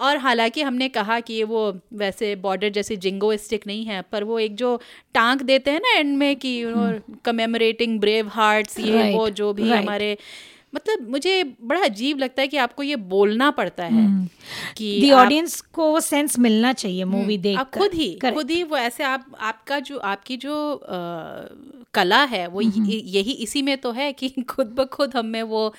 और 0.00 0.16
हालाँकि 0.16 0.62
हमने 0.62 0.88
कहा 0.88 1.20
कि 1.20 1.42
वो 1.42 1.76
वैसे 1.92 2.36
बॉर्डर 2.36 2.68
जैसे 2.68 2.96
जिंगो 2.96 3.36
स्टिक 3.36 3.66
नहीं 3.66 3.84
है 3.84 4.02
पर 4.12 4.24
वो 4.24 4.38
एक 4.38 4.54
जो 4.56 4.80
टांग 5.14 5.40
देते 5.40 5.70
हैं 5.70 5.80
ना 5.80 5.98
एंड 5.98 6.16
में 6.18 6.36
कि 6.36 6.62
you 6.62 6.70
know 6.70 7.16
commemorating 7.24 8.00
brave 8.00 8.28
hearts 8.28 8.78
ये 8.78 8.92
Right, 8.98 9.16
वो 9.16 9.28
जो 9.30 9.52
भी 9.52 9.62
right. 9.62 9.82
हमारे 9.82 10.18
मतलब 10.74 11.10
मुझे 11.10 11.42
बड़ा 11.62 11.80
अजीब 11.80 12.18
लगता 12.18 12.42
है 12.42 12.48
कि 12.48 12.56
आपको 12.56 12.82
ये 12.82 12.96
बोलना 12.96 13.50
पड़ता 13.50 13.84
है 13.84 14.28
कि 14.76 15.00
दी 15.00 15.10
ऑडियंस 15.10 15.60
को 15.60 15.90
वो 15.92 16.00
सेंस 16.00 16.38
मिलना 16.38 16.72
चाहिए 16.72 17.04
मूवी 17.04 17.38
देख 17.38 17.58
आप 17.58 17.70
खुद 17.74 17.94
ही 17.94 18.08
खुद 18.34 18.50
ही 18.50 18.62
वो 18.62 18.76
ऐसे 18.76 19.04
आप 19.04 19.24
आपका 19.40 19.78
जो 19.78 19.98
आपकी 19.98 20.36
जो 20.36 20.72
अ, 20.74 21.48
कला 21.94 22.22
है 22.24 22.46
वो 22.46 22.60
यही 22.60 23.30
इसी 23.30 23.62
में 23.62 23.76
तो 23.78 23.92
है 23.92 24.12
कि 24.12 24.28
खुद 24.48 24.66
ब 24.66 24.84
खुद 24.84 25.16
हम 25.16 25.26
में 25.26 25.42
वो 25.42 25.74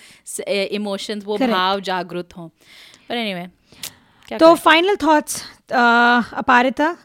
इमोशंस 0.47 1.23
वो 1.25 1.37
Correct. 1.37 1.53
भाव 1.53 1.79
जागृत 1.79 2.37
हों। 2.37 2.47
पर 3.09 3.15
एनीवे 3.15 3.47
क्या 4.27 4.37
तो 4.37 4.55
फाइनल 4.55 4.95
थॉट्स 4.95 5.43
अपारिता 6.33 6.95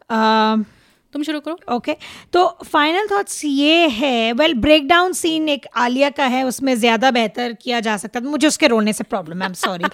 तुम 1.14 1.22
शुरू 1.22 1.40
करो। 1.40 1.74
ओके 1.74 1.96
तो 2.32 2.46
फाइनल 2.64 3.06
थॉट्स 3.10 3.44
ये 3.44 3.86
है 3.88 4.32
वेल 4.32 4.54
ब्रेक 4.60 4.88
डाउन 4.88 5.12
सीन 5.12 5.48
एक 5.48 5.66
आलिया 5.76 6.10
का 6.10 6.24
है 6.26 6.42
उसमें 6.44 6.74
ज़्यादा 6.76 7.10
बेहतर 7.10 7.52
किया 7.62 7.80
जा 7.80 7.96
सकता 7.96 8.20
था। 8.20 8.24
मुझे 8.26 8.46
उसके 8.48 8.66
रोने 8.66 8.92
से 8.92 9.04
प्रॉब्लम 9.04 9.36
है 9.36 9.42
आई 9.42 9.48
एम 9.48 9.54
सॉरी 9.56 9.84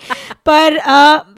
पर 0.46 0.78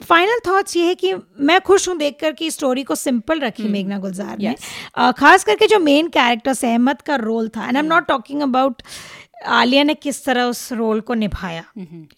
फाइनल 0.03 0.39
थॉट्स 0.47 0.77
ये 0.77 0.85
है 0.85 0.95
कि 0.95 1.13
मैं 1.39 1.59
खुश 1.61 1.87
हूँ 1.89 1.97
देखकर 1.97 2.31
कि 2.31 2.51
स्टोरी 2.51 2.83
को 2.83 2.95
सिंपल 2.95 3.39
रखी 3.39 3.63
hmm. 3.63 3.71
मेघना 3.71 3.97
गुलजार 3.99 4.35
yes. 4.35 4.43
ने 4.43 4.55
uh, 4.99 5.13
खास 5.17 5.43
करके 5.43 5.67
जो 5.67 5.79
मेन 5.79 6.07
कैरेक्टर 6.09 6.53
सहमत 6.53 7.01
का 7.01 7.15
रोल 7.15 7.49
था 7.49 7.67
and 7.67 7.77
I 7.77 7.83
am 7.83 7.89
not 7.89 8.07
talking 8.07 8.41
about 8.41 8.81
Alia 9.47 9.83
ने 9.83 9.93
किस 9.93 10.25
तरह 10.25 10.43
उस 10.43 10.73
रोल 10.73 11.01
को 11.01 11.13
निभाया? 11.13 11.63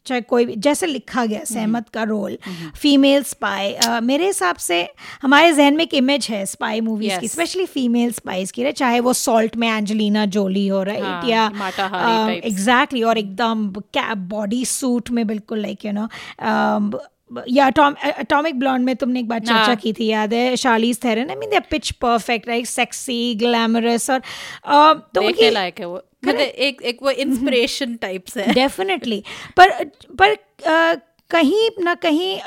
चाहे 0.05 0.21
कोई 0.21 0.45
भी 0.45 0.55
जैसे 0.55 0.85
लिखा 0.85 1.25
गया 1.25 1.43
सहमत 1.43 1.89
का 1.89 2.03
रोल 2.03 2.37
फीमेल 2.77 3.23
स्पाई 3.23 3.75
मेरे 4.03 4.25
हिसाब 4.25 4.55
से 4.55 4.89
हमारे 5.21 5.53
जहन 5.53 5.73
में 5.73 5.83
एक 5.83 5.93
इमेज 5.93 6.27
है 6.29 6.45
स्पाई 6.45 6.81
मूवीज़ 6.81 7.11
yes. 7.11 7.21
की 7.21 7.27
स्पेशली 7.27 7.65
फीमेल 7.65 8.11
स्पाइस 8.11 8.51
की 8.51 8.71
चाहे 8.71 8.99
वो 8.99 9.13
सॉल्ट 9.13 9.55
में 9.55 9.67
एंजेलिना 9.67 10.25
जोली 10.25 10.67
हो 10.67 10.83
रहा 10.83 11.09
हाँ, 11.09 11.29
या. 11.29 11.49
एग्जैक्टली 12.31 13.03
और 13.03 13.17
एकदम 13.17 13.69
कैप 13.69 14.17
बॉडी 14.17 14.65
सूट 14.65 15.09
में 15.09 15.27
बिल्कुल 15.27 15.61
लाइक 15.61 15.85
यू 15.85 15.91
नो 15.91 16.07
या 17.49 17.65
अटोमिक 17.67 18.59
ब्लॉन्ड 18.59 18.85
में 18.85 18.95
तुमने 18.95 19.19
एक 19.19 19.27
बार 19.27 19.39
चर्चा 19.39 19.53
हाँ। 19.55 19.75
की 19.75 19.93
थी 19.93 20.07
याद 20.07 20.33
है? 20.33 20.55
Charlize 20.55 21.03
Theron 21.03 21.29
I 21.29 21.35
mean 21.35 21.49
they 21.49 21.59
pitch 21.71 21.91
perfect 22.01 22.47
like 22.47 22.67
sexy 22.67 23.35
glamorous 23.35 24.09
और 24.09 24.19
तो 24.19 25.19
देखने 25.19 25.27
उनकी 25.27 25.49
लायक 25.49 25.79
है 25.79 25.85
वो। 25.85 26.01
मतलब 26.25 26.39
एक 26.39 26.81
एक 26.81 27.03
वो 27.03 27.09
इंस्पिरेशन 27.11 27.95
टाइप्स 28.01 28.37
है। 28.37 28.53
डेफिनेटली 28.53 29.23
पर 29.57 29.69
पर 30.19 30.31
अ, 30.67 30.95
कहीं 31.31 31.69
ना 31.83 31.93
कहीं 31.95 32.37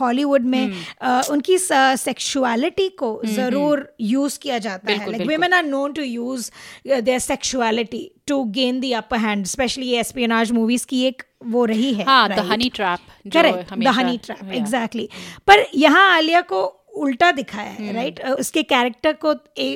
हॉलीवुड 0.00 0.44
में 0.46 0.72
आ, 1.02 1.20
उनकी 1.30 1.58
सेक्सुअलिटी 1.58 2.88
को 2.88 3.20
ज़रूर 3.26 3.88
यूज़ 4.00 4.38
किया 4.38 4.58
जाता 4.58 4.92
है। 4.92 5.10
Like 5.10 5.26
women 5.28 5.52
are 5.52 5.64
known 5.64 5.92
to 5.92 6.02
use 6.02 6.50
their 6.86 7.18
sexuality 7.18 8.10
to 8.28 8.42
gain 8.58 8.80
the 8.80 8.92
upper 8.96 9.18
hand 9.18 9.46
specially 9.46 9.92
espionage 9.94 10.52
movies 10.52 10.86
की 10.86 11.04
एक 11.04 11.22
वो 11.46 11.64
रही 11.64 11.92
है 11.94 12.04
हाँ 12.04 12.28
right? 12.28 12.50
Honey 12.50 12.70
trap 12.74 13.30
correct 13.32 13.74
the 13.74 13.86
honey 13.98 14.18
trap 14.24 14.52
exactly 14.54 15.08
पर 15.46 15.66
यहाँ 15.74 16.08
आलिया 16.16 16.40
को 16.52 16.64
उल्टा 17.04 17.30
दिखाया 17.32 17.70
है 17.70 17.92
राइट 17.92 18.20
उसके 18.28 18.62
कैरेक्टर 18.62 19.12
को 19.24 19.32
ए, 19.58 19.68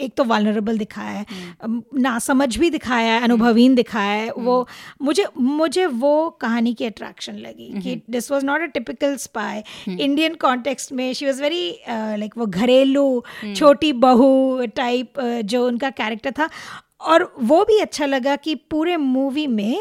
एक 0.00 0.12
तो 0.16 0.24
वालनरेबल 0.24 0.78
दिखाया 0.78 1.18
है 1.18 1.26
नासमझ 1.98 2.56
भी 2.56 2.70
दिखाया 2.70 3.12
है 3.12 3.22
अनुभवीन 3.24 3.74
दिखाया 3.74 4.12
है 4.12 4.30
वो 4.38 4.56
मुझे 5.02 5.26
मुझे 5.36 5.86
वो 6.02 6.14
कहानी 6.40 6.74
की 6.74 6.84
अट्रैक्शन 6.84 7.36
लगी 7.38 7.70
कि 7.82 8.00
this 8.10 8.30
was 8.32 8.44
not 8.44 8.62
a 8.62 8.66
typical 8.74 9.16
spy 9.16 9.62
Indian 9.88 10.34
context 10.40 10.92
में 10.92 11.12
शी 11.12 11.26
वाज 11.26 11.40
वेरी 11.42 11.68
लाइक 11.90 12.38
वो 12.38 12.46
घरेलू 12.46 13.06
छोटी 13.56 13.92
बहू 14.06 14.66
टाइप 14.76 15.20
जो 15.20 15.66
उनका 15.66 15.90
कैरेक्टर 16.02 16.32
था। 16.38 16.48
और 17.00 17.32
वो 17.40 17.64
भी 17.64 17.78
अच्छा 17.80 18.06
लगा 18.06 18.34
कि 18.36 18.54
पूरे 18.70 18.96
मूवी 18.96 19.46
में 19.46 19.80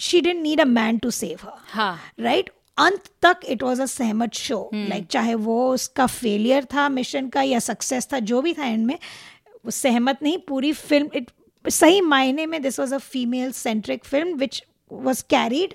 she 0.00 0.20
didn't 0.20 0.40
need 0.42 0.60
a 0.60 0.64
man 0.64 0.98
to 0.98 1.10
save 1.10 1.38
her 1.44 1.58
हाँ। 1.72 1.98
राइट 2.20 2.50
अंत 2.80 3.08
तक 3.22 3.40
इट 3.48 3.62
वॉज़ 3.62 3.82
अ 3.82 3.86
सहमत 3.86 4.34
शो 4.34 4.70
लाइक 4.74 5.06
चाहे 5.06 5.34
वो 5.34 5.72
उसका 5.74 6.06
फेलियर 6.06 6.64
था 6.64 6.88
मिशन 6.88 7.28
का 7.28 7.42
या 7.42 7.58
सक्सेस 7.58 8.08
था 8.12 8.18
जो 8.18 8.42
भी 8.42 8.54
था 8.54 8.66
एंड 8.66 8.86
में 8.86 8.98
वो 9.64 9.70
सहमत 9.70 10.22
नहीं 10.22 10.38
पूरी 10.38 10.72
फ़िल्म 10.72 11.10
इट 11.14 11.30
सही 11.64 12.00
मायने 12.00 12.46
में 12.46 12.60
this 12.62 12.80
was 12.80 12.94
a 12.94 12.98
female 12.98 13.52
centric 13.52 14.04
film 14.04 14.36
which 14.36 14.62
was 14.90 15.22
carried 15.30 15.74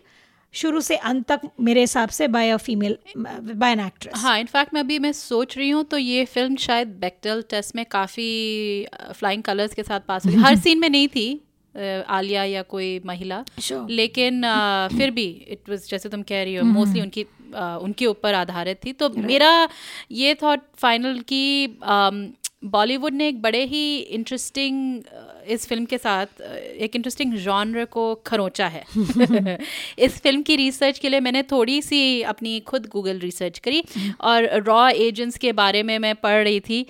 शुरू 0.54 0.82
से 0.82 0.96
अंत 0.96 1.26
तक 1.28 1.42
मेरे 1.60 1.82
हिसाब 1.82 2.10
से 2.10 2.28
by 2.28 2.50
a 2.50 2.58
female 2.58 2.98
by 3.18 3.72
an 3.72 3.80
actress 3.80 4.14
हाँ 4.16 4.40
इनफैक्ट 4.40 4.74
मैं 4.74 4.82
अभी 4.82 5.00
मैं 5.00 5.12
सोच 5.12 5.58
रही 5.58 5.70
हूँ 5.70 5.84
तो 5.84 5.98
ये 5.98 6.26
फ़िल्म 6.26 6.56
शायद 6.56 6.88
बेक्टल 7.00 7.44
टेस्ट 7.50 7.76
में 7.76 7.86
काफ़ी 7.86 8.88
फ्लाइंग 9.12 9.44
कलर्स 9.44 9.74
के 9.74 9.84
साथ 9.84 10.00
पास 10.00 10.26
हुई। 10.26 10.36
हर 10.44 10.56
सीन 10.56 10.80
में 10.80 10.90
नहीं 10.90 11.08
थी 11.08 11.42
आलिया 11.78 12.44
या 12.44 12.62
कोई 12.74 13.00
महिला 13.06 13.44
Sure. 13.60 13.90
लेकिन 13.90 14.44
आ, 14.46 14.88
फिर 14.88 15.12
भी 15.12 15.26
इट 15.50 15.70
वाज 15.70 15.88
जैसे 15.92 16.10
तुम 16.10 16.22
कह 16.30 16.44
रही 16.44 16.56
हो 16.56 16.64
मोस्टली 16.66 17.02
उनकी 17.02 17.26
आ, 17.56 17.76
उनके 17.78 18.06
ऊपर 18.06 18.34
आधारित 18.34 18.80
थी 18.86 18.94
तो 18.94 19.10
right. 19.10 19.26
मेरा 19.26 19.68
ये 20.12 20.34
थॉट 20.44 20.62
फाइनल 20.78 21.20
कि 21.28 21.68
बॉलीवुड 21.84 23.14
ने 23.14 23.28
एक 23.28 23.42
बड़े 23.42 23.64
ही 23.66 23.86
इंटरेस्टिंग 23.98 25.02
इस 25.48 25.68
फ़िल्म 25.68 25.86
के 25.86 25.98
साथ 25.98 26.42
एक 26.42 26.96
इंटरेस्टिंग 26.96 27.34
जॉनर 27.40 27.86
को 27.86 28.04
खरोंचा 28.28 28.68
है। 28.68 28.84
इस 30.00 30.20
फ़िल्म 30.22 30.42
की 30.42 30.56
रिसर्च 30.56 31.00
के 31.00 31.10
लिए 31.10 31.20
मैंने 31.20 31.44
थोड़ी 31.44 31.82
सी 31.82 32.22
अपनी 32.24 32.60
खुद 32.68 32.86
गूगल 32.92 33.20
रिसर्च 33.20 33.60
करी 33.60 33.84
और 34.22 34.50
रॉ 34.66 34.88
एजेंट्स 34.90 35.38
के 35.38 35.52
बारे 35.54 35.84
में 35.84 35.98
मैं 36.00 36.14
पढ़ 36.16 36.44
रही 36.44 36.60
थी। 36.60 36.86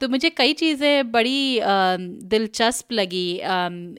तो 0.00 0.08
मुझे 0.08 0.30
कई 0.30 0.52
चीज़ें 0.54 1.10
बड़ी 1.12 1.60
दिलचस्प 2.26 2.92
लगी। 2.92 3.28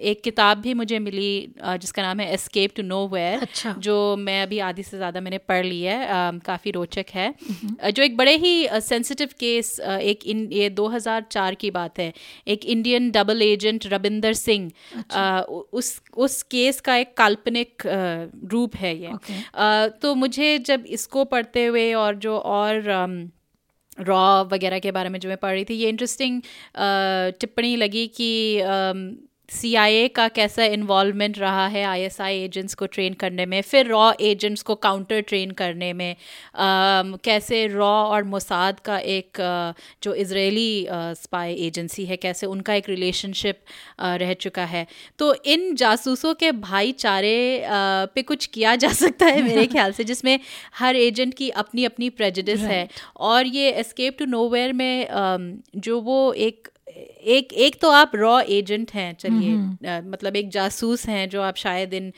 एक 0.03 0.21
किताब 0.23 0.61
भी 0.61 0.73
मुझे 0.73 0.99
मिली 0.99 1.31
जिसका 1.63 2.01
नाम 2.01 2.19
है 2.19 2.31
एस्केप 2.33 2.73
टू 2.75 2.83
नो 2.83 3.05
अच्छा। 3.07 3.73
जो 3.79 4.15
मैं 4.17 4.41
अभी 4.43 4.59
आधी 4.59 4.83
से 4.83 4.97
ज़्यादा 4.97 5.21
मैंने 5.21 5.37
पढ़ 5.49 5.65
ली 5.65 5.81
है। 5.81 5.99
काफ़ी 6.45 6.71
रोचक 6.71 7.05
है। 7.13 7.33
जो 7.91 8.03
एक 8.03 8.17
बड़े 8.17 8.35
ही 8.37 8.67
सेंसिटिव 8.81 9.29
केस 9.39 9.79
एक 9.81 10.25
इन 10.25 10.47
ये 10.53 10.69
2004 10.71 11.55
की 11.55 11.71
बात 11.71 11.99
है। 11.99 12.11
एक 12.47 12.65
Indian 12.67 13.09
double 13.11 13.41
agent 13.41 13.86
Ravinder 13.87 14.33
Singh 14.33 14.71
अच्छा। 14.97 15.39
उस 15.39 16.01
उस 16.17 16.41
केस 16.43 16.79
का 16.81 16.95
एक 16.95 17.15
काल्पनिक 17.17 17.83
रूप 18.51 18.75
है 18.75 18.95
ये 18.97 19.11
तो 20.01 20.13
मुझे 20.15 20.57
जब 20.59 20.85
इसको 20.89 21.23
पढ़ते 21.25 21.65
हुए 21.65 21.91
और 21.93 22.15
जो 22.17 22.37
और 22.37 22.81
रॉ 23.99 24.43
वगैरह 24.43 24.79
के 24.79 24.91
बारे 24.91 25.09
में 25.09 25.19
जो 25.19 25.29
मैं 25.29 25.37
पढ़ 25.37 25.51
रही 25.51 25.65
थी 25.65 25.73
ये 25.73 25.89
इंटरेस्टिंग 25.89 26.41
टिप्पणी 27.39 27.75
लगी 27.75 28.07
कि 28.07 28.29
CIA 29.49 30.09
का 30.15 30.27
कैसा 30.27 30.63
इन्वॉल्वमेंट 30.63 31.37
रहा 31.39 31.67
है 31.67 31.83
आईएसआई 31.83 32.37
एजेंट्स 32.37 32.73
को 32.73 32.85
ट्रेन 32.85 33.13
करने 33.13 33.45
में 33.45 33.61
फिर 33.61 33.87
रॉ 33.87 34.11
एजेंट्स 34.21 34.61
को 34.61 34.75
काउंटर 34.75 35.21
ट्रेन 35.21 35.51
करने 35.51 35.93
में 35.93 36.15
अम, 36.55 37.15
कैसे 37.23 37.67
रॉ 37.67 37.87
और 37.87 38.23
मोसाद 38.23 38.79
का 38.79 38.97
एक 38.97 39.37
जो 40.03 40.13
इजरायली 40.13 40.87
स्पाई 40.91 41.53
एजेंसी 41.53 42.05
है 42.05 42.17
कैसे 42.17 42.45
उनका 42.47 42.73
एक 42.73 42.89
रिलेशनशिप 42.89 43.59
रह 44.01 44.33
चुका 44.33 44.65
है। 44.65 44.87
तो 45.19 45.33
इन 45.45 45.75
जासूसों 45.75 46.33
के 46.33 46.51
भाईचारे 46.51 47.63
पे 48.15 48.21
कुछ 48.21 48.45
किया 48.45 48.75
जा 48.75 48.89
सकता 48.93 49.25
है 49.25 49.41
मेरे 49.41 49.65
ख्याल 49.73 49.91
से 49.91 50.03
जिसमें 50.03 50.39
हर 50.75 50.95
एजेंट 50.95 51.33
की 51.33 51.49
अपनी 51.49 51.85
अपनी 51.85 52.09
प्रेजिडिस 52.09 52.59
है 52.59 52.87
और 53.17 53.45
ये 53.47 53.71
एस्केप 53.71 54.17
टू 54.19 54.25
नोवेयर 54.25 54.73
में 54.73 55.07
जो 55.75 56.01
वो 56.01 56.33
एक 56.33 56.67
एक 57.23 57.53
एक 57.53 57.79
तो 57.81 57.89
आप 57.89 58.11
रॉ 58.15 58.41
एजेंट 58.41 58.91
हैं 58.91 59.17
चलिए 59.19 59.53
मतलब 60.09 60.35
एक 60.35 60.49
जासूस 60.49 61.07
हैं 61.07 61.29
जो 61.29 61.41
आप 61.41 61.55
शायद 61.55 61.93
इन 61.93 62.13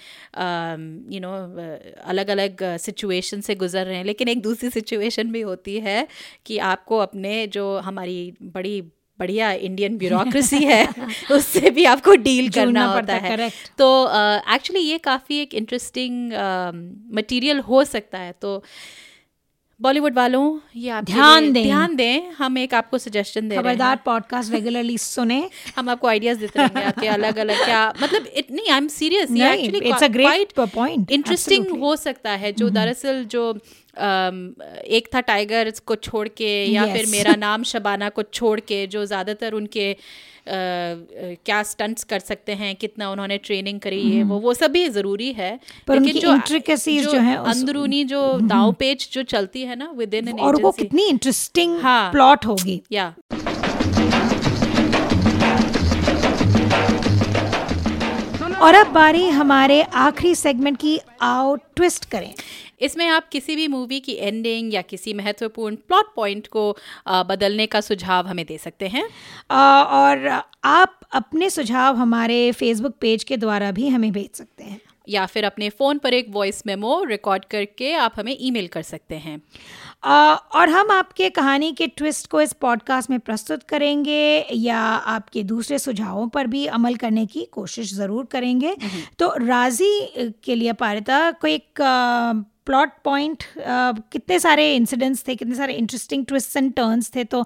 यू 1.13 1.19
नो 1.19 1.31
अलग 2.03 2.29
अलग 2.29 2.77
सिचुएशन 2.77 3.41
से 3.41 3.55
गुजर 3.55 3.85
रहे 3.85 3.97
हैं 3.97 4.05
लेकिन 4.05 4.27
एक 4.27 4.41
दूसरी 4.41 4.69
सिचुएशन 4.69 5.31
भी 5.31 5.41
होती 5.41 5.79
है 5.79 6.07
कि 6.45 6.57
आपको 6.57 6.97
अपने 6.97 7.47
जो 7.47 7.77
हमारी 7.77 8.33
बड़ी 8.41 8.83
बढ़िया 9.19 9.51
इंडियन 9.51 9.97
ब्यूरोक्रेसी 9.97 10.57
है 10.57 10.87
उससे 11.31 11.69
भी 11.69 11.85
आपको 11.85 12.15
डील 12.15 12.49
करना 12.49 12.85
होता 12.85 12.95
पड़ता 12.95 13.15
है, 13.15 13.31
correct. 13.31 13.77
तो 13.77 14.09
एक्चुअली 14.55 14.81
uh, 14.81 14.91
ये 14.91 14.97
काफ़ी 14.97 15.39
एक 15.39 15.53
इंटरेस्टिंग 15.53 16.31
मटेरियल 17.13 17.57
uh, 17.57 17.67
हो 17.67 17.83
सकता 17.83 18.17
है। 18.17 18.33
तो 18.41 18.63
बॉलीवुड 19.81 20.13
वालों 20.13 20.59
ये 20.75 20.89
आप 20.89 21.03
ध्यान 21.03 21.53
दें। 21.53 21.63
ध्यान 21.63 21.95
दें 21.95 22.31
हम 22.31 22.57
एक 22.57 22.73
आपको 22.73 22.97
सजेशन 22.97 23.49
दे 23.49 23.55
खबरदार 23.57 23.99
पॉडकास्ट 24.05 24.53
रेगुलरली 24.53 24.97
सुने। 24.97 25.49
हम 25.75 25.89
आपको 25.89 26.07
आइडियाज़ 26.07 26.39
देते 26.39 26.59
रहेंगे 26.59 26.83
आपके 26.83 27.07
अलग 27.17 27.37
अलग 27.37 27.65
क्या 27.65 27.93
मतलब 28.03 28.25
इट 28.35 28.51
नहीं 28.51 28.69
आई 28.69 28.77
एम 28.77 28.87
सीरियस 28.87 29.31
ये 29.31 29.49
नहीं, 29.49 29.63
actually 29.63 29.91
it's 29.91 30.03
a 30.03 30.09
great 30.09 30.75
point, 30.75 31.11
interesting 31.11 31.67
हो 31.79 31.95
सकता 31.95 32.31
है 32.31 32.51
जो 32.51 32.69
दरअसल 32.69 33.25
जो 33.25 33.53
एक 34.85 35.09
था 35.15 35.19
टाइगर 35.19 35.73
को 35.85 35.95
छोड़ 35.95 36.27
के 36.27 36.65
या 36.65 36.85
फिर 36.85 37.05
मेरा 37.05 37.35
नाम 37.35 37.63
शबाना 37.63 38.09
को 38.09 38.23
छोड़ 38.23 38.59
के 38.59 38.87
जो 38.87 39.05
ज़्यादातर 39.05 39.53
उनके 39.53 39.93
अ, 39.93 39.95
अ, 39.95 40.38
क्या 40.49 41.61
स्टंट्स 41.63 42.03
कर 42.03 42.19
सकते 42.19 42.53
हैं 42.53 42.75
कितना 42.75 43.09
उन्होंने 43.11 43.37
ट्रेनिंग 43.37 43.79
करी 43.79 44.09
है 44.11 44.23
वो 44.23 44.39
वो 44.39 44.53
सब 44.53 44.71
भी 44.71 44.87
ज़रूरी 44.89 45.31
है। 45.33 45.59
पर 45.87 45.99
लेकिन 45.99 46.21
जो 46.21 46.27
intricacies 46.29 47.11
जो 47.11 47.19
हैं 47.19 47.37
अंदरूनी 47.37 48.03
जो 48.03 48.21
दाव 48.39 48.71
पेच 48.71 49.09
जो 49.13 49.23
चलती 49.23 49.61
है 49.61 49.75
ना 49.75 49.91
विद 49.97 50.13
इन 50.13 50.29
और 50.31 50.61
वो 50.61 50.71
कितनी 50.71 51.07
इंटरेस्टिंग 51.09 51.79
हाँ। 51.81 52.11
प्लॉट 52.11 52.45
होगी। 52.45 52.81
या। 52.91 53.13
और 58.61 58.75
अब 58.75 58.87
बारी 58.87 59.27
हमारे 59.29 59.81
आखिरी 59.81 60.35
सेगमेंट 60.35 60.77
की 60.77 60.99
आओ 61.21 61.55
ट्विस्ट 61.55 62.05
करें। 62.05 62.33
इसमें 62.81 63.07
आप 63.07 63.29
किसी 63.29 63.55
भी 63.55 63.67
मूवी 63.67 63.99
की 63.99 64.13
एंडिंग 64.13 64.73
या 64.73 64.81
किसी 64.81 65.13
महत्वपूर्ण 65.13 65.75
प्लॉट 65.87 66.13
पॉइंट 66.15 66.47
को 66.47 66.75
बदलने 67.07 67.65
का 67.65 67.81
सुझाव 67.81 68.27
हमें 68.27 68.45
दे 68.45 68.57
सकते 68.57 68.87
हैं। 68.87 69.03
और 69.49 70.27
आप 70.63 70.99
अपने 71.13 71.49
सुझाव 71.49 71.95
हमारे 71.95 72.51
फेसबुक 72.51 72.95
पेज 73.01 73.23
के 73.23 73.37
द्वारा 73.37 73.71
भी 73.71 73.87
हमें 73.87 74.11
भेज 74.11 74.29
सकते 74.33 74.63
हैं। 74.63 74.79
या 75.09 75.25
फिर 75.25 75.43
अपने 75.43 75.69
फ़ोन 75.69 75.97
पर 75.97 76.13
एक 76.13 76.25
वॉइस 76.29 76.61
मेमो 76.67 77.03
रिकॉर्ड 77.03 77.45
करके 77.45 77.93
आप 77.93 78.13
हमें 78.15 78.35
ईमेल 78.39 78.67
कर 78.67 78.81
सकते 78.81 79.15
हैं। 79.15 79.41
आ, 80.03 80.33
और 80.33 80.69
हम 80.69 80.91
आपके 80.91 81.29
कहानी 81.29 81.71
के 81.71 81.87
ट्विस्ट 81.87 82.27
को 82.27 82.41
इस 82.41 82.53
पॉडकास्ट 82.53 83.09
में 83.09 83.19
प्रस्तुत 83.19 83.63
करेंगे 83.63 84.45
या 84.53 84.79
आपके 84.79 85.43
दूसरे 85.43 85.79
सुझावों 85.79 86.27
पर 86.27 86.47
भी 86.47 86.65
अमल 86.67 86.95
करने 86.95 87.25
की 87.25 87.45
कोशिश 87.51 87.93
ज़रूर 87.93 88.25
करेंगे। 88.25 88.75
तो 89.19 89.33
राज़ी 89.37 90.33
के 90.43 90.55
लिए 90.55 90.73
पारिता 90.73 91.31
कोई 91.31 91.53
एक 91.53 92.45
प्लॉट 92.67 92.89
पॉइंट 93.03 93.43
कितने 93.57 94.39
सारे 94.39 94.73
इंसिडेंट्स 94.75 95.27
थे, 95.27 95.35
कितने 95.35 95.55
सारे 95.55 95.73
इंटरेस्टिंग 95.73 96.25
ट्विस्ट 96.25 96.57
एंड 96.57 96.73
टर्न्स 96.73 97.11
थे 97.15 97.23
तो 97.25 97.43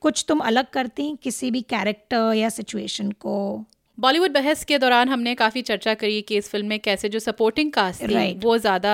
कुछ 0.00 0.24
तुम 0.28 0.38
अलग 0.40 0.70
करती 0.72 1.14
किसी 1.22 1.50
भी 1.50 1.60
कैरेक्टर 1.70 2.32
या 2.34 2.48
सिचुएशन 2.48 3.10
को? 3.12 3.64
बॉलीवुड 3.98 4.30
बहस 4.30 4.64
के 4.64 4.78
दौरान 4.78 5.08
हमने 5.08 5.34
काफ़ी 5.34 5.62
चर्चा 5.62 5.94
करी 5.94 6.20
कि 6.22 6.36
इस 6.36 6.48
फ़िल्म 6.48 6.66
में 6.66 6.78
कैसे 6.80 7.08
जो 7.08 7.18
सपोर्टिंग 7.18 7.72
कास्ट 7.72 8.02
थी 8.02 8.06
Right. 8.08 8.44
वो 8.44 8.58
ज़्यादा 8.58 8.92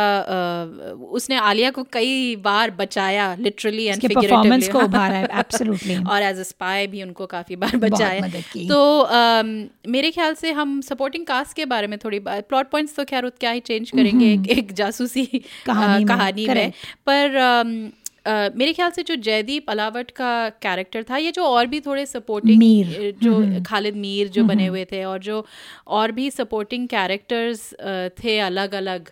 उसने 1.12 1.36
आलिया 1.36 1.70
को 1.70 1.82
कई 1.92 2.36
बार 2.36 2.70
बचाया 2.70 3.34
लिटरली 3.40 3.84
एंड 3.84 4.02
performance 4.02 4.68
को 4.68 4.78
उभारा 4.80 5.16
है, 5.16 5.28
absolutely. 5.28 6.06
और 6.10 6.22
एज 6.22 6.38
अ 6.38 6.42
स्पाई 6.42 6.86
भी 6.86 7.02
उनको 7.02 7.26
काफ़ी 7.26 7.56
बार 7.56 7.76
बचाया 7.76 8.20
तो 8.68 8.98
अम, 9.00 9.68
मेरे 9.88 10.10
ख्याल 10.10 10.34
से 10.34 10.52
हम 10.52 10.80
सपोर्टिंग 10.80 11.26
कास्ट 11.26 11.56
के 11.56 11.64
बारे 11.64 11.86
में 11.86 11.98
थोड़ी 11.98 12.18
प्लॉट 12.28 12.70
पॉइंट्स 12.70 12.96
तो 12.96 13.04
खैर 13.04 13.28
क्या 13.40 13.50
ही 13.50 13.60
चेंज 13.60 13.90
करेंगे 13.90 14.32
एक, 14.32 14.48
एक 14.58 14.72
जासूसी 14.72 15.26
कहानी 15.66 16.04
में, 16.04 16.16
कहानी 16.16 16.46
में 16.46 16.54
correct. 16.54 16.98
पर 17.08 17.92
मेरे 18.26 18.72
ख्याल 18.72 18.90
से 18.90 19.02
जो 19.02 19.14
जयदीप 19.16 19.70
अलावट 19.70 20.10
का 20.12 20.48
कैरेक्टर 20.62 21.02
था 21.10 21.16
ये 21.18 21.30
जो 21.32 21.44
और 21.44 21.66
भी 21.66 21.80
थोड़े 21.80 22.04
सपोर्टिंग 22.06 22.58
मीर। 22.58 23.14
जो 23.22 23.62
खालिद 23.66 23.96
मीर 23.96 24.28
जो 24.28 24.44
बने 24.44 24.66
हुए 24.66 24.84
थे 24.92 25.02
और 25.04 25.18
जो 25.22 25.44
और 25.88 26.12
भी 26.12 26.30
सपोर्टिंग 26.32 26.88
कैरेक्टर्स 26.88 27.72
थे 28.18 28.38
अलग 28.42 28.74
अलग 28.74 29.10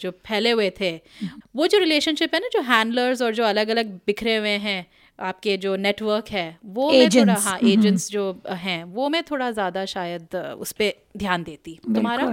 जो 0.00 0.10
फैले 0.26 0.50
हुए 0.50 0.70
थे। 0.80 0.94
वो 1.56 1.66
जो 1.66 1.78
रिलेशनशिप 1.78 2.34
है 2.34 2.40
ना 2.40 2.48
जो 2.52 2.60
हैंडलर्स 2.64 3.22
और 3.22 3.34
जो 3.34 3.44
अलग 3.44 3.68
अलग 3.68 3.94
बिखरे 4.06 4.36
हुए 4.36 4.56
हैं 4.60 4.84
आपके 5.18 5.56
जो 5.56 5.74
नेटवर्क 5.78 6.28
है 6.30 6.46
वो 6.64 6.90
मैं 6.90 7.08
थोड़ा 7.10 7.34
हाँ 7.40 7.58
एजेंट्स 7.64 8.10
जो 8.10 8.24
हैं 8.48 8.82
वो 8.86 9.08
मैं 9.08 9.22
थोड़ा 9.30 9.50
ज़्यादा 9.50 9.84
शायद 9.86 10.36
उस 10.36 10.72
पर 10.72 10.92
ध्यान 11.16 11.42
देती। 11.42 11.78
तुम्हारा? 11.86 12.26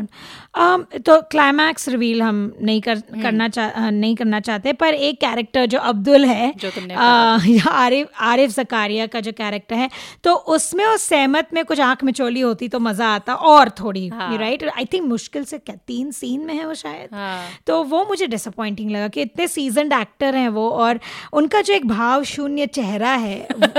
um, 0.56 0.84
तो 1.06 1.20
क्लाइमैक्स 1.32 1.88
रिवील 1.90 2.22
हम 2.22 2.42
नहीं 2.62 2.82
कर 2.82 3.00
करना 3.24 3.48
चाह 3.48 3.90
नहीं 3.90 4.16
करना 4.16 4.40
चाहते 4.40 4.74
पर 4.74 4.94
एक 4.94 5.20
कैरेक्टर 5.22 5.66
जो 5.66 5.80
अब्दुल 5.92 6.26
है 6.26 6.52
जो 6.58 6.70
तुमने 6.70 6.94
अ, 6.94 7.68
आरिफ 7.74 8.10
आरिफ 8.24 8.52
जकारिया 8.52 9.06
का 9.08 9.20
जो 9.20 9.32
कैरेक्टर 9.32 9.76
है 9.76 9.90
तो 10.24 10.34
उसमें 10.56 10.86
उस 10.86 11.08
सहमत 11.08 11.50
में 11.54 11.64
कुछ 11.66 11.80
आँख 11.82 12.04
में 12.04 12.12
चोली 12.14 12.42
होती 12.42 12.68
तो 12.68 12.80
मज़ा 12.80 13.08
आता 13.16 13.34
और 13.52 13.70
थोड़ी 13.80 14.08
हाँ। 14.10 14.38
राइट 14.38 14.64
आई 14.70 14.86
थिंक 14.94 15.06
मुश्किल 15.08 15.44
से 15.44 15.58
क्या 15.60 15.76
तीन 15.88 16.12
सीन 16.12 16.46
में 16.46 16.54
है 16.54 16.66
वो 16.66 16.74
शायद? 16.74 17.10
हाँ। 17.14 17.44
तो 17.68 17.82
वो 17.84 18.04
मुझे 18.10 18.28
डिसअपॉइंटिंग 18.28 18.92
लगा 18.92 19.08
कि 19.08 19.22
इतने 19.22 19.48
सीजनड 19.48 19.94
एक्टर 19.94 20.36
हैं 20.36 20.48
वो 20.50 20.70
और 20.70 21.00
उनका 21.34 21.62
जो 21.62 21.74
एक 21.74 21.88
भाव 21.88 22.24
शून्य 22.26 22.68
चेहरा 22.68 23.12
है 23.26 23.36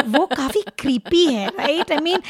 वो 0.08 0.24
काफ़ी 0.26 0.62
क्रीपी 0.78 1.24
है 1.26 1.46
राइट 1.48 1.92
आई 1.92 1.98
मीन 2.02 2.22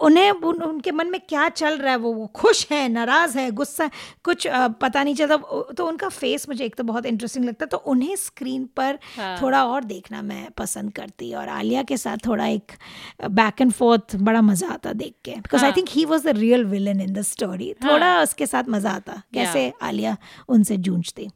उन्हें 0.00 0.30
उनके 0.30 0.92
मन 0.92 1.10
में 1.10 1.20
क्या 1.28 1.48
चल 1.50 1.76
रहा 1.86 1.94
है 1.94 1.98
वो 1.98 2.12
वो 2.12 2.26
खुश 2.34 2.66
है 2.70 2.88
नाराज़ 2.88 3.38
है 3.38 3.50
गुस्सा 3.52 3.84
है 3.84 3.90
कुछ 4.24 4.46
पता 4.80 5.02
नहीं 5.02 5.14
चलता। 5.14 5.36
तो 5.72 5.86
उनका 5.86 6.08
फेस 6.10 6.48
मुझे 6.48 6.64
एक 6.64 6.74
तो 6.74 6.84
बहुत 6.84 7.06
इंटरेस्टिंग 7.06 7.44
लगता 7.44 7.64
है। 7.64 7.68
तो 7.68 7.76
उन्हें 7.86 8.14
स्क्रीन 8.16 8.64
पर 8.76 8.98
हाँ। 9.16 9.36
थोड़ा 9.42 9.64
और 9.64 9.84
देखना 9.84 10.22
मैं 10.22 10.48
पसंद 10.58 10.92
करती 10.92 11.32
और 11.34 11.48
आलिया 11.50 11.82
के 11.82 11.96
साथ 11.96 12.26
थोड़ा 12.26 12.46
एक 12.46 12.72
बैक 13.22 13.60
एंड 13.60 13.72
फोर्थ 13.72 14.16
बड़ा 14.18 14.42
मज़ा 14.42 14.68
आता 14.68 14.92
देख 14.94 15.14
के। 15.24 15.30
Because 15.32 15.64
I. 15.64 15.72
Think 15.72 15.88
he 15.90 16.04
was 16.04 16.28
the 16.28 16.36
real 16.36 16.64
villain 16.66 17.00
in 17.00 17.12
the 17.12 17.22
story 17.24 17.72
थोड़ा 17.84 18.06
हाँ। 18.06 18.22
उसके 18.22 18.46
साथ 18.46 18.68
मज़ा 18.68 18.90
आता। 18.92 19.22
कैसे 19.34 19.72
आलिया 19.82 20.16
उनसे 20.48 20.76
जूझती। 20.78 21.30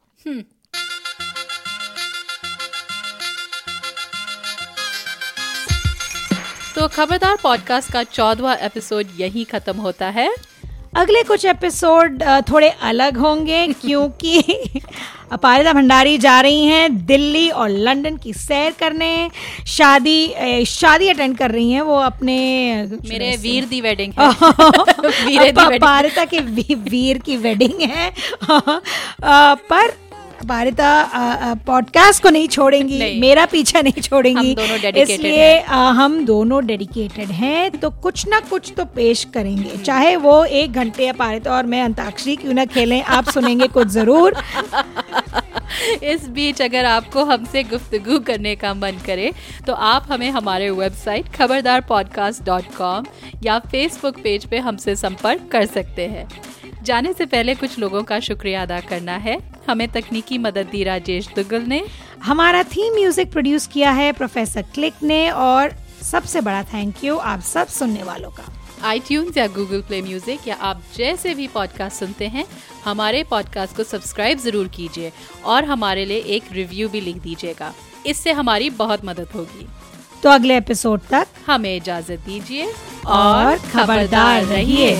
तो 6.75 6.87
खबरदार 6.87 7.37
पॉडकास्ट 7.43 7.91
का 7.91 8.03
चौदवा 8.03 8.53
एपिसोड 8.53 9.07
यही 9.19 9.43
खत्म 9.43 9.77
होता 9.77 10.07
है। 10.09 10.29
अगले 10.95 11.23
कुछ 11.23 11.45
एपिसोड 11.45 12.21
थोड़े 12.49 12.69
अलग 12.69 13.17
होंगे 13.17 13.67
क्योंकि 13.81 14.41
अपारिता 15.31 15.73
भंडारी 15.73 16.17
जा 16.17 16.39
रही 16.41 16.65
हैं 16.65 17.05
दिल्ली 17.05 17.49
और 17.49 17.69
लंदन 17.69 18.17
की 18.17 18.33
सैर 18.33 18.71
करने। 18.79 19.29
शादी 19.67 20.65
शादी 20.65 21.09
अटेंड 21.09 21.37
कर 21.37 21.51
रही 21.51 21.71
हैं 21.71 21.81
वो 21.81 21.95
अपने 21.95 22.35
मेरे 23.09 23.35
वीर 23.37 23.65
दी 23.65 23.81
वेडिंग 23.81 24.13
है। 24.19 24.29
वीरे। 25.25 25.49
अपारिता 25.49 26.25
के 26.25 26.39
वी, 26.39 26.75
वीर 26.75 27.17
की 27.17 27.37
वेडिंग 27.37 27.81
है। 27.81 28.13
पर 29.71 29.93
अपारिता 30.41 31.53
पॉडकास्ट 31.67 32.23
को 32.23 32.29
नहीं 32.29 32.47
छोड़ेंगी 32.47 32.99
नहीं। 32.99 33.19
मेरा 33.21 33.45
पीछा 33.45 33.81
नहीं 33.81 34.01
छोड़ेंगी। 34.01 34.53
हम 34.53 34.97
इसलिए 34.97 35.59
हम 35.97 36.23
दोनों 36.25 36.65
डेडिकेटेड 36.65 37.29
हैं 37.31 37.71
तो 37.71 37.89
कुछ 38.03 38.27
ना 38.27 38.39
कुछ 38.49 38.71
तो 38.77 38.85
पेश 38.95 39.23
करेंगे। 39.33 39.77
चाहे 39.77 40.15
वो 40.15 40.43
एक 40.45 40.73
घंटे 40.73 41.05
या 41.05 41.13
अपारिता 41.13 41.51
और 41.51 41.65
मैं 41.65 41.81
अंताक्षरी 41.83 42.35
क्यों 42.35 42.53
ना 42.53 42.65
खेलें 42.65 43.01
आप 43.01 43.29
सुनेंगे 43.29 43.67
कुछ 43.67 43.87
ज़रूर। 43.87 44.35
इस 46.03 46.27
बीच 46.29 46.61
अगर 46.61 46.85
आपको 46.85 47.23
हमसे 47.25 47.63
गुफ्तगु 47.63 48.19
करने 48.19 48.55
का 48.55 48.73
मन 48.73 48.97
करे 49.05 49.31
तो 49.67 49.73
आप 49.73 50.07
हमें 50.11 50.29
हमारे 50.31 50.69
website 50.71 51.29
Khabardar 51.35 51.81
podcast 51.81 52.43
dot 52.43 52.75
com 52.77 53.05
या 53.43 53.59
फेसबुक 53.71 54.21
पेज 54.23 54.45
पे 54.45 54.57
हमसे 54.59 54.95
संपर्क 54.95 55.49
कर 55.51 55.65
सकते 55.65 56.07
हैं। 56.07 56.27
जाने 56.83 57.13
से 57.13 57.25
पहले 57.25 57.55
कुछ 57.55 57.77
लोगों 57.79 58.03
का 58.03 58.19
शुक्रिया 58.19 58.61
अदा 58.61 58.79
करना 58.79 59.15
है। 59.17 59.37
हमें 59.69 59.87
तकनीकी 59.87 60.37
मदद 60.37 60.67
दी 60.71 60.83
राजेश 60.83 61.27
दुग्गल 61.35 61.61
ने। 61.63 61.83
हमारा 62.23 62.63
थीम 62.65 62.93
म्यूज़िक 62.93 63.31
प्रोड्यूस 63.31 63.67
किया 63.67 63.91
है 63.91 64.11
प्रोफेसर 64.13 64.61
क्लिक 64.73 65.03
ने 65.03 65.29
और 65.31 65.75
सबसे 66.03 66.41
बड़ा 66.41 66.63
थैंक 66.63 67.03
यू 67.03 67.17
आप 67.17 67.41
सब 67.43 67.67
सुनने 67.69 68.03
वालों 68.03 68.29
का। 68.29 68.43
आई 68.83 69.01
या 69.37 69.45
गूगल 69.47 69.81
प्ले 69.81 70.01
म्यूज़िक 70.01 70.47
या 70.47 70.55
आप 70.61 70.81
जैसे 70.95 71.33
भी 71.35 71.47
पॉडकास्ट 71.47 71.99
सुनते 71.99 72.27
हैं 72.27 72.45
हमारे 72.85 73.23
पॉडकास्ट 73.23 73.75
को 73.77 73.83
सब्सक्राइब 73.83 74.39
ज़रूर 74.39 74.67
कीजिए 74.67 75.11
और 75.45 75.65
हमारे 75.65 76.05
लिए 76.05 76.19
एक 76.35 76.43
रिव्यू 76.51 76.89
भी 76.89 77.01
लिख 77.01 77.17
दीजिएगा। 77.17 77.73
इससे 78.05 78.31
हमारी 78.31 78.69
बहुत 78.71 79.05
मदद 79.05 79.27
होगी। 79.35 79.67
तो 80.23 80.29
अगले 80.29 80.57
एपिसोड 80.57 81.01
तक 81.09 81.27
हमें 81.47 81.75
इजाज़त 81.75 82.19
दीजिए 82.19 82.71
और 83.07 83.57
खबरदार 83.71 84.43
रहिए। 84.45 84.93